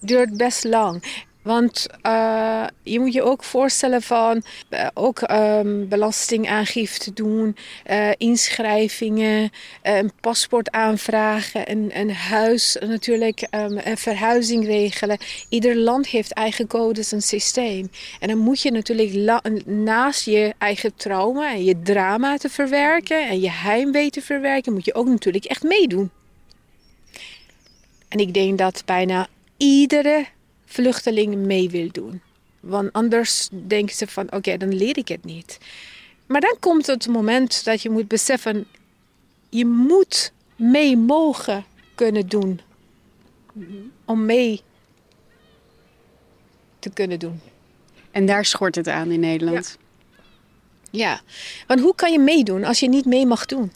duurt 0.00 0.36
best 0.36 0.64
lang. 0.64 1.24
Want 1.46 1.86
uh, 2.06 2.64
je 2.82 3.00
moet 3.00 3.12
je 3.12 3.22
ook 3.22 3.44
voorstellen 3.44 4.02
van 4.02 4.42
uh, 4.70 4.86
ook 4.94 5.30
um, 5.30 5.88
belastingaangifte 5.88 7.12
doen, 7.12 7.56
uh, 7.90 8.10
inschrijvingen, 8.16 9.50
een 9.82 10.12
paspoort 10.20 10.70
aanvragen, 10.70 11.70
een, 11.70 11.90
een 11.94 12.12
huis 12.12 12.76
natuurlijk, 12.86 13.46
um, 13.50 13.78
een 13.84 13.96
verhuizing 13.96 14.66
regelen. 14.66 15.18
Ieder 15.48 15.76
land 15.76 16.06
heeft 16.06 16.32
eigen 16.32 16.66
codes 16.66 17.12
en 17.12 17.22
systeem. 17.22 17.90
En 18.20 18.28
dan 18.28 18.38
moet 18.38 18.62
je 18.62 18.70
natuurlijk 18.70 19.40
naast 19.66 20.24
je 20.24 20.54
eigen 20.58 20.94
trauma 20.96 21.52
en 21.52 21.64
je 21.64 21.82
drama 21.82 22.36
te 22.36 22.48
verwerken 22.48 23.28
en 23.28 23.40
je 23.40 23.50
heimwee 23.50 24.10
te 24.10 24.22
verwerken, 24.22 24.72
moet 24.72 24.84
je 24.84 24.94
ook 24.94 25.06
natuurlijk 25.06 25.44
echt 25.44 25.62
meedoen. 25.62 26.10
En 28.08 28.18
ik 28.18 28.34
denk 28.34 28.58
dat 28.58 28.82
bijna 28.84 29.26
iedere 29.56 30.26
vluchteling 30.66 31.34
mee 31.34 31.70
wil 31.70 31.88
doen. 31.92 32.20
Want 32.60 32.92
anders 32.92 33.48
denken 33.66 33.96
ze 33.96 34.06
van 34.06 34.24
oké, 34.24 34.36
okay, 34.36 34.56
dan 34.56 34.74
leer 34.74 34.98
ik 34.98 35.08
het 35.08 35.24
niet. 35.24 35.58
Maar 36.26 36.40
dan 36.40 36.56
komt 36.60 36.86
het 36.86 37.08
moment 37.08 37.64
dat 37.64 37.82
je 37.82 37.90
moet 37.90 38.08
beseffen, 38.08 38.66
je 39.48 39.66
moet 39.66 40.32
mee 40.56 40.96
mogen 40.96 41.64
kunnen 41.94 42.28
doen. 42.28 42.60
Om 44.04 44.24
mee 44.24 44.62
te 46.78 46.90
kunnen 46.90 47.18
doen. 47.18 47.40
En 48.10 48.26
daar 48.26 48.44
schort 48.44 48.74
het 48.74 48.88
aan 48.88 49.10
in 49.10 49.20
Nederland. 49.20 49.78
Ja, 50.90 51.20
want 51.66 51.80
hoe 51.80 51.94
kan 51.94 52.12
je 52.12 52.18
meedoen 52.18 52.64
als 52.64 52.80
je 52.80 52.88
niet 52.88 53.04
mee 53.04 53.26
mag 53.26 53.46
doen? 53.46 53.72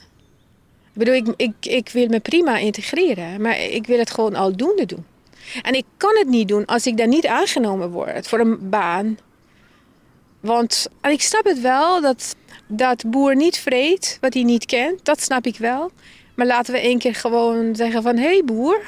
Ik 0.92 1.06
bedoel, 1.06 1.14
ik, 1.14 1.28
ik, 1.36 1.54
ik 1.60 1.88
wil 1.88 2.08
me 2.08 2.20
prima 2.20 2.56
integreren, 2.58 3.40
maar 3.40 3.60
ik 3.60 3.86
wil 3.86 3.98
het 3.98 4.10
gewoon 4.10 4.34
aldoende 4.34 4.86
doen. 4.86 5.04
En 5.62 5.74
ik 5.74 5.84
kan 5.96 6.16
het 6.16 6.28
niet 6.28 6.48
doen 6.48 6.64
als 6.64 6.86
ik 6.86 6.96
dan 6.96 7.08
niet 7.08 7.26
aangenomen 7.26 7.90
word 7.90 8.28
voor 8.28 8.38
een 8.38 8.68
baan. 8.70 9.18
Want 10.40 10.88
en 11.00 11.10
ik 11.10 11.22
snap 11.22 11.44
het 11.44 11.60
wel 11.60 12.00
dat, 12.00 12.36
dat 12.66 13.04
boer 13.06 13.36
niet 13.36 13.58
vreet 13.58 14.18
wat 14.20 14.34
hij 14.34 14.42
niet 14.42 14.66
kent. 14.66 15.04
Dat 15.04 15.22
snap 15.22 15.46
ik 15.46 15.56
wel. 15.56 15.90
Maar 16.34 16.46
laten 16.46 16.72
we 16.72 16.80
één 16.80 16.98
keer 16.98 17.14
gewoon 17.14 17.76
zeggen 17.76 18.02
van... 18.02 18.16
Hé 18.16 18.26
hey 18.26 18.42
boer, 18.44 18.82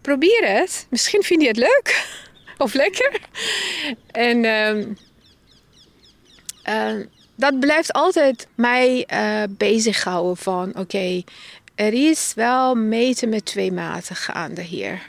probeer 0.00 0.44
het. 0.44 0.86
Misschien 0.90 1.22
vind 1.22 1.42
je 1.42 1.48
het 1.48 1.56
leuk. 1.56 2.06
of 2.58 2.74
lekker. 2.74 3.20
En 4.10 4.44
ehm, 4.44 4.92
ehm, 6.62 7.04
dat 7.34 7.60
blijft 7.60 7.92
altijd 7.92 8.46
mij 8.54 9.06
uh, 9.12 9.42
bezighouden 9.48 10.36
van... 10.36 10.76
Oké, 10.76 11.22
er 11.74 11.92
is 11.92 12.32
wel 12.34 12.74
meten 12.74 13.28
met 13.28 13.44
twee 13.44 13.72
maten 13.72 14.16
gaande 14.16 14.62
hier. 14.62 15.08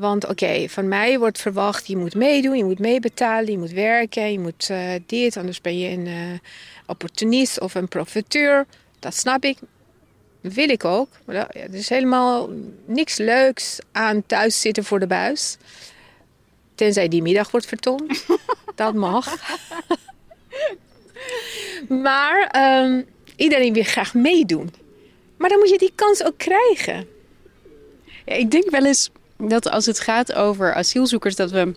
Want 0.00 0.28
oké, 0.28 0.68
van 0.68 0.88
mij 0.88 1.18
wordt 1.18 1.40
verwacht, 1.40 1.86
je 1.86 1.96
moet 1.96 2.14
meedoen, 2.14 2.56
je 2.56 2.64
moet 2.64 2.78
meebetalen, 2.78 3.50
je 3.50 3.58
moet 3.58 3.70
werken, 3.70 4.32
je 4.32 4.38
moet 4.38 4.68
uh, 4.70 4.92
dit, 5.06 5.36
anders 5.36 5.60
ben 5.60 5.78
je 5.78 5.88
een 5.88 6.06
uh, 6.06 6.38
opportunist 6.86 7.60
of 7.60 7.74
een 7.74 7.88
profiteur. 7.88 8.66
Dat 8.98 9.14
snap 9.14 9.44
ik, 9.44 9.58
dat 10.40 10.52
wil 10.52 10.68
ik 10.68 10.84
ook. 10.84 11.08
Maar 11.24 11.34
dat, 11.34 11.46
ja, 11.54 11.60
er 11.60 11.74
is 11.74 11.88
helemaal 11.88 12.50
niks 12.84 13.16
leuks 13.16 13.78
aan 13.92 14.26
thuis 14.26 14.60
zitten 14.60 14.84
voor 14.84 14.98
de 14.98 15.06
buis. 15.06 15.56
Tenzij 16.74 17.08
die 17.08 17.22
middag 17.22 17.50
wordt 17.50 17.66
vertoond. 17.66 18.24
dat 18.74 18.94
mag. 18.94 19.36
maar 22.04 22.56
um, 22.84 23.06
iedereen 23.36 23.72
wil 23.72 23.82
graag 23.82 24.14
meedoen. 24.14 24.74
Maar 25.36 25.48
dan 25.48 25.58
moet 25.58 25.70
je 25.70 25.78
die 25.78 25.92
kans 25.94 26.24
ook 26.24 26.38
krijgen. 26.38 27.06
Ja, 28.24 28.34
ik 28.34 28.50
denk 28.50 28.70
wel 28.70 28.86
eens 28.86 29.10
dat 29.40 29.70
als 29.70 29.86
het 29.86 30.00
gaat 30.00 30.32
over 30.32 30.74
asielzoekers, 30.74 31.36
dat 31.36 31.50
we 31.50 31.74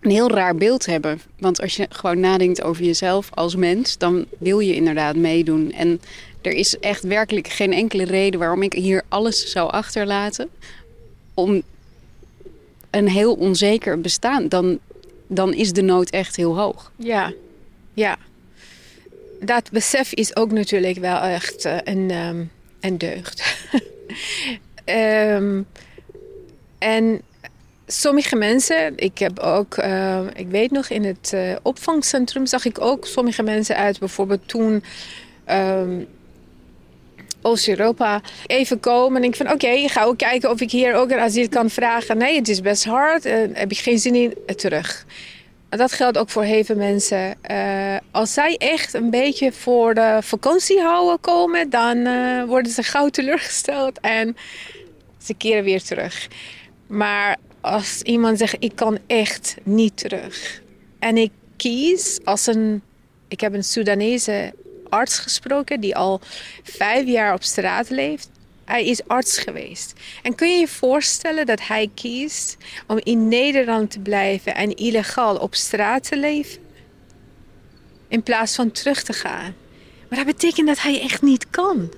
een 0.00 0.10
heel 0.10 0.30
raar 0.30 0.54
beeld 0.54 0.86
hebben. 0.86 1.20
Want 1.38 1.60
als 1.60 1.76
je 1.76 1.86
gewoon 1.88 2.20
nadenkt 2.20 2.62
over 2.62 2.84
jezelf 2.84 3.30
als 3.34 3.56
mens, 3.56 3.98
dan 3.98 4.26
wil 4.38 4.58
je 4.60 4.74
inderdaad 4.74 5.16
meedoen. 5.16 5.72
En 5.72 6.00
er 6.40 6.52
is 6.52 6.78
echt 6.78 7.02
werkelijk 7.02 7.48
geen 7.48 7.72
enkele 7.72 8.04
reden 8.04 8.40
waarom 8.40 8.62
ik 8.62 8.72
hier 8.72 9.02
alles 9.08 9.50
zou 9.50 9.70
achterlaten. 9.70 10.48
Om 11.34 11.62
een 12.90 13.08
heel 13.08 13.34
onzeker 13.34 14.00
bestaan. 14.00 14.48
Dan, 14.48 14.78
dan 15.26 15.54
is 15.54 15.72
de 15.72 15.82
nood 15.82 16.10
echt 16.10 16.36
heel 16.36 16.58
hoog. 16.58 16.92
Ja, 16.96 17.32
ja. 17.94 18.16
Dat 19.40 19.70
besef 19.70 20.12
is 20.12 20.36
ook 20.36 20.52
natuurlijk 20.52 20.98
wel 20.98 21.18
echt 21.18 21.64
uh, 21.64 21.76
een, 21.84 22.10
um, 22.10 22.50
een 22.80 22.98
deugd. 22.98 23.56
um, 24.86 25.66
en 26.82 27.22
sommige 27.86 28.36
mensen, 28.36 28.92
ik 28.96 29.18
heb 29.18 29.38
ook, 29.38 29.76
uh, 29.76 30.20
ik 30.34 30.48
weet 30.48 30.70
nog, 30.70 30.88
in 30.88 31.04
het 31.04 31.32
uh, 31.34 31.56
opvangcentrum 31.62 32.46
zag 32.46 32.64
ik 32.64 32.80
ook 32.80 33.06
sommige 33.06 33.42
mensen 33.42 33.76
uit, 33.76 33.98
bijvoorbeeld 33.98 34.48
toen 34.48 34.84
um, 35.50 36.06
Oost-Europa, 37.42 38.20
even 38.46 38.80
komen. 38.80 39.22
En 39.22 39.28
ik 39.28 39.36
van 39.36 39.46
oké, 39.46 39.54
okay, 39.54 39.88
ga 39.88 40.04
ook 40.04 40.18
kijken 40.18 40.50
of 40.50 40.60
ik 40.60 40.70
hier 40.70 40.94
ook 40.94 41.10
een 41.10 41.18
asiel 41.18 41.48
kan 41.48 41.70
vragen. 41.70 42.18
Nee, 42.18 42.36
het 42.36 42.48
is 42.48 42.60
best 42.60 42.84
hard, 42.84 43.26
uh, 43.26 43.32
heb 43.52 43.70
ik 43.70 43.78
geen 43.78 43.98
zin 43.98 44.14
in, 44.14 44.34
terug. 44.56 45.06
En 45.68 45.78
dat 45.78 45.92
geldt 45.92 46.18
ook 46.18 46.30
voor 46.30 46.42
heel 46.42 46.64
veel 46.64 46.76
mensen. 46.76 47.34
als 48.10 48.32
zij 48.32 48.56
echt 48.58 48.94
een 48.94 49.10
beetje 49.10 49.52
voor 49.52 49.94
de 49.94 50.18
vakantie 50.20 50.80
houden 50.80 51.20
komen, 51.20 51.70
dan 51.70 52.06
worden 52.46 52.72
ze 52.72 52.82
gauw 52.82 53.08
teleurgesteld 53.08 54.00
en 54.00 54.36
ze 55.22 55.34
keren 55.34 55.64
weer 55.64 55.82
terug. 55.82 56.28
Maar 56.92 57.36
als 57.60 58.02
iemand 58.02 58.38
zegt, 58.38 58.56
ik 58.58 58.76
kan 58.76 58.98
echt 59.06 59.56
niet 59.62 59.96
terug. 59.96 60.62
En 60.98 61.16
ik 61.16 61.30
kies 61.56 62.18
als 62.24 62.46
een... 62.46 62.82
Ik 63.28 63.40
heb 63.40 63.54
een 63.54 63.64
Soedanese 63.64 64.54
arts 64.88 65.18
gesproken 65.18 65.80
die 65.80 65.96
al 65.96 66.20
vijf 66.62 67.06
jaar 67.06 67.34
op 67.34 67.42
straat 67.42 67.90
leeft. 67.90 68.30
Hij 68.64 68.86
is 68.86 69.06
arts 69.06 69.38
geweest. 69.38 69.92
En 70.22 70.34
kun 70.34 70.50
je 70.50 70.58
je 70.58 70.68
voorstellen 70.68 71.46
dat 71.46 71.66
hij 71.66 71.90
kiest 71.94 72.56
om 72.86 73.00
in 73.02 73.28
Nederland 73.28 73.90
te 73.90 74.00
blijven 74.00 74.54
en 74.54 74.74
illegaal 74.76 75.36
op 75.36 75.54
straat 75.54 76.08
te 76.08 76.16
leven? 76.16 76.62
In 78.08 78.22
plaats 78.22 78.54
van 78.54 78.70
terug 78.70 79.02
te 79.02 79.12
gaan. 79.12 79.54
Maar 80.08 80.24
dat 80.24 80.26
betekent 80.26 80.66
dat 80.66 80.82
hij 80.82 81.00
echt 81.00 81.22
niet 81.22 81.50
kan. 81.50 81.88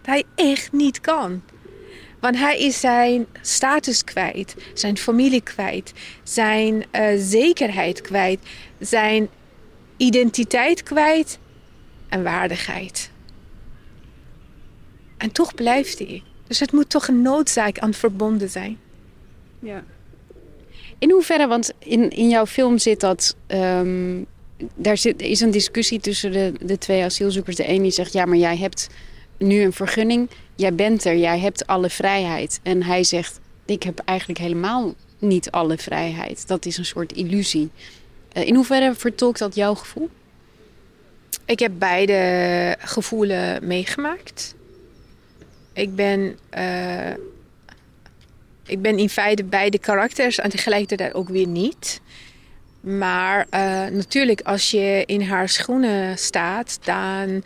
Dat 0.00 0.06
hij 0.06 0.24
echt 0.34 0.72
niet 0.72 1.00
kan. 1.00 1.42
Want 2.22 2.36
hij 2.36 2.58
is 2.58 2.80
zijn 2.80 3.26
status 3.40 4.04
kwijt, 4.04 4.54
zijn 4.74 4.98
familie 4.98 5.40
kwijt, 5.40 5.92
zijn 6.22 6.84
uh, 6.92 7.06
zekerheid 7.16 8.00
kwijt, 8.00 8.40
zijn 8.78 9.28
identiteit 9.96 10.82
kwijt 10.82 11.38
en 12.08 12.22
waardigheid. 12.22 13.10
En 15.16 15.32
toch 15.32 15.54
blijft 15.54 15.98
hij. 15.98 16.22
Dus 16.46 16.60
het 16.60 16.72
moet 16.72 16.90
toch 16.90 17.08
een 17.08 17.22
noodzaak 17.22 17.78
aan 17.78 17.94
verbonden 17.94 18.50
zijn. 18.50 18.78
Ja. 19.58 19.84
In 20.98 21.10
hoeverre, 21.10 21.46
want 21.46 21.72
in, 21.78 22.10
in 22.10 22.28
jouw 22.28 22.46
film 22.46 22.78
zit 22.78 23.00
dat. 23.00 23.36
Um, 23.46 24.26
daar 24.74 24.96
zit, 24.96 25.22
is 25.22 25.40
een 25.40 25.50
discussie 25.50 26.00
tussen 26.00 26.32
de, 26.32 26.52
de 26.60 26.78
twee 26.78 27.04
asielzoekers. 27.04 27.56
De 27.56 27.68
een 27.68 27.82
die 27.82 27.90
zegt: 27.90 28.12
Ja, 28.12 28.24
maar 28.24 28.38
jij 28.38 28.56
hebt 28.56 28.88
nu 29.42 29.62
een 29.62 29.72
vergunning 29.72 30.28
jij 30.54 30.74
bent 30.74 31.04
er, 31.04 31.16
jij 31.16 31.38
hebt 31.38 31.66
alle 31.66 31.90
vrijheid. 31.90 32.60
En 32.62 32.82
hij 32.82 33.04
zegt, 33.04 33.40
ik 33.64 33.82
heb 33.82 33.98
eigenlijk 34.04 34.38
helemaal 34.38 34.94
niet 35.18 35.50
alle 35.50 35.78
vrijheid. 35.78 36.48
Dat 36.48 36.66
is 36.66 36.78
een 36.78 36.84
soort 36.84 37.12
illusie. 37.12 37.70
Uh, 38.32 38.46
in 38.46 38.54
hoeverre 38.54 38.94
vertolkt 38.94 39.38
dat 39.38 39.54
jouw 39.54 39.74
gevoel? 39.74 40.10
Ik 41.44 41.58
heb 41.58 41.72
beide 41.78 42.76
gevoelen 42.78 43.66
meegemaakt. 43.66 44.54
Ik 45.72 45.94
ben, 45.94 46.38
uh, 46.58 47.10
ik 48.66 48.82
ben 48.82 48.98
in 48.98 49.08
feite 49.08 49.44
beide 49.44 49.78
karakters 49.78 50.38
en 50.38 50.50
tegelijkertijd 50.50 51.14
ook 51.14 51.28
weer 51.28 51.46
niet. 51.46 52.00
Maar 52.80 53.46
uh, 53.50 53.86
natuurlijk, 53.86 54.40
als 54.40 54.70
je 54.70 55.02
in 55.06 55.22
haar 55.22 55.48
schoenen 55.48 56.18
staat, 56.18 56.78
dan 56.82 57.42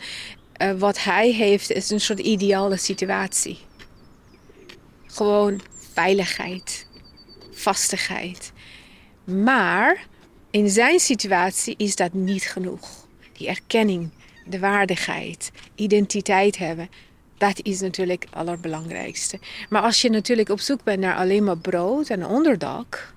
uh, 0.57 0.71
wat 0.71 1.03
hij 1.03 1.31
heeft 1.31 1.71
is 1.71 1.89
een 1.89 2.01
soort 2.01 2.19
ideale 2.19 2.77
situatie. 2.77 3.57
Gewoon 5.07 5.61
veiligheid, 5.93 6.87
vastigheid. 7.51 8.51
Maar 9.23 10.05
in 10.51 10.69
zijn 10.69 10.99
situatie 10.99 11.75
is 11.77 11.95
dat 11.95 12.13
niet 12.13 12.43
genoeg. 12.43 13.07
Die 13.33 13.47
erkenning, 13.47 14.09
de 14.45 14.59
waardigheid, 14.59 15.51
identiteit 15.75 16.57
hebben, 16.57 16.89
dat 17.37 17.59
is 17.61 17.79
natuurlijk 17.79 18.23
het 18.23 18.33
allerbelangrijkste. 18.33 19.39
Maar 19.69 19.81
als 19.81 20.01
je 20.01 20.09
natuurlijk 20.09 20.49
op 20.49 20.59
zoek 20.59 20.83
bent 20.83 20.99
naar 20.99 21.15
alleen 21.15 21.43
maar 21.43 21.57
brood 21.57 22.09
en 22.09 22.25
onderdak, 22.25 23.13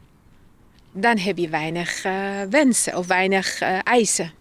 dan 0.93 1.19
heb 1.19 1.39
je 1.39 1.49
weinig 1.49 2.05
uh, 2.05 2.43
wensen 2.51 2.97
of 2.97 3.07
weinig 3.07 3.63
uh, 3.63 3.79
eisen. 3.83 4.33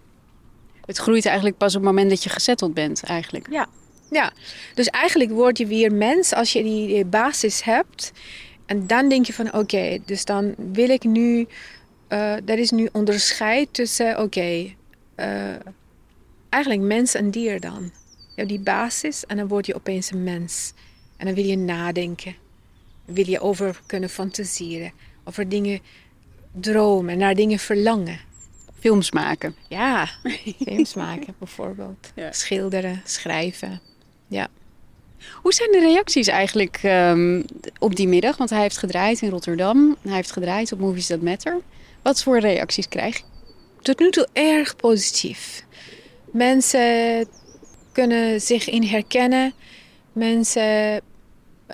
Het 0.89 0.97
groeit 0.97 1.25
eigenlijk 1.25 1.57
pas 1.57 1.75
op 1.75 1.81
het 1.81 1.91
moment 1.91 2.09
dat 2.09 2.23
je 2.23 2.29
gezetteld 2.29 2.73
bent, 2.73 3.03
eigenlijk. 3.03 3.47
Ja, 3.51 3.67
ja. 4.11 4.33
dus 4.73 4.87
eigenlijk 4.87 5.31
word 5.31 5.57
je 5.57 5.65
weer 5.65 5.93
mens 5.93 6.33
als 6.33 6.53
je 6.53 6.63
die 6.63 7.05
basis 7.05 7.63
hebt. 7.63 8.11
En 8.65 8.87
dan 8.87 9.09
denk 9.09 9.25
je 9.25 9.33
van 9.33 9.53
oké, 9.53 9.97
dus 10.05 10.25
dan 10.25 10.55
wil 10.73 10.89
ik 10.89 11.03
nu. 11.03 11.47
Uh, 12.09 12.49
er 12.49 12.59
is 12.59 12.71
nu 12.71 12.89
onderscheid 12.91 13.73
tussen 13.73 14.11
oké, 14.11 14.21
okay, 14.21 14.75
uh, 15.15 15.55
eigenlijk 16.49 16.83
mens 16.83 17.13
en 17.13 17.31
dier 17.31 17.59
dan. 17.59 17.83
Je 18.17 18.35
hebt 18.35 18.49
die 18.49 18.59
basis 18.59 19.25
en 19.25 19.37
dan 19.37 19.47
word 19.47 19.65
je 19.65 19.75
opeens 19.75 20.11
een 20.11 20.23
mens. 20.23 20.73
En 21.17 21.25
dan 21.25 21.35
wil 21.35 21.45
je 21.45 21.57
nadenken. 21.57 22.35
Dan 23.05 23.15
wil 23.15 23.29
je 23.29 23.39
over 23.39 23.81
kunnen 23.85 24.09
fantaseren. 24.09 24.91
Over 25.23 25.49
dingen 25.49 25.79
dromen, 26.51 27.17
naar 27.17 27.35
dingen 27.35 27.59
verlangen 27.59 28.27
films 28.80 29.11
maken. 29.11 29.55
Ja, 29.67 30.09
films 30.65 30.93
maken 30.93 31.36
bijvoorbeeld. 31.38 32.11
Ja. 32.15 32.32
Schilderen, 32.32 33.01
schrijven. 33.05 33.82
Ja. 34.27 34.47
Hoe 35.41 35.53
zijn 35.53 35.71
de 35.71 35.80
reacties 35.80 36.27
eigenlijk 36.27 36.80
um, 36.84 37.45
op 37.80 37.95
die 37.95 38.07
middag? 38.07 38.38
Want 38.38 38.49
hij 38.49 38.61
heeft 38.61 38.77
gedraaid 38.77 39.21
in 39.21 39.30
Rotterdam. 39.30 39.97
Hij 40.01 40.15
heeft 40.15 40.32
gedraaid 40.32 40.71
op 40.71 40.80
Movies 40.80 41.07
That 41.07 41.21
Matter. 41.21 41.61
Wat 42.01 42.23
voor 42.23 42.39
reacties 42.39 42.88
krijg 42.88 43.17
je? 43.17 43.23
Tot 43.82 43.99
nu 43.99 44.09
toe 44.09 44.27
erg 44.34 44.75
positief. 44.75 45.65
Mensen 46.32 47.27
kunnen 47.91 48.41
zich 48.41 48.69
in 48.69 48.84
herkennen. 48.84 49.53
Mensen, 50.13 51.01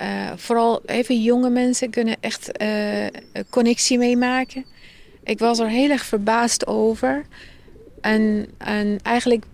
uh, 0.02 0.32
vooral 0.36 0.82
even 0.84 1.22
jonge 1.22 1.50
mensen, 1.50 1.90
kunnen 1.90 2.16
echt 2.20 2.62
uh, 2.62 3.06
connectie 3.50 3.98
meemaken. 3.98 4.64
Ik 5.26 5.38
was 5.38 5.58
er 5.58 5.68
heel 5.68 5.90
erg 5.90 6.04
verbaasd 6.04 6.66
over. 6.66 7.24
En, 8.00 8.46
en 8.58 8.98
eigenlijk 9.02 9.44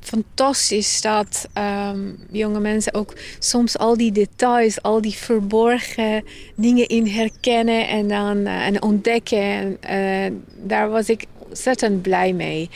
fantastisch 0.00 1.00
dat 1.00 1.48
ehm, 1.52 2.12
jonge 2.30 2.60
mensen 2.60 2.94
ook 2.94 3.14
soms 3.38 3.78
al 3.78 3.96
die 3.96 4.12
details, 4.12 4.82
al 4.82 5.00
die 5.00 5.16
verborgen 5.16 6.24
dingen 6.56 6.86
in 6.86 7.06
herkennen 7.06 7.88
en 7.88 8.08
dan 8.08 8.46
eh, 8.46 8.66
en 8.66 8.82
ontdekken. 8.82 9.38
En, 9.38 9.76
eh, 9.80 10.32
daar 10.56 10.90
was 10.90 11.08
ik 11.08 11.24
ontzettend 11.48 12.02
blij 12.02 12.32
mee. 12.32 12.70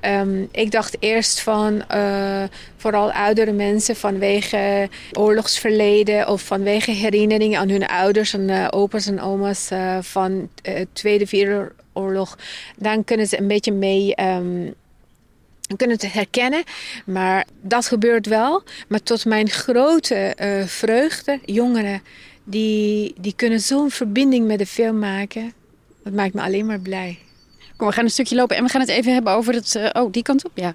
Ehm, 0.00 0.42
ik 0.50 0.70
dacht 0.70 0.96
eerst 1.00 1.40
van 1.40 1.82
uh, 1.92 2.42
vooral 2.76 3.12
oudere 3.12 3.52
mensen 3.52 3.96
vanwege 3.96 4.88
oorlogsverleden 5.12 6.28
of 6.28 6.42
vanwege 6.42 6.90
herinneringen 6.90 7.58
aan 7.58 7.68
hun 7.68 7.86
ouders 7.86 8.32
en 8.34 8.48
uh, 8.48 8.66
opa's 8.70 9.06
en 9.06 9.20
oma's 9.20 9.70
uh, 9.70 9.98
van 10.00 10.48
de 10.62 10.86
Tweede 10.92 11.26
Wereldoorlog. 11.30 12.38
Dan 12.76 13.04
kunnen 13.04 13.26
ze 13.26 13.38
een 13.38 13.48
beetje 13.48 13.72
mee 13.72 14.22
um, 14.22 14.74
kunnen 15.76 15.96
het 15.96 16.12
herkennen. 16.12 16.62
Maar 17.06 17.46
dat 17.60 17.86
gebeurt 17.86 18.26
wel. 18.26 18.62
Maar 18.88 19.02
tot 19.02 19.24
mijn 19.24 19.50
grote 19.50 20.34
vreugde, 20.66 21.38
jongeren 21.44 22.02
die, 22.44 23.14
die 23.20 23.34
kunnen 23.36 23.60
zo'n 23.60 23.90
verbinding 23.90 24.46
met 24.46 24.58
de 24.58 24.66
film 24.66 24.98
maken. 24.98 25.52
Dat 26.04 26.12
maakt 26.12 26.34
me 26.34 26.42
alleen 26.42 26.66
maar 26.66 26.80
blij. 26.80 27.18
Kom, 27.80 27.88
we 27.88 27.94
gaan 27.94 28.04
een 28.04 28.10
stukje 28.10 28.34
lopen 28.34 28.56
en 28.56 28.64
we 28.64 28.70
gaan 28.70 28.80
het 28.80 28.90
even 28.90 29.12
hebben 29.12 29.32
over 29.32 29.54
het. 29.54 29.74
Uh, 29.74 29.88
oh, 29.92 30.12
die 30.12 30.22
kant 30.22 30.44
op, 30.44 30.50
ja. 30.54 30.74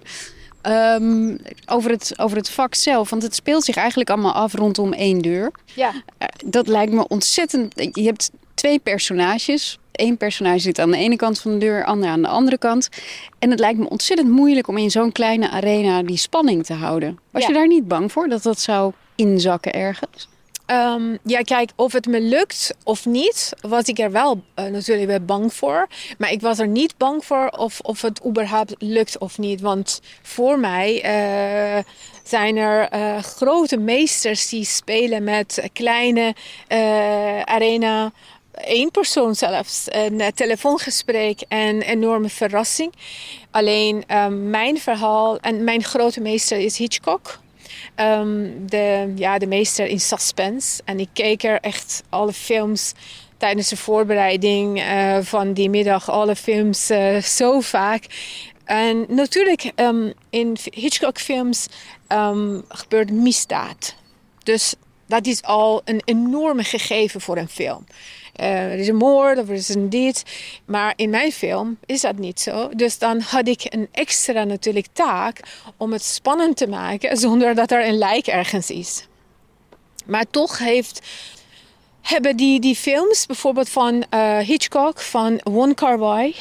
Um, 0.95 1.37
over, 1.65 1.91
het, 1.91 2.13
over 2.17 2.37
het 2.37 2.49
vak 2.49 2.75
zelf. 2.75 3.09
Want 3.09 3.23
het 3.23 3.35
speelt 3.35 3.63
zich 3.63 3.75
eigenlijk 3.75 4.09
allemaal 4.09 4.33
af 4.33 4.53
rondom 4.53 4.93
één 4.93 5.21
deur. 5.21 5.51
Ja. 5.73 5.89
Uh, 5.93 6.27
dat 6.45 6.67
lijkt 6.67 6.91
me 6.91 7.07
ontzettend. 7.07 7.73
Je 7.91 8.03
hebt 8.03 8.31
twee 8.53 8.79
personages. 8.79 9.79
Eén 9.91 10.17
personage 10.17 10.59
zit 10.59 10.79
aan 10.79 10.91
de 10.91 10.97
ene 10.97 11.15
kant 11.15 11.39
van 11.39 11.51
de 11.51 11.57
deur, 11.57 11.85
ander 11.85 12.09
aan 12.09 12.21
de 12.21 12.27
andere 12.27 12.57
kant. 12.57 12.89
En 13.39 13.49
het 13.49 13.59
lijkt 13.59 13.79
me 13.79 13.89
ontzettend 13.89 14.29
moeilijk 14.29 14.67
om 14.67 14.77
in 14.77 14.91
zo'n 14.91 15.11
kleine 15.11 15.49
arena 15.49 16.03
die 16.03 16.17
spanning 16.17 16.65
te 16.65 16.73
houden. 16.73 17.19
Was 17.31 17.41
Ja. 17.41 17.47
je 17.47 17.53
daar 17.53 17.67
niet 17.67 17.87
bang 17.87 18.11
voor 18.11 18.27
dat 18.27 18.43
dat 18.43 18.59
zou 18.59 18.93
inzakken 19.15 19.73
ergens? 19.73 20.27
Ehm, 20.65 21.17
ja, 21.23 21.41
kijk, 21.41 21.71
of 21.75 21.93
het 21.93 22.05
me 22.05 22.21
lukt 22.21 22.75
of 22.83 23.05
niet, 23.05 23.53
was 23.61 23.83
ik 23.83 23.99
er 23.99 24.11
wel 24.11 24.43
eh, 24.53 24.65
natuurlijk 24.65 25.07
wel 25.07 25.19
bang 25.19 25.53
voor. 25.53 25.87
Maar 26.17 26.31
ik 26.31 26.41
was 26.41 26.59
er 26.59 26.67
niet 26.67 26.97
bang 26.97 27.25
voor 27.25 27.47
of, 27.49 27.79
of 27.79 28.01
het 28.01 28.25
überhaupt 28.25 28.75
lukt 28.77 29.17
of 29.17 29.37
niet. 29.37 29.61
Want 29.61 30.01
voor 30.21 30.59
mij 30.59 31.01
eh, 31.01 31.83
zijn 32.23 32.57
er 32.57 32.89
eh, 32.89 33.17
grote 33.17 33.77
meesters 33.77 34.49
die 34.49 34.65
spelen 34.65 35.23
met 35.23 35.69
kleine 35.73 36.35
arena. 37.45 38.11
Eén 38.51 38.91
persoon 38.91 39.35
zelfs, 39.35 39.85
een 39.85 40.21
telefoongesprek 40.35 41.41
en 41.47 41.81
enorme 41.81 42.29
verrassing. 42.29 42.93
Alleen 43.51 44.03
ehm, 44.07 44.49
mijn 44.49 44.79
verhaal 44.79 45.39
en 45.39 45.63
mijn 45.63 45.83
grote 45.83 46.21
meester 46.21 46.57
is 46.57 46.77
Hitchcock. 46.77 47.39
Ehm, 47.95 48.49
de, 48.59 49.13
ja, 49.15 49.37
de 49.37 49.47
meester 49.47 49.87
in 49.87 49.99
suspense. 49.99 50.81
En 50.85 50.99
ik 50.99 51.09
keek 51.13 51.43
er 51.43 51.59
echt 51.59 52.03
alle 52.09 52.33
films 52.33 52.93
tijdens 53.37 53.69
de 53.69 53.77
voorbereiding 53.77 54.81
eh, 54.81 55.17
van 55.21 55.53
die 55.53 55.69
middag, 55.69 56.09
alle 56.09 56.35
films 56.35 56.89
eh, 56.89 57.21
zo 57.21 57.59
vaak. 57.59 58.05
En 58.65 59.05
natuurlijk, 59.09 59.71
ehm, 59.75 60.11
in 60.29 60.57
Hitchcock-films 60.71 61.67
ehm, 62.07 62.61
gebeurt 62.67 63.11
misdaad. 63.11 63.95
Dus 64.43 64.75
dat 65.07 65.25
is 65.25 65.41
al 65.41 65.81
een 65.85 66.01
enorme 66.05 66.63
gegeven 66.63 67.21
voor 67.21 67.37
een 67.37 67.49
film. 67.49 67.85
Eh, 68.35 68.71
er 68.71 68.79
is 68.79 68.87
een 68.87 68.95
moord 68.95 69.39
of 69.39 69.49
er 69.49 69.55
is 69.55 69.69
een 69.69 69.89
dit. 69.89 70.23
Maar 70.65 70.93
in 70.95 71.09
mijn 71.09 71.31
film 71.31 71.77
is 71.85 72.01
dat 72.01 72.17
niet 72.17 72.39
zo. 72.39 72.69
Dus 72.69 72.97
dan 72.97 73.19
had 73.19 73.47
ik 73.47 73.65
een 73.69 73.87
extra 73.91 74.43
natuurlijk 74.43 74.87
taak 74.93 75.39
om 75.77 75.91
het 75.91 76.03
spannend 76.03 76.57
te 76.57 76.67
maken 76.67 77.17
zonder 77.17 77.55
dat 77.55 77.71
er 77.71 77.87
een 77.87 77.97
lijk 77.97 78.27
ergens 78.27 78.69
is. 78.69 79.07
Maar 80.05 80.25
toch 80.29 80.57
heeft, 80.57 81.01
hebben 82.01 82.37
die, 82.37 82.59
die 82.59 82.75
films, 82.75 83.25
bijvoorbeeld 83.25 83.69
van 83.69 84.05
eh, 84.09 84.37
Hitchcock, 84.37 84.99
van 84.99 85.39
Won 85.43 85.73
Kar 85.73 85.97
Wai, 85.97 86.35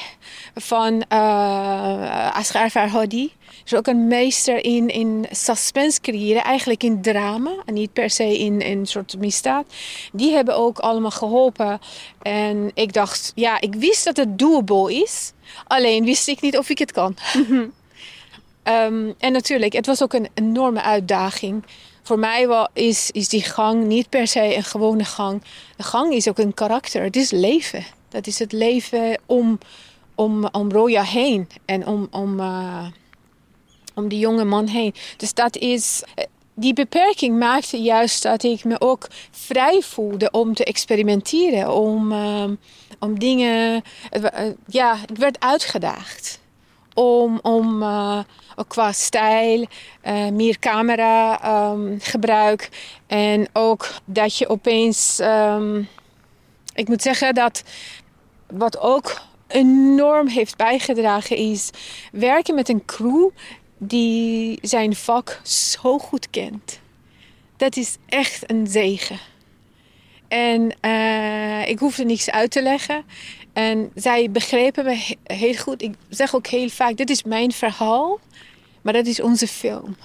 van 0.55 1.05
uh, 1.13 2.37
Asghar 2.37 2.71
Farhadi, 2.71 3.33
is 3.65 3.75
ook 3.75 3.87
een 3.87 4.07
meester 4.07 4.65
in, 4.65 4.89
in 4.89 5.27
suspense 5.31 6.01
creëren, 6.01 6.45
eigenlijk 6.45 6.83
in 6.83 7.03
drama 7.03 7.55
en 7.65 7.75
niet 7.75 7.93
per 7.93 8.11
se 8.11 8.39
in 8.39 8.63
een 8.63 8.87
soort 8.87 9.19
misdaad. 9.19 9.67
Die 10.13 10.33
hebben 10.33 10.57
ook 10.57 10.79
allemaal 10.79 11.11
geholpen. 11.11 11.81
En 12.23 12.71
ik 12.75 12.93
dacht, 12.93 13.33
ja, 13.35 13.61
ik 13.61 13.75
wist 13.75 14.05
dat 14.05 14.17
het 14.17 14.39
doable 14.39 14.95
is, 14.95 15.33
alleen 15.67 16.05
wist 16.05 16.29
ik 16.29 16.41
niet 16.41 16.59
of 16.59 16.69
ik 16.69 16.79
het 16.79 16.93
kan. 16.93 17.17
um, 17.45 17.75
en 19.19 19.33
natuurlijk, 19.33 19.73
het 19.73 19.87
was 19.87 20.03
ook 20.03 20.13
een 20.13 20.29
enorme 20.35 20.83
uitdaging. 20.83 21.65
Voor 22.03 22.19
mij 22.19 22.49
wel 22.49 22.69
is, 22.73 23.11
is 23.11 23.29
die 23.29 23.43
gang 23.43 23.85
niet 23.85 24.09
per 24.09 24.27
se 24.27 24.57
een 24.57 24.65
gewone 24.65 25.05
gang. 25.05 25.43
De 25.77 25.83
gang 25.83 26.13
is 26.13 26.29
ook 26.29 26.39
een 26.39 26.55
karakter. 26.55 27.03
Het 27.03 27.17
is 27.17 27.31
leven. 27.31 27.85
Dat 28.09 28.27
is 28.27 28.39
het 28.39 28.53
leven 28.53 29.19
om, 29.27 29.59
om, 30.15 30.49
om 30.53 30.71
Roya 30.71 31.03
heen 31.03 31.49
en 31.65 31.87
om, 31.87 32.09
om, 32.11 32.41
uh, 32.41 32.87
om 33.95 34.09
die 34.09 34.19
jonge 34.19 34.45
man 34.45 34.67
heen. 34.67 34.95
Dus 35.17 35.35
dat 35.35 35.57
is. 35.57 36.03
Die 36.57 36.73
beperking 36.73 37.39
maakte 37.39 37.77
juist 37.77 38.23
dat 38.23 38.43
ik 38.43 38.65
me 38.65 38.81
ook 38.81 39.09
vrij 39.31 39.81
voelde 39.81 40.31
om 40.31 40.55
te 40.55 40.65
experimenteren. 40.65 41.73
Om, 41.73 42.13
uh, 42.13 42.45
om 42.99 43.19
dingen. 43.19 43.83
Uh, 44.13 44.31
ja, 44.67 44.97
ik 45.07 45.17
werd 45.17 45.41
uitgedaagd. 45.41 46.41
Om, 46.95 47.39
om 47.43 47.83
ook 48.57 48.69
qua 48.69 48.93
stijl, 48.93 49.67
meer 50.33 50.59
camera 50.59 51.41
um, 51.71 51.97
gebruik. 52.01 52.69
En 53.07 53.49
ook 53.53 53.89
dat 54.05 54.39
je 54.39 54.49
opeens. 54.49 55.19
Um, 55.21 55.89
ik 56.75 56.89
moet 56.89 57.03
zeggen 57.03 57.35
dat 57.35 57.63
wat 58.47 58.79
ook 58.79 59.21
enorm 59.47 60.27
heeft 60.27 60.57
bijgedragen 60.57 61.37
is 61.37 61.71
werken 62.13 62.55
met 62.55 62.69
een 62.69 62.85
crew 62.85 63.31
die 63.87 64.59
zijn 64.63 64.95
vak 64.95 65.41
zo 65.43 65.99
goed 65.99 66.31
kent. 66.31 66.81
Dat 67.57 67.77
is 67.77 67.97
echt 68.09 68.51
een 68.51 68.67
zegen. 68.67 69.19
En 70.29 70.77
uh, 70.83 71.69
ik 71.69 71.79
hoefde 71.79 72.05
niks 72.05 72.31
uit 72.31 72.51
te 72.51 72.63
leggen. 72.63 73.05
En 73.53 73.91
zij 73.95 74.31
begrepen 74.31 74.85
me 74.85 75.15
heel 75.25 75.55
goed. 75.55 75.83
Ik 75.83 75.95
zeg 76.09 76.35
ook 76.35 76.47
heel 76.47 76.69
vaak: 76.69 76.97
dit 76.97 77.11
is 77.11 77.23
mijn 77.23 77.53
verhaal, 77.53 78.21
maar 78.83 78.93
dat 78.93 79.07
is 79.07 79.21
onze 79.21 79.47
film. 79.47 79.97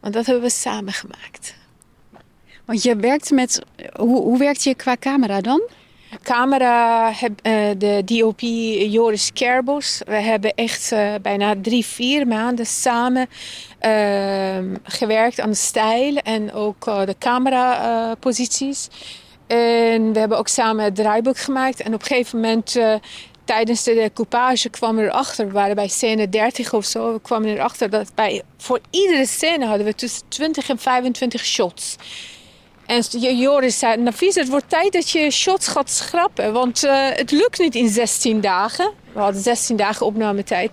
Want 0.00 0.14
dat 0.14 0.26
hebben 0.26 0.44
we 0.44 0.50
samen 0.50 0.92
gemaakt. 0.92 1.54
Want 2.64 2.82
je 2.82 2.96
werkt 2.96 3.30
met. 3.30 3.62
Hoe, 3.96 4.20
hoe 4.20 4.38
werkt 4.38 4.62
je 4.62 4.74
qua 4.74 4.96
camera 4.96 5.40
dan? 5.40 5.62
Camera, 6.22 7.12
heb, 7.12 7.30
uh, 7.42 7.52
de 7.78 8.02
DOP 8.04 8.40
Joris 8.90 9.32
Kerbos. 9.32 10.02
We 10.06 10.14
hebben 10.14 10.54
echt 10.54 10.92
uh, 10.92 11.14
bijna 11.22 11.54
drie, 11.62 11.86
vier 11.86 12.26
maanden 12.26 12.66
samen 12.66 13.28
uh, 13.82 14.76
gewerkt 14.82 15.40
aan 15.40 15.50
de 15.50 15.56
stijl 15.56 16.16
en 16.16 16.52
ook 16.52 16.86
uh, 16.86 17.06
de 17.06 17.14
cameraposities. 17.18 18.88
En 19.46 20.12
we 20.12 20.18
hebben 20.18 20.38
ook 20.38 20.48
samen 20.48 20.84
het 20.84 20.94
draaiboek 20.94 21.38
gemaakt. 21.38 21.80
En 21.80 21.94
op 21.94 22.00
een 22.00 22.06
gegeven 22.06 22.40
moment, 22.40 22.78
tijdens 23.44 23.82
de 23.82 23.94
decoupage, 23.94 24.68
kwamen 24.68 25.04
we 25.04 25.10
erachter. 25.10 25.46
We 25.46 25.52
waren 25.52 25.74
bij 25.74 25.88
scène 25.88 26.28
30 26.28 26.72
of 26.72 26.84
zo. 26.84 27.12
We 27.12 27.20
kwamen 27.20 27.48
erachter 27.48 27.90
dat 27.90 28.14
bij, 28.14 28.42
voor 28.56 28.80
iedere 28.90 29.26
scène 29.26 29.66
hadden 29.66 29.86
we 29.86 29.94
tussen 29.94 30.22
20 30.28 30.68
en 30.68 30.78
25 30.78 31.44
shots. 31.44 31.96
En 32.90 33.36
Joris 33.36 33.78
zei, 33.78 33.96
Nafis, 33.96 34.34
het 34.34 34.48
wordt 34.48 34.68
tijd 34.68 34.92
dat 34.92 35.10
je 35.10 35.30
shots 35.30 35.68
gaat 35.68 35.90
schrappen. 35.90 36.52
Want 36.52 36.84
uh, 36.84 37.08
het 37.08 37.30
lukt 37.30 37.58
niet 37.58 37.74
in 37.74 37.88
16 37.88 38.40
dagen. 38.40 38.92
We 39.12 39.20
hadden 39.20 39.42
16 39.42 39.76
dagen 39.76 40.06
opnametijd. 40.06 40.72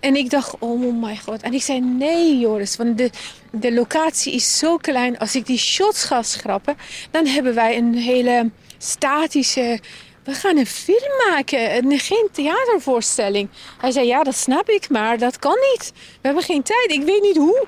En 0.00 0.16
ik 0.16 0.30
dacht, 0.30 0.54
oh 0.58 1.02
my 1.02 1.16
god. 1.16 1.42
En 1.42 1.54
ik 1.54 1.62
zei, 1.62 1.80
nee 1.80 2.38
Joris, 2.38 2.76
want 2.76 2.98
de, 2.98 3.10
de 3.50 3.72
locatie 3.72 4.32
is 4.32 4.58
zo 4.58 4.76
klein. 4.76 5.18
Als 5.18 5.36
ik 5.36 5.46
die 5.46 5.58
shots 5.58 6.04
ga 6.04 6.22
schrappen, 6.22 6.76
dan 7.10 7.26
hebben 7.26 7.54
wij 7.54 7.76
een 7.76 7.94
hele 7.94 8.50
statische... 8.78 9.80
We 10.26 10.34
gaan 10.34 10.56
een 10.56 10.66
film 10.66 11.30
maken, 11.30 11.76
een, 11.76 11.98
geen 11.98 12.28
theatervoorstelling. 12.32 13.48
Hij 13.78 13.90
zei, 13.90 14.06
ja, 14.06 14.22
dat 14.22 14.36
snap 14.36 14.68
ik, 14.68 14.88
maar 14.90 15.18
dat 15.18 15.38
kan 15.38 15.56
niet. 15.72 15.92
We 15.94 16.26
hebben 16.26 16.42
geen 16.42 16.62
tijd, 16.62 16.90
ik 16.92 17.02
weet 17.02 17.22
niet 17.22 17.36
hoe. 17.36 17.66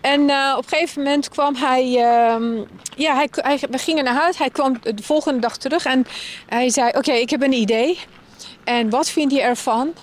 En 0.00 0.20
uh, 0.28 0.54
op 0.56 0.62
een 0.62 0.68
gegeven 0.68 1.02
moment 1.02 1.28
kwam 1.28 1.54
hij... 1.54 1.84
Uh, 1.84 2.60
ja, 2.96 3.14
hij, 3.14 3.58
we 3.70 3.78
gingen 3.78 4.04
naar 4.04 4.14
huis. 4.14 4.38
Hij 4.38 4.50
kwam 4.50 4.76
de 4.82 5.02
volgende 5.02 5.40
dag 5.40 5.56
terug 5.56 5.84
en 5.84 6.06
hij 6.46 6.70
zei, 6.70 6.88
oké, 6.88 7.12
ik 7.12 7.30
heb 7.30 7.42
een 7.42 7.52
idee. 7.52 7.98
En 8.64 8.90
wat 8.90 9.10
vind 9.10 9.32
je 9.32 9.40
ervan 9.40 9.94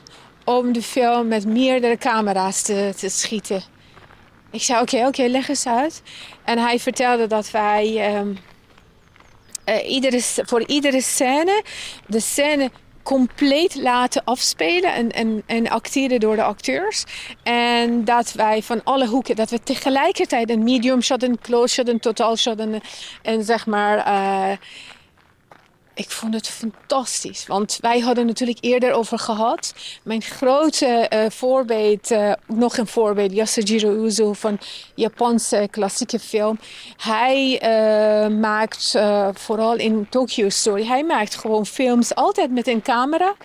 om 0.43 0.74
de 0.74 0.82
film 0.82 1.28
met 1.28 1.45
meerdere 1.45 1.97
camera's 1.97 2.62
te, 2.62 2.93
te 2.97 3.10
schieten? 3.10 3.64
Ik 4.51 4.62
zei, 4.62 4.82
oké, 4.82 5.06
oké, 5.08 5.24
leg 5.24 5.49
eens 5.49 5.68
uit. 5.68 6.01
En 6.43 6.58
hij 6.58 6.80
vertelde 6.80 7.28
dat 7.28 7.51
wij... 7.51 8.16
Um, 8.18 8.38
uh, 9.66 9.89
iedere, 9.89 10.22
voor 10.22 10.63
iedere 10.68 11.01
scène 11.01 11.63
de 12.07 12.20
scène 12.20 12.72
compleet 13.03 13.76
laten 13.76 14.24
afspelen 14.24 14.93
en, 14.93 15.11
en, 15.11 15.43
en 15.45 15.70
acteren 15.70 16.20
door 16.20 16.36
de 16.36 16.43
acteurs. 16.43 17.03
En 17.43 18.05
dat 18.05 18.32
wij 18.32 18.61
van 18.61 18.84
alle 18.84 19.07
hoeken, 19.07 19.36
dat 19.36 19.49
we 19.49 19.59
tegelijkertijd 19.63 20.49
een 20.49 20.63
medium 20.63 21.01
shot, 21.01 21.24
een 21.24 21.39
close 21.41 21.74
shot, 21.74 21.88
een 21.88 21.99
totaal 21.99 22.38
shot 22.38 22.59
en, 22.59 22.82
en 23.22 23.43
zeg 23.43 23.66
maar... 23.66 23.97
Uh, 23.97 24.57
ik 25.96 26.10
vond 26.10 26.34
het 26.34 26.50
fantastisch. 26.50 27.48
Want 27.48 27.78
wij 27.82 28.00
hadden 28.00 28.26
natuurlijk 28.26 28.58
eerder 28.62 28.91
over 28.91 29.20
gehad. 29.20 29.74
Mijn 30.04 30.22
grote 30.22 31.10
uh, 31.14 31.26
voorbeeld, 31.30 32.12
uh, 32.12 32.32
nog 32.48 32.78
een 32.78 32.88
voorbeeld, 32.88 33.32
Yasujiro 33.32 34.04
Uzo 34.06 34.34
van 34.34 34.60
Japanse 34.96 35.68
klassieke 35.72 36.20
film. 36.20 36.60
Hij 36.98 37.62
uh, 37.62 38.38
maakt 38.38 38.98
vooral 39.34 39.76
in 39.76 40.10
Tokyo 40.10 40.50
Story, 40.50 40.86
hij 40.86 41.04
maakt 41.04 41.36
gewoon 41.36 41.66
films 41.66 42.16
altijd 42.16 42.52
met 42.52 42.68
een 42.68 42.82
camera. 42.82 43.36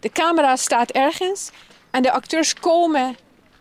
De 0.00 0.08
camera 0.08 0.56
staat 0.56 0.90
ergens 0.90 1.50
en 1.90 2.02
de 2.02 2.12
acteurs 2.12 2.54
komen 2.54 3.16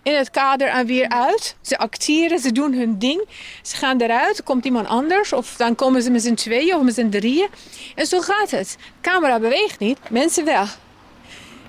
in 0.06 0.16
het 0.16 0.32
kader 0.32 0.68
en 0.68 0.86
weer 0.86 1.10
uit. 1.10 1.56
Ze 1.62 1.78
acteren, 1.78 2.40
ze 2.40 2.52
doen 2.52 2.74
hun 2.74 3.00
ding. 3.00 3.26
Ze 3.62 3.76
gaan 3.76 4.02
eruit, 4.02 4.38
er 4.38 4.44
komt 4.44 4.66
iemand 4.66 4.88
anders. 4.88 5.34
Of 5.34 5.56
dan 5.56 5.76
komen 5.76 6.02
ze 6.02 6.12
met 6.12 6.22
z'n 6.22 6.34
tweeën 6.34 6.76
of 6.76 6.84
met 6.84 6.94
z'n 6.94 7.10
drieën. 7.10 7.48
En 7.96 8.06
zo 8.06 8.22
gaat 8.22 8.52
het. 8.52 8.76
De 8.78 9.10
camera 9.10 9.40
beweegt 9.40 9.80
niet, 9.80 9.98
mensen 10.10 10.46
wel. 10.46 10.66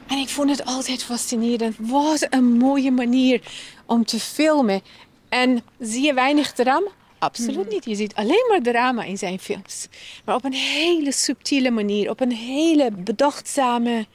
En 0.06 0.18
ik 0.18 0.28
vond 0.28 0.50
het 0.50 0.64
altijd 0.64 1.02
fascinerend. 1.02 1.76
Wat 1.78 2.26
een 2.30 2.56
mooie 2.56 2.90
manier 2.90 3.40
om 3.86 4.04
te 4.04 4.20
filmen. 4.20 4.82
En 5.28 5.62
zie 5.78 6.04
je 6.04 6.14
weinig 6.14 6.52
drama? 6.52 6.88
Absoluut 7.18 7.68
niet. 7.68 7.84
Je 7.84 7.94
ziet 7.94 8.14
alleen 8.14 8.46
maar 8.48 8.62
drama 8.62 9.02
in 9.02 9.18
zijn 9.18 9.38
films. 9.38 9.88
Maar 10.24 10.34
op 10.34 10.44
een 10.44 10.52
hele 10.52 11.12
subtiele 11.12 11.70
manier. 11.70 12.10
Op 12.10 12.20
een 12.20 12.32
hele 12.32 12.90
bedachtzame 12.92 14.06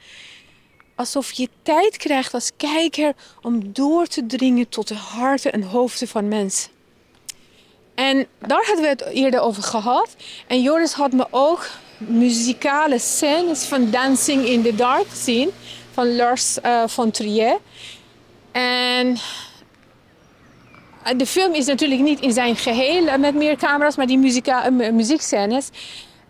alsof 0.94 1.32
je 1.32 1.48
tijd 1.62 1.96
krijgt 1.96 2.34
als 2.34 2.50
kijker 2.56 3.14
om 3.42 3.72
door 3.72 4.06
te 4.06 4.26
dringen 4.26 4.68
tot 4.68 4.88
de 4.88 4.94
harten 4.94 5.52
en 5.52 5.62
hoofden 5.62 6.08
van 6.08 6.28
mensen. 6.28 6.70
En 7.94 8.26
daar 8.38 8.64
hadden 8.66 8.82
we 8.82 8.88
het 8.88 9.04
eerder 9.04 9.40
over 9.40 9.62
gehad. 9.62 10.16
En 10.46 10.62
Joris 10.62 10.92
had 10.92 11.12
me 11.12 11.26
ook 11.30 11.68
muzikale 11.98 12.98
scènes 12.98 13.64
van 13.64 13.90
Dancing 13.90 14.44
in 14.44 14.62
the 14.62 14.74
Dark 14.74 15.08
gezien 15.08 15.50
van 15.92 16.16
Lars 16.16 16.58
uh, 16.62 16.82
von 16.86 17.10
Trier. 17.10 17.58
En 18.52 19.16
de 21.16 21.26
film 21.26 21.54
is 21.54 21.66
natuurlijk 21.66 22.00
niet 22.00 22.20
in 22.20 22.32
zijn 22.32 22.56
geheel 22.56 23.18
met 23.18 23.34
meer 23.34 23.56
camera's, 23.56 23.96
maar 23.96 24.06
die 24.06 24.18
muzika, 24.18 24.70
muziekscènes 24.70 25.68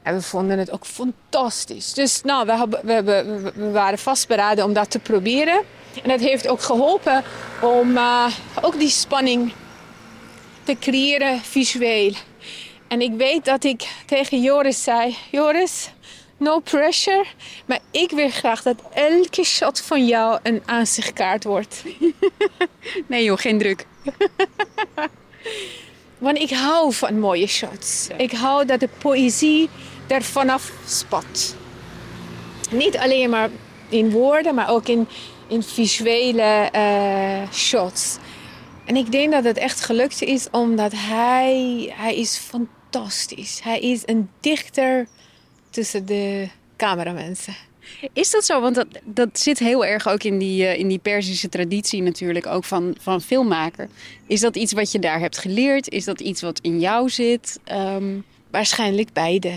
en 0.03 0.15
we 0.15 0.23
vonden 0.23 0.59
het 0.59 0.71
ook 0.71 0.87
fantastisch. 0.87 1.93
Dus 1.93 2.23
nou, 2.23 2.47
we, 2.47 2.79
we, 2.83 3.03
we, 3.03 3.53
we 3.55 3.71
waren 3.71 3.99
vastberaden 3.99 4.65
om 4.65 4.73
dat 4.73 4.91
te 4.91 4.99
proberen. 4.99 5.61
En 6.03 6.11
het 6.11 6.21
heeft 6.21 6.49
ook 6.49 6.63
geholpen 6.63 7.25
om 7.61 7.97
uh, 7.97 8.27
ook 8.61 8.79
die 8.79 8.89
spanning 8.89 9.53
te 10.65 10.77
creëren 10.81 11.41
visueel. 11.41 12.13
En 12.89 13.01
ik 13.01 13.13
weet 13.17 13.45
dat 13.45 13.65
ik 13.65 13.89
tegen 14.07 14.41
Joris 14.41 14.83
zei: 14.83 15.17
Joris, 15.31 15.91
no 16.37 16.59
pressure. 16.59 17.25
Maar 17.67 17.81
ik 17.91 18.11
wil 18.11 18.31
graag 18.31 18.63
dat 18.63 18.77
elke 18.93 19.45
shot 19.45 19.81
van 19.81 20.07
jou 20.07 20.39
een 20.43 20.63
aanzichtkaart 20.65 21.45
wordt. 21.45 21.83
nee 23.07 23.25
joh, 23.25 23.39
geen 23.39 23.59
druk. 23.59 23.87
Want 26.19 26.39
ik 26.39 26.51
hou 26.51 26.93
van 26.93 27.19
mooie 27.19 27.47
shots. 27.47 28.09
Ik 28.17 28.33
hou 28.33 28.65
dat 28.65 28.81
de 28.81 28.89
poëzie 28.99 29.69
er 30.13 30.23
vanaf 30.23 30.73
spat. 30.87 31.57
Niet 32.71 32.97
alleen 32.97 33.31
maar 33.31 33.51
in 33.89 34.11
woorden, 34.11 34.55
maar 34.55 34.71
ook 34.71 34.89
in, 34.89 35.09
in 35.47 35.63
visuele 35.63 36.71
uh, 36.77 37.53
shots. 37.53 38.17
En 38.85 38.97
ik 38.97 39.13
denk 39.13 39.33
dat 39.33 39.45
het 39.45 39.57
echt 39.57 39.81
gelukt 39.81 40.23
is 40.23 40.49
omdat 40.51 40.93
hij, 40.97 41.93
hij 41.95 42.17
is 42.17 42.37
fantastisch. 42.37 43.61
Hij 43.63 43.81
is 43.81 44.03
een 44.05 44.29
dichter 44.41 45.07
tussen 45.71 46.07
de 46.07 46.49
cameramensen. 46.77 47.55
Is 48.13 48.31
dat 48.31 48.45
zo? 48.45 48.61
Want 48.61 48.75
dat, 48.75 48.87
dat 49.05 49.29
zit 49.33 49.59
heel 49.59 49.85
erg 49.85 50.09
ook 50.09 50.23
in 50.23 50.39
die, 50.39 50.63
uh, 50.63 50.79
in 50.79 50.89
die 50.89 50.99
Perzische 50.99 51.49
traditie 51.49 52.03
natuurlijk, 52.03 52.47
ook 52.47 52.65
van, 52.65 52.97
van 53.01 53.21
filmmaker. 53.21 53.89
Is 54.27 54.41
dat 54.41 54.57
iets 54.57 54.73
wat 54.73 54.93
je 54.93 54.99
daar 54.99 55.21
hebt 55.21 55.39
geleerd? 55.39 55.89
Is 55.89 56.05
dat 56.05 56.21
iets 56.21 56.41
wat 56.41 56.59
in 56.63 56.81
jou 56.81 57.09
zit? 57.09 57.61
Um... 57.73 58.25
Waarschijnlijk 58.53 59.13
beide. 59.13 59.53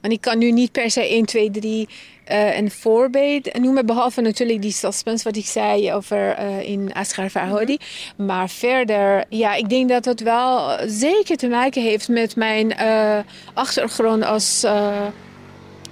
Want 0.00 0.12
ik 0.12 0.20
kan 0.20 0.38
nu 0.38 0.52
niet 0.52 0.72
per 0.72 0.90
se 0.90 1.08
1, 1.08 1.24
2, 1.24 1.50
3 1.50 1.88
uh, 2.30 2.56
een 2.56 2.70
voorbeeld 2.70 3.58
noemen. 3.58 3.86
Behalve 3.86 4.20
natuurlijk 4.20 4.62
die 4.62 4.72
suspense 4.72 5.24
wat 5.24 5.36
ik 5.36 5.46
zei 5.46 5.92
over 5.92 6.38
uh, 6.38 6.68
in 6.68 6.92
Asghar 6.92 7.28
Farhadi. 7.28 7.78
Mm 8.16 8.26
Maar 8.26 8.48
verder, 8.48 9.24
ja, 9.28 9.54
ik 9.54 9.68
denk 9.68 9.88
dat 9.88 10.04
het 10.04 10.20
wel 10.20 10.78
zeker 10.86 11.36
te 11.36 11.48
maken 11.48 11.82
heeft 11.82 12.08
met 12.08 12.36
mijn 12.36 12.74
uh, 12.80 13.18
achtergrond 13.54 14.24
als... 14.24 14.66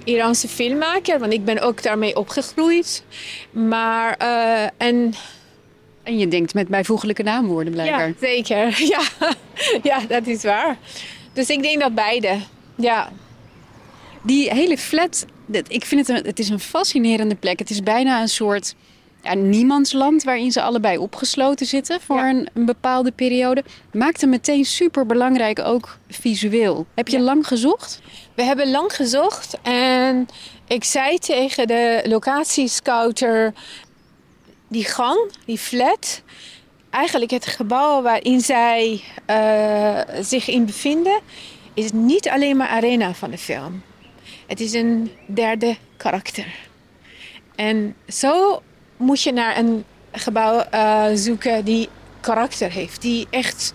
Iraanse 0.03 0.47
filmmaker, 0.47 1.19
want 1.19 1.33
ik 1.33 1.45
ben 1.45 1.59
ook 1.59 1.83
daarmee 1.83 2.15
opgegroeid. 2.15 3.03
Maar, 3.51 4.17
en 4.77 5.13
en 6.03 6.17
je 6.17 6.27
denkt 6.27 6.53
met 6.53 6.67
bijvoeglijke 6.67 7.23
naamwoorden 7.23 7.73
blijkbaar. 7.73 8.07
Ja, 8.07 8.13
zeker. 8.19 8.77
Ja, 8.89 9.01
ja 9.83 9.99
dat 10.07 10.27
is 10.27 10.43
waar. 10.43 10.77
Dus 11.33 11.49
ik 11.49 11.61
denk 11.61 11.79
dat 11.79 11.95
beide. 11.95 12.37
Ja. 12.75 13.11
Die 14.21 14.53
hele 14.53 14.77
flat, 14.77 15.25
ik 15.67 15.85
vind 15.85 16.07
het, 16.07 16.17
een, 16.17 16.25
het 16.25 16.39
is 16.39 16.49
een 16.49 16.59
fascinerende 16.59 17.35
plek. 17.35 17.59
Het 17.59 17.69
is 17.69 17.83
bijna 17.83 18.21
een 18.21 18.29
soort 18.29 18.75
ja, 19.23 19.33
niemandsland 19.33 20.23
waarin 20.23 20.51
ze 20.51 20.61
allebei 20.61 20.97
opgesloten 20.97 21.65
zitten 21.65 22.01
voor 22.01 22.19
een, 22.19 22.49
een, 22.53 22.65
bepaalde 22.65 23.11
periode. 23.11 23.63
Maakt 23.91 24.21
hem 24.21 24.29
meteen 24.29 24.65
super 24.65 25.05
belangrijk, 25.05 25.59
ook 25.59 25.97
visueel. 26.09 26.85
Heb 26.93 27.07
je 27.07 27.19
lang 27.19 27.47
gezocht? 27.47 28.01
We 28.35 28.43
hebben 28.43 28.71
lang 28.71 28.95
gezocht 28.95 29.57
en 29.61 30.27
ik 30.67 30.83
zei 30.83 31.17
tegen 31.17 31.67
de 31.67 32.03
locatiescouter: 32.07 33.53
die 34.67 34.85
gang, 34.85 35.31
die 35.45 35.57
flat, 35.57 36.21
eigenlijk 36.89 37.31
het 37.31 37.45
gebouw 37.45 38.01
waarin 38.01 38.41
zij 38.41 39.01
uh, 39.29 39.99
zich 40.21 40.47
in 40.47 40.65
bevinden, 40.65 41.19
is 41.73 41.91
niet 41.91 42.29
alleen 42.29 42.57
maar 42.57 42.67
arena 42.67 43.13
van 43.13 43.31
de 43.31 43.37
film. 43.37 43.81
Het 44.49 44.59
is 44.59 44.73
een 44.73 45.11
derde 45.25 45.77
karakter. 45.97 46.45
En 47.55 47.95
zo 48.07 48.61
moet 48.97 49.21
je 49.21 49.31
naar 49.31 49.57
een 49.57 49.83
gebouw 50.11 50.63
uh, 50.73 51.05
zoeken 51.13 51.65
die 51.65 51.89
karakter 52.19 52.71
heeft. 52.71 53.01
Die 53.01 53.27
echt 53.29 53.73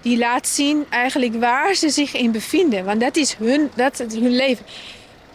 die 0.00 0.18
laat 0.18 0.48
zien 0.48 0.84
eigenlijk 0.90 1.34
waar 1.40 1.74
ze 1.74 1.90
zich 1.90 2.14
in 2.14 2.32
bevinden. 2.32 2.84
Want 2.84 3.00
dat 3.00 3.16
is 3.16 3.34
hun, 3.34 3.70
dat 3.74 4.00
is 4.00 4.14
hun 4.14 4.36
leven. 4.36 4.64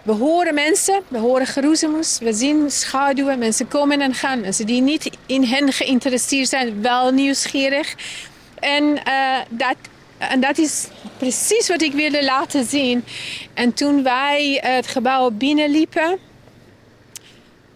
We 0.03 0.11
horen 0.11 0.53
mensen, 0.53 1.01
we 1.07 1.17
horen 1.17 1.47
geroezemoes, 1.47 2.19
we 2.19 2.33
zien 2.33 2.71
schaduwen. 2.71 3.39
Mensen 3.39 3.67
komen 3.67 4.01
en 4.01 4.13
gaan. 4.13 4.41
Mensen 4.41 4.65
die 4.65 4.81
niet 4.81 5.17
in 5.25 5.43
hen 5.43 5.71
geïnteresseerd 5.71 6.49
zijn, 6.49 6.81
wel 6.81 7.11
nieuwsgierig. 7.11 7.95
En 8.59 8.83
uh, 8.83 9.37
dat 9.49 9.75
en 10.30 10.39
dat 10.39 10.57
is 10.57 10.88
precies 11.17 11.67
wat 11.67 11.82
ik 11.82 11.93
wilde 11.93 12.24
laten 12.24 12.65
zien. 12.65 13.05
En 13.53 13.74
toen 13.74 14.03
wij 14.03 14.59
het 14.61 14.88
gebouw 14.88 15.30
binnenliepen, 15.30 16.19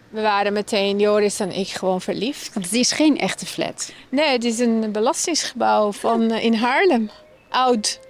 we 0.08 0.20
waren 0.20 0.52
meteen, 0.52 0.98
Joris 0.98 1.40
en 1.40 1.52
ik, 1.52 1.68
gewoon 1.68 2.00
verliefd. 2.00 2.54
Want 2.54 2.66
het 2.66 2.74
is 2.74 2.92
geen 2.92 3.18
echte 3.18 3.46
flat. 3.46 3.92
Nee, 4.08 4.28
het 4.28 4.44
is 4.44 4.58
een 4.58 4.92
belastingsgebouw 4.92 5.92
van, 5.92 6.30
eh, 6.30 6.44
in 6.44 6.54
Haarlem. 6.54 7.10
Oud. 7.48 8.00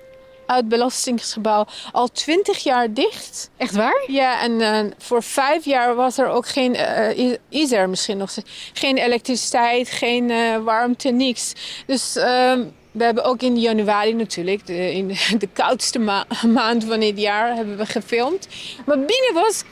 Oud 0.46 0.68
belastingsgebouw. 0.68 1.66
Al 1.92 2.08
twintig 2.08 2.58
jaar 2.58 2.92
dicht. 2.92 3.50
Echt 3.56 3.74
waar? 3.74 4.04
Ja, 4.06 4.40
en 4.40 4.52
uh, 4.52 4.78
voor 4.98 5.22
vijf 5.22 5.64
jaar 5.64 5.94
was 5.94 6.18
er 6.18 6.28
ook 6.28 6.48
geen, 6.48 6.74
uh, 6.74 7.36
is 7.48 7.72
er 7.72 7.88
misschien 7.88 8.16
nog 8.16 8.34
geen 8.72 8.96
elektriciteit, 8.96 9.90
geen 9.90 10.30
uh, 10.30 10.56
warmte, 10.56 11.10
niks. 11.10 11.52
Dus 11.86 12.16
uh, 12.16 12.52
we 12.96 13.04
hebben 13.04 13.24
ook 13.24 13.42
in 13.42 13.60
januari 13.60 14.12
natuurlijk, 14.12 14.66
de, 14.66 14.92
in 14.92 15.08
de 15.38 15.48
koudste 15.52 15.98
ma 15.98 16.26
maand 16.46 16.84
van 16.84 17.00
dit 17.00 17.18
jaar, 17.18 17.54
hebben 17.54 17.76
we 17.76 17.86
gefilmd. 17.86 18.48
Maar 18.86 18.96
binnen 18.96 19.34
was 19.34 19.62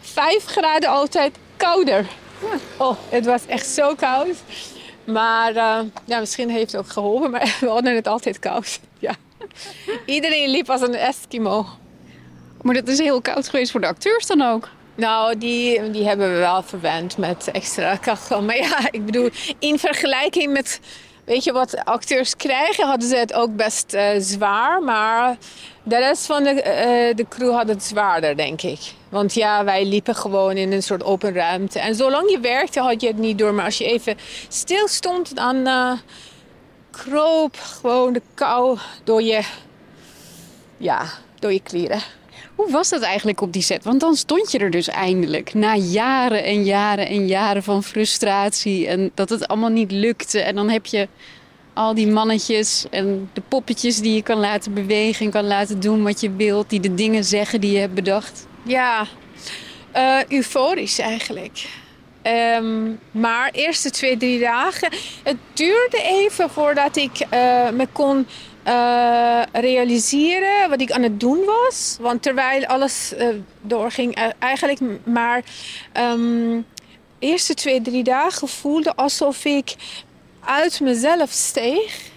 5 0.00 0.44
graden 0.44 0.88
altijd 0.88 1.36
kouder. 1.56 2.06
Oh, 2.76 2.96
het 3.08 3.24
was 3.24 3.46
echt 3.46 3.66
zo 3.66 3.94
koud. 3.94 4.36
Maar 5.04 5.54
uh, 5.54 5.78
ja, 6.04 6.20
misschien 6.20 6.50
heeft 6.50 6.72
het 6.72 6.80
ook 6.80 6.90
geholpen, 6.90 7.30
maar 7.30 7.56
we 7.60 7.68
hadden 7.68 7.94
het 7.94 8.06
altijd 8.06 8.38
koud. 8.38 8.80
Ja. 8.98 9.14
Iedereen 10.06 10.48
liep 10.48 10.70
als 10.70 10.80
een 10.80 10.94
Eskimo. 10.94 11.66
Maar 12.62 12.74
dat 12.74 12.88
is 12.88 12.98
heel 12.98 13.20
koud 13.20 13.48
geweest 13.48 13.70
voor 13.70 13.80
de 13.80 13.86
acteurs 13.86 14.26
dan 14.26 14.42
ook? 14.42 14.68
Nou, 14.94 15.38
die, 15.38 15.90
die 15.90 16.06
hebben 16.06 16.32
we 16.32 16.38
wel 16.38 16.62
verwend 16.62 17.16
met 17.16 17.48
extra 17.52 17.96
kachel. 17.96 18.42
Maar 18.42 18.56
ja, 18.56 18.78
ik 18.90 19.04
bedoel, 19.04 19.30
in 19.58 19.78
vergelijking 19.78 20.52
met 20.52 20.80
weet 21.24 21.44
je 21.44 21.52
wat 21.52 21.84
acteurs 21.84 22.36
krijgen, 22.36 22.86
hadden 22.86 23.08
ze 23.08 23.16
het 23.16 23.32
ook 23.32 23.56
best 23.56 23.94
uh, 23.94 24.08
zwaar. 24.18 24.82
Maar 24.82 25.36
de 25.82 25.98
rest 25.98 26.26
van 26.26 26.42
de, 26.42 26.50
uh, 26.50 27.16
de 27.16 27.26
crew 27.28 27.54
had 27.54 27.68
het 27.68 27.82
zwaarder, 27.82 28.36
denk 28.36 28.62
ik. 28.62 28.80
Want 29.08 29.34
ja, 29.34 29.64
wij 29.64 29.84
liepen 29.84 30.14
gewoon 30.14 30.56
in 30.56 30.72
een 30.72 30.82
soort 30.82 31.04
open 31.04 31.34
ruimte. 31.34 31.78
En 31.78 31.94
zolang 31.94 32.30
je 32.30 32.40
werkte, 32.40 32.80
had 32.80 33.00
je 33.00 33.06
het 33.06 33.18
niet 33.18 33.38
door. 33.38 33.54
Maar 33.54 33.64
als 33.64 33.78
je 33.78 33.84
even 33.84 34.16
stil 34.48 34.88
stond, 34.88 35.36
dan 35.36 35.68
kroop 36.90 37.56
gewoon 37.56 38.12
de 38.12 38.22
kou 38.34 38.78
door 39.04 39.22
je, 39.22 39.42
ja, 40.76 41.04
door 41.38 41.52
je 41.52 41.62
kleren. 41.62 42.02
Hoe 42.62 42.72
was 42.72 42.88
dat 42.88 43.02
eigenlijk 43.02 43.40
op 43.40 43.52
die 43.52 43.62
set? 43.62 43.84
Want 43.84 44.00
dan 44.00 44.16
stond 44.16 44.52
je 44.52 44.58
er 44.58 44.70
dus 44.70 44.88
eindelijk. 44.88 45.54
Na 45.54 45.76
jaren 45.76 46.44
en 46.44 46.64
jaren 46.64 47.06
en 47.06 47.26
jaren 47.26 47.62
van 47.62 47.82
frustratie. 47.82 48.86
En 48.86 49.10
dat 49.14 49.28
het 49.28 49.48
allemaal 49.48 49.70
niet 49.70 49.90
lukte. 49.90 50.40
En 50.40 50.54
dan 50.54 50.68
heb 50.68 50.86
je 50.86 51.08
al 51.72 51.94
die 51.94 52.06
mannetjes 52.06 52.84
en 52.90 53.30
de 53.32 53.42
poppetjes 53.48 54.00
die 54.00 54.14
je 54.14 54.22
kan 54.22 54.38
laten 54.38 54.74
bewegen. 54.74 55.26
En 55.26 55.32
kan 55.32 55.44
laten 55.44 55.80
doen 55.80 56.02
wat 56.02 56.20
je 56.20 56.30
wilt. 56.36 56.70
Die 56.70 56.80
de 56.80 56.94
dingen 56.94 57.24
zeggen 57.24 57.60
die 57.60 57.72
je 57.72 57.78
hebt 57.78 57.94
bedacht. 57.94 58.46
Ja, 58.62 59.06
uh, 59.96 60.18
euforisch 60.28 60.98
eigenlijk. 60.98 61.68
Um, 62.58 62.98
maar 63.10 63.50
eerste 63.52 63.90
twee, 63.90 64.16
drie 64.16 64.40
dagen. 64.40 64.92
Het 65.22 65.36
duurde 65.52 66.02
even 66.02 66.50
voordat 66.50 66.96
ik 66.96 67.20
uh, 67.20 67.70
me 67.70 67.86
kon 67.92 68.26
uh, 68.68 69.42
realiseren 69.52 70.68
wat 70.68 70.80
ik 70.80 70.90
aan 70.90 71.02
het 71.02 71.20
doen 71.20 71.44
was. 71.44 71.96
Want 72.00 72.22
terwijl 72.22 72.66
alles 72.66 73.12
uh, 73.18 73.28
doorging, 73.60 74.18
uh, 74.18 74.24
eigenlijk 74.38 74.78
maar 75.04 75.42
um, 75.96 76.66
eerste 77.18 77.54
twee, 77.54 77.82
drie 77.82 78.02
dagen 78.02 78.48
voelde 78.48 78.94
alsof 78.96 79.44
ik 79.44 79.74
uit 80.44 80.80
mezelf 80.80 81.30
steeg. 81.30 82.10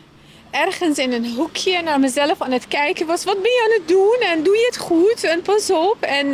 Ergens 0.52 0.98
in 0.98 1.12
een 1.12 1.34
hoekje 1.34 1.82
naar 1.82 2.00
mezelf 2.00 2.42
aan 2.42 2.52
het 2.52 2.68
kijken 2.68 3.08
was. 3.08 3.24
Wat 3.24 3.42
ben 3.42 3.52
je 3.52 3.64
aan 3.66 3.80
het 3.80 3.88
doen? 3.88 4.30
En 4.30 4.44
doe 4.44 4.56
je 4.56 4.66
het 4.66 4.78
goed? 4.78 5.24
En 5.24 5.42
pas 5.42 5.72
op. 5.72 5.98
En, 6.00 6.34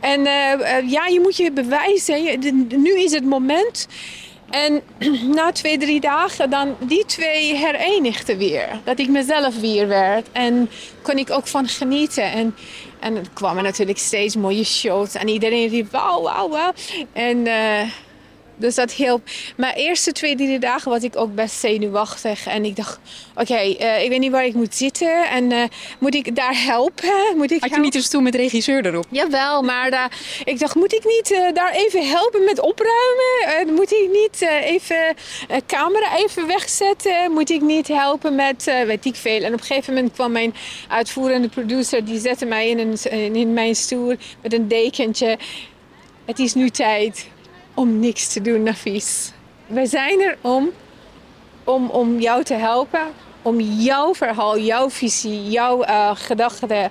en 0.00 0.22
ja, 0.88 1.06
je 1.06 1.20
moet 1.22 1.36
je 1.36 1.52
bewijzen. 1.52 2.38
Nu 2.68 3.00
is 3.00 3.12
het 3.12 3.24
moment. 3.24 3.88
En 4.50 4.82
na 5.34 5.52
twee, 5.52 5.78
drie 5.78 6.00
dagen 6.00 6.50
dan 6.50 6.76
die 6.78 7.04
twee 7.04 7.54
herenigden 7.54 8.38
weer. 8.38 8.80
Dat 8.84 8.98
ik 8.98 9.08
mezelf 9.08 9.60
weer 9.60 9.88
werd. 9.88 10.26
En 10.32 10.70
kon 11.02 11.18
ik 11.18 11.30
ook 11.30 11.46
van 11.46 11.68
genieten. 11.68 12.32
En, 12.32 12.54
en 13.00 13.16
er 13.16 13.28
kwamen 13.32 13.62
natuurlijk 13.62 13.98
steeds 13.98 14.36
mooie 14.36 14.64
shows. 14.64 15.14
En 15.14 15.28
iedereen 15.28 15.68
riep 15.68 15.90
wauw, 15.90 16.22
wauw, 16.22 16.48
wauw. 16.48 16.72
En... 17.12 17.46
Uh, 17.46 17.80
dus 18.58 18.74
dat 18.74 18.92
hielp. 18.92 19.28
Maar 19.56 19.74
de 19.74 19.80
eerste 19.80 20.12
twee, 20.12 20.36
drie 20.36 20.58
dagen 20.58 20.90
was 20.90 21.02
ik 21.02 21.16
ook 21.16 21.34
best 21.34 21.58
zenuwachtig. 21.58 22.46
En 22.46 22.64
ik 22.64 22.76
dacht, 22.76 22.98
oké, 23.34 23.40
okay, 23.52 23.76
uh, 23.80 24.02
ik 24.02 24.08
weet 24.08 24.18
niet 24.18 24.30
waar 24.30 24.44
ik 24.44 24.54
moet 24.54 24.74
zitten. 24.74 25.28
En 25.28 25.50
uh, 25.50 25.62
moet 25.98 26.14
ik 26.14 26.36
daar 26.36 26.62
helpen? 26.64 27.06
Moet 27.36 27.50
ik 27.50 27.60
Had 27.60 27.70
je 27.70 27.80
niet 27.80 27.94
een 27.94 28.02
stoel 28.02 28.20
met 28.20 28.34
regisseur 28.34 28.86
erop? 28.86 29.04
Jawel, 29.10 29.62
maar 29.62 30.10
ik 30.44 30.58
dacht, 30.58 30.74
moet 30.74 30.94
ik 30.94 31.04
niet 31.04 31.30
uh, 31.30 31.52
daar 31.54 31.72
even 31.72 32.08
helpen 32.08 32.44
met 32.44 32.60
opruimen? 32.60 33.74
moet 33.74 33.92
ik 33.92 34.08
niet 34.12 34.40
even 34.62 35.16
de 35.48 35.62
camera 35.66 36.16
even 36.16 36.46
wegzetten? 36.46 37.32
Moet 37.32 37.50
ik 37.50 37.60
niet 37.60 37.88
helpen 37.88 38.34
met, 38.34 38.64
weet 38.64 39.04
ik 39.04 39.14
veel. 39.14 39.42
En 39.42 39.52
op 39.52 39.60
een 39.60 39.66
gegeven 39.66 39.94
moment 39.94 40.12
kwam 40.12 40.32
mijn 40.32 40.54
uitvoerende 40.88 41.48
producer. 41.48 42.04
Die 42.04 42.20
zette 42.20 42.44
mij 42.44 42.68
in, 42.68 42.78
een, 42.78 43.34
in 43.34 43.52
mijn 43.52 43.74
stoel 43.74 44.14
met 44.42 44.52
een 44.52 44.68
dekentje. 44.68 45.38
Het 46.24 46.38
is 46.38 46.54
nu 46.54 46.70
tijd 46.70 47.26
om 47.78 48.00
niks 48.00 48.32
te 48.32 48.40
doen, 48.40 48.62
Nafis. 48.62 49.32
Wij 49.66 49.86
zijn 49.86 50.20
er 50.20 50.38
om, 50.40 50.70
om, 51.64 51.90
om 51.90 52.20
jou 52.20 52.44
te 52.44 52.54
helpen, 52.54 53.06
om 53.42 53.60
jouw 53.60 54.14
verhaal, 54.14 54.58
jouw 54.58 54.90
visie, 54.90 55.50
jouw 55.50 55.84
uh, 55.84 56.10
gedachten 56.14 56.90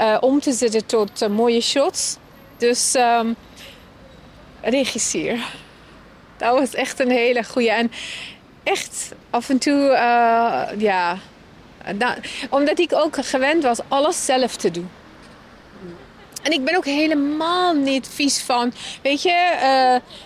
uh, 0.00 0.16
om 0.20 0.40
te 0.40 0.52
zetten 0.52 0.86
tot 0.86 1.22
uh, 1.22 1.28
mooie 1.28 1.60
shots. 1.60 2.16
Dus 2.56 2.94
um, 2.94 3.36
regisseer. 4.60 5.38
Dat 6.36 6.58
was 6.58 6.74
echt 6.74 7.00
een 7.00 7.10
hele 7.10 7.44
goede. 7.44 7.70
En 7.70 7.92
echt 8.62 9.12
af 9.30 9.48
en 9.48 9.58
toe, 9.58 9.80
ja. 10.78 11.18
Da 11.96 12.16
omdat 12.50 12.78
ik 12.78 12.92
ook 12.92 13.16
gewend 13.24 13.62
was 13.62 13.78
alles 13.88 14.24
zelf 14.24 14.56
te 14.56 14.70
doen. 14.70 14.90
En 16.42 16.52
ik 16.52 16.64
ben 16.64 16.76
ook 16.76 16.84
helemaal 16.84 17.74
niet 17.74 18.08
vies 18.08 18.40
van. 18.40 18.72
Weet 19.02 19.22
je, 19.22 19.50
uh, 19.54 19.62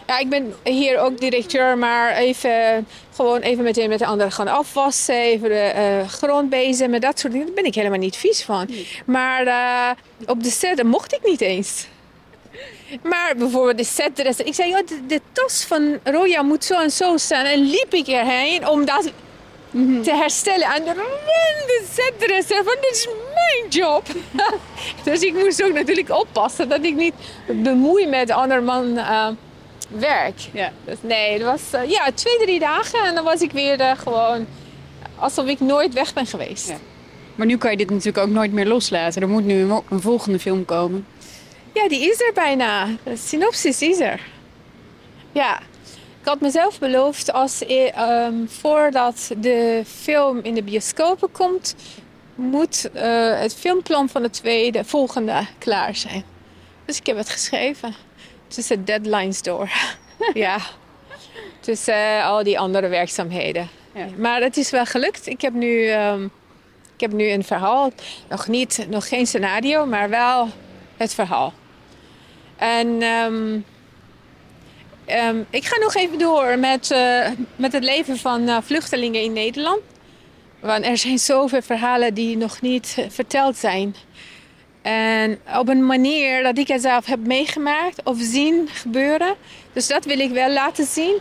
ja, 0.06 0.18
ik 0.18 0.28
ben 0.28 0.54
hier 0.64 0.98
ook 0.98 1.18
directeur, 1.18 1.78
maar 1.78 2.16
even 2.16 2.86
gewoon 3.14 3.40
even 3.40 3.64
meteen 3.64 3.88
met 3.88 3.98
de 3.98 4.06
anderen 4.06 4.32
gaan 4.32 4.48
afwassen, 4.48 5.14
even 5.14 5.48
de 5.48 5.72
uh, 5.76 6.08
grond 6.08 6.50
bezig 6.50 6.88
met 6.88 7.02
dat 7.02 7.18
soort 7.18 7.32
dingen. 7.32 7.46
Daar 7.46 7.56
ben 7.56 7.66
ik 7.66 7.74
helemaal 7.74 7.98
niet 7.98 8.16
vies 8.16 8.42
van. 8.42 8.68
Maar 9.06 9.46
uh, 9.46 9.90
op 10.26 10.42
de 10.42 10.50
set 10.50 10.82
mocht 10.82 11.14
ik 11.14 11.20
niet 11.24 11.40
eens. 11.40 11.86
Maar 13.02 13.34
bijvoorbeeld 13.36 13.78
de 13.78 13.84
setdress. 13.84 14.38
Ik 14.38 14.54
zei, 14.54 14.72
de, 14.72 15.06
de 15.06 15.20
tas 15.32 15.64
van 15.64 15.98
Roya 16.04 16.42
moet 16.42 16.64
zo 16.64 16.80
en 16.80 16.90
zo 16.90 17.16
staan. 17.16 17.44
En 17.44 17.60
liep 17.60 17.94
ik 17.94 18.06
erheen 18.06 18.68
omdat. 18.68 19.12
Te 20.02 20.14
herstellen. 20.14 20.66
En 20.66 20.84
de 21.66 21.84
zetdresser 21.92 22.64
van 22.64 22.76
dit 22.80 22.90
is 22.90 23.08
mijn 23.34 23.68
job. 23.68 24.06
dus 25.04 25.20
ik 25.20 25.34
moest 25.34 25.62
ook 25.62 25.72
natuurlijk 25.72 26.10
oppassen 26.10 26.68
dat 26.68 26.84
ik 26.84 26.94
niet 26.94 27.14
bemoei 27.46 28.06
met 28.06 28.30
ander 28.30 28.62
man 28.62 28.96
uh, 28.96 29.28
werk. 29.88 30.40
Ja. 30.52 30.72
Dus 30.84 30.96
nee, 31.00 31.32
het 31.32 31.42
was 31.42 31.62
uh, 31.74 31.90
ja, 31.90 32.12
twee, 32.14 32.38
drie 32.38 32.58
dagen 32.58 33.04
en 33.04 33.14
dan 33.14 33.24
was 33.24 33.40
ik 33.40 33.52
weer 33.52 33.80
uh, 33.80 33.90
gewoon 33.98 34.46
alsof 35.18 35.46
ik 35.46 35.60
nooit 35.60 35.92
weg 35.92 36.12
ben 36.12 36.26
geweest. 36.26 36.68
Ja. 36.68 36.76
Maar 37.34 37.46
nu 37.46 37.56
kan 37.56 37.70
je 37.70 37.76
dit 37.76 37.90
natuurlijk 37.90 38.26
ook 38.26 38.32
nooit 38.32 38.52
meer 38.52 38.66
loslaten. 38.66 39.22
Er 39.22 39.28
moet 39.28 39.44
nu 39.44 39.60
een, 39.60 39.82
een 39.90 40.00
volgende 40.00 40.38
film 40.38 40.64
komen. 40.64 41.06
Ja, 41.72 41.88
die 41.88 42.10
is 42.10 42.20
er 42.20 42.32
bijna. 42.34 42.86
De 43.02 43.16
synopsis 43.16 43.82
is 43.82 44.00
er. 44.00 44.20
Ja, 45.32 45.60
ik 46.24 46.30
had 46.30 46.40
mezelf 46.40 46.78
beloofd 46.78 47.32
als 47.32 47.62
um, 47.96 48.48
voordat 48.48 49.30
de 49.36 49.82
film 49.86 50.40
in 50.42 50.54
de 50.54 50.62
bioscopen 50.62 51.32
komt, 51.32 51.74
moet 52.34 52.90
uh, 52.94 53.02
het 53.40 53.54
filmplan 53.54 54.08
van 54.08 54.22
de 54.22 54.30
tweede, 54.30 54.84
volgende 54.84 55.46
klaar 55.58 55.96
zijn. 55.96 56.24
Dus 56.84 56.98
ik 56.98 57.06
heb 57.06 57.16
het 57.16 57.28
geschreven. 57.28 57.94
Tussen 58.48 58.84
deadlines 58.84 59.42
door. 59.42 59.70
ja. 60.34 60.58
Tussen 61.60 61.94
uh, 61.94 62.26
al 62.26 62.42
die 62.42 62.58
andere 62.58 62.88
werkzaamheden. 62.88 63.68
Ja. 63.94 64.06
Maar 64.16 64.40
het 64.40 64.56
is 64.56 64.70
wel 64.70 64.86
gelukt. 64.86 65.26
Ik 65.26 65.40
heb 65.40 65.52
nu, 65.52 65.90
um, 65.92 66.24
ik 66.94 67.00
heb 67.00 67.12
nu 67.12 67.30
een 67.30 67.44
verhaal. 67.44 67.90
Nog, 68.28 68.48
niet, 68.48 68.86
nog 68.88 69.08
geen 69.08 69.26
scenario, 69.26 69.86
maar 69.86 70.08
wel 70.08 70.48
het 70.96 71.14
verhaal. 71.14 71.52
En 72.56 73.02
um, 73.02 73.64
Um, 75.06 75.46
ik 75.50 75.64
ga 75.64 75.78
nog 75.78 75.94
even 75.94 76.18
door 76.18 76.58
met, 76.58 76.90
uh, 76.90 77.26
met 77.56 77.72
het 77.72 77.84
leven 77.84 78.16
van 78.16 78.48
uh, 78.48 78.56
vluchtelingen 78.62 79.22
in 79.22 79.32
Nederland. 79.32 79.80
Want 80.60 80.84
er 80.84 80.98
zijn 80.98 81.18
zoveel 81.18 81.62
verhalen 81.62 82.14
die 82.14 82.36
nog 82.36 82.60
niet 82.60 82.96
verteld 83.08 83.56
zijn. 83.56 83.94
En 84.82 85.40
op 85.58 85.68
een 85.68 85.86
manier 85.86 86.42
dat 86.42 86.58
ik 86.58 86.68
het 86.68 86.82
zelf 86.82 87.06
heb 87.06 87.26
meegemaakt 87.26 88.02
of 88.04 88.16
zien 88.20 88.68
gebeuren. 88.72 89.34
Dus 89.72 89.86
dat 89.86 90.04
wil 90.04 90.18
ik 90.18 90.30
wel 90.30 90.50
laten 90.50 90.86
zien. 90.86 91.18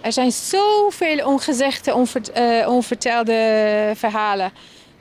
Er 0.00 0.12
zijn 0.12 0.32
zoveel 0.32 1.26
ongezegde, 1.26 1.94
onvert, 1.94 2.30
onvertelde 2.66 3.92
verhalen. 3.94 4.52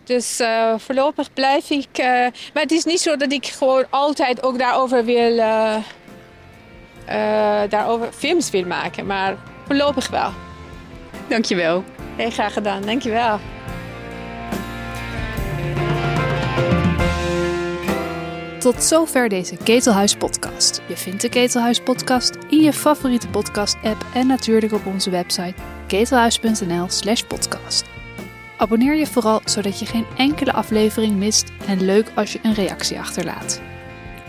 Dus 0.03 0.41
voorlopig 0.77 1.33
blijf 1.33 1.69
ik. 1.69 1.97
maar 2.53 2.63
het 2.63 2.71
is 2.71 2.83
niet 2.83 2.99
zo 3.01 3.15
dat 3.15 3.31
ik 3.31 3.45
gewoon 3.45 3.85
altijd 3.89 4.43
ook 4.43 4.59
daarover 4.59 5.05
wil 5.05 5.39
daarover 7.69 8.11
films 8.11 8.49
wil 8.49 8.65
maken. 8.65 9.05
Maar 9.05 9.35
voorlopig 9.65 10.09
wel. 10.09 10.31
Dankjewel. 11.27 11.83
Heel 12.15 12.31
graag 12.31 12.53
gedaan. 12.53 12.81
Dankjewel. 12.81 13.39
Tot 18.65 18.83
zover 18.83 19.29
deze 19.29 19.57
Ketelhuis 19.63 20.15
podcast. 20.15 20.81
Je 20.87 20.97
vindt 20.97 21.21
de 21.21 21.29
Ketelhuis 21.29 21.81
podcast 21.81 22.37
in 22.49 22.61
je 22.61 22.73
favoriete 22.73 23.27
podcast 23.27 23.77
app 23.83 24.05
en 24.13 24.27
natuurlijk 24.27 24.73
op 24.73 24.85
onze 24.85 25.09
website 25.09 25.53
ketelhuis.nl/podcast. 25.87 27.85
Abonneer 28.57 28.95
je 28.95 29.07
vooral 29.07 29.41
zodat 29.43 29.79
je 29.79 29.85
geen 29.85 30.05
enkele 30.17 30.53
aflevering 30.53 31.15
mist 31.15 31.51
en 31.67 31.81
leuk 31.81 32.11
als 32.15 32.33
je 32.33 32.39
een 32.43 32.53
reactie 32.53 32.99
achterlaat. 32.99 33.61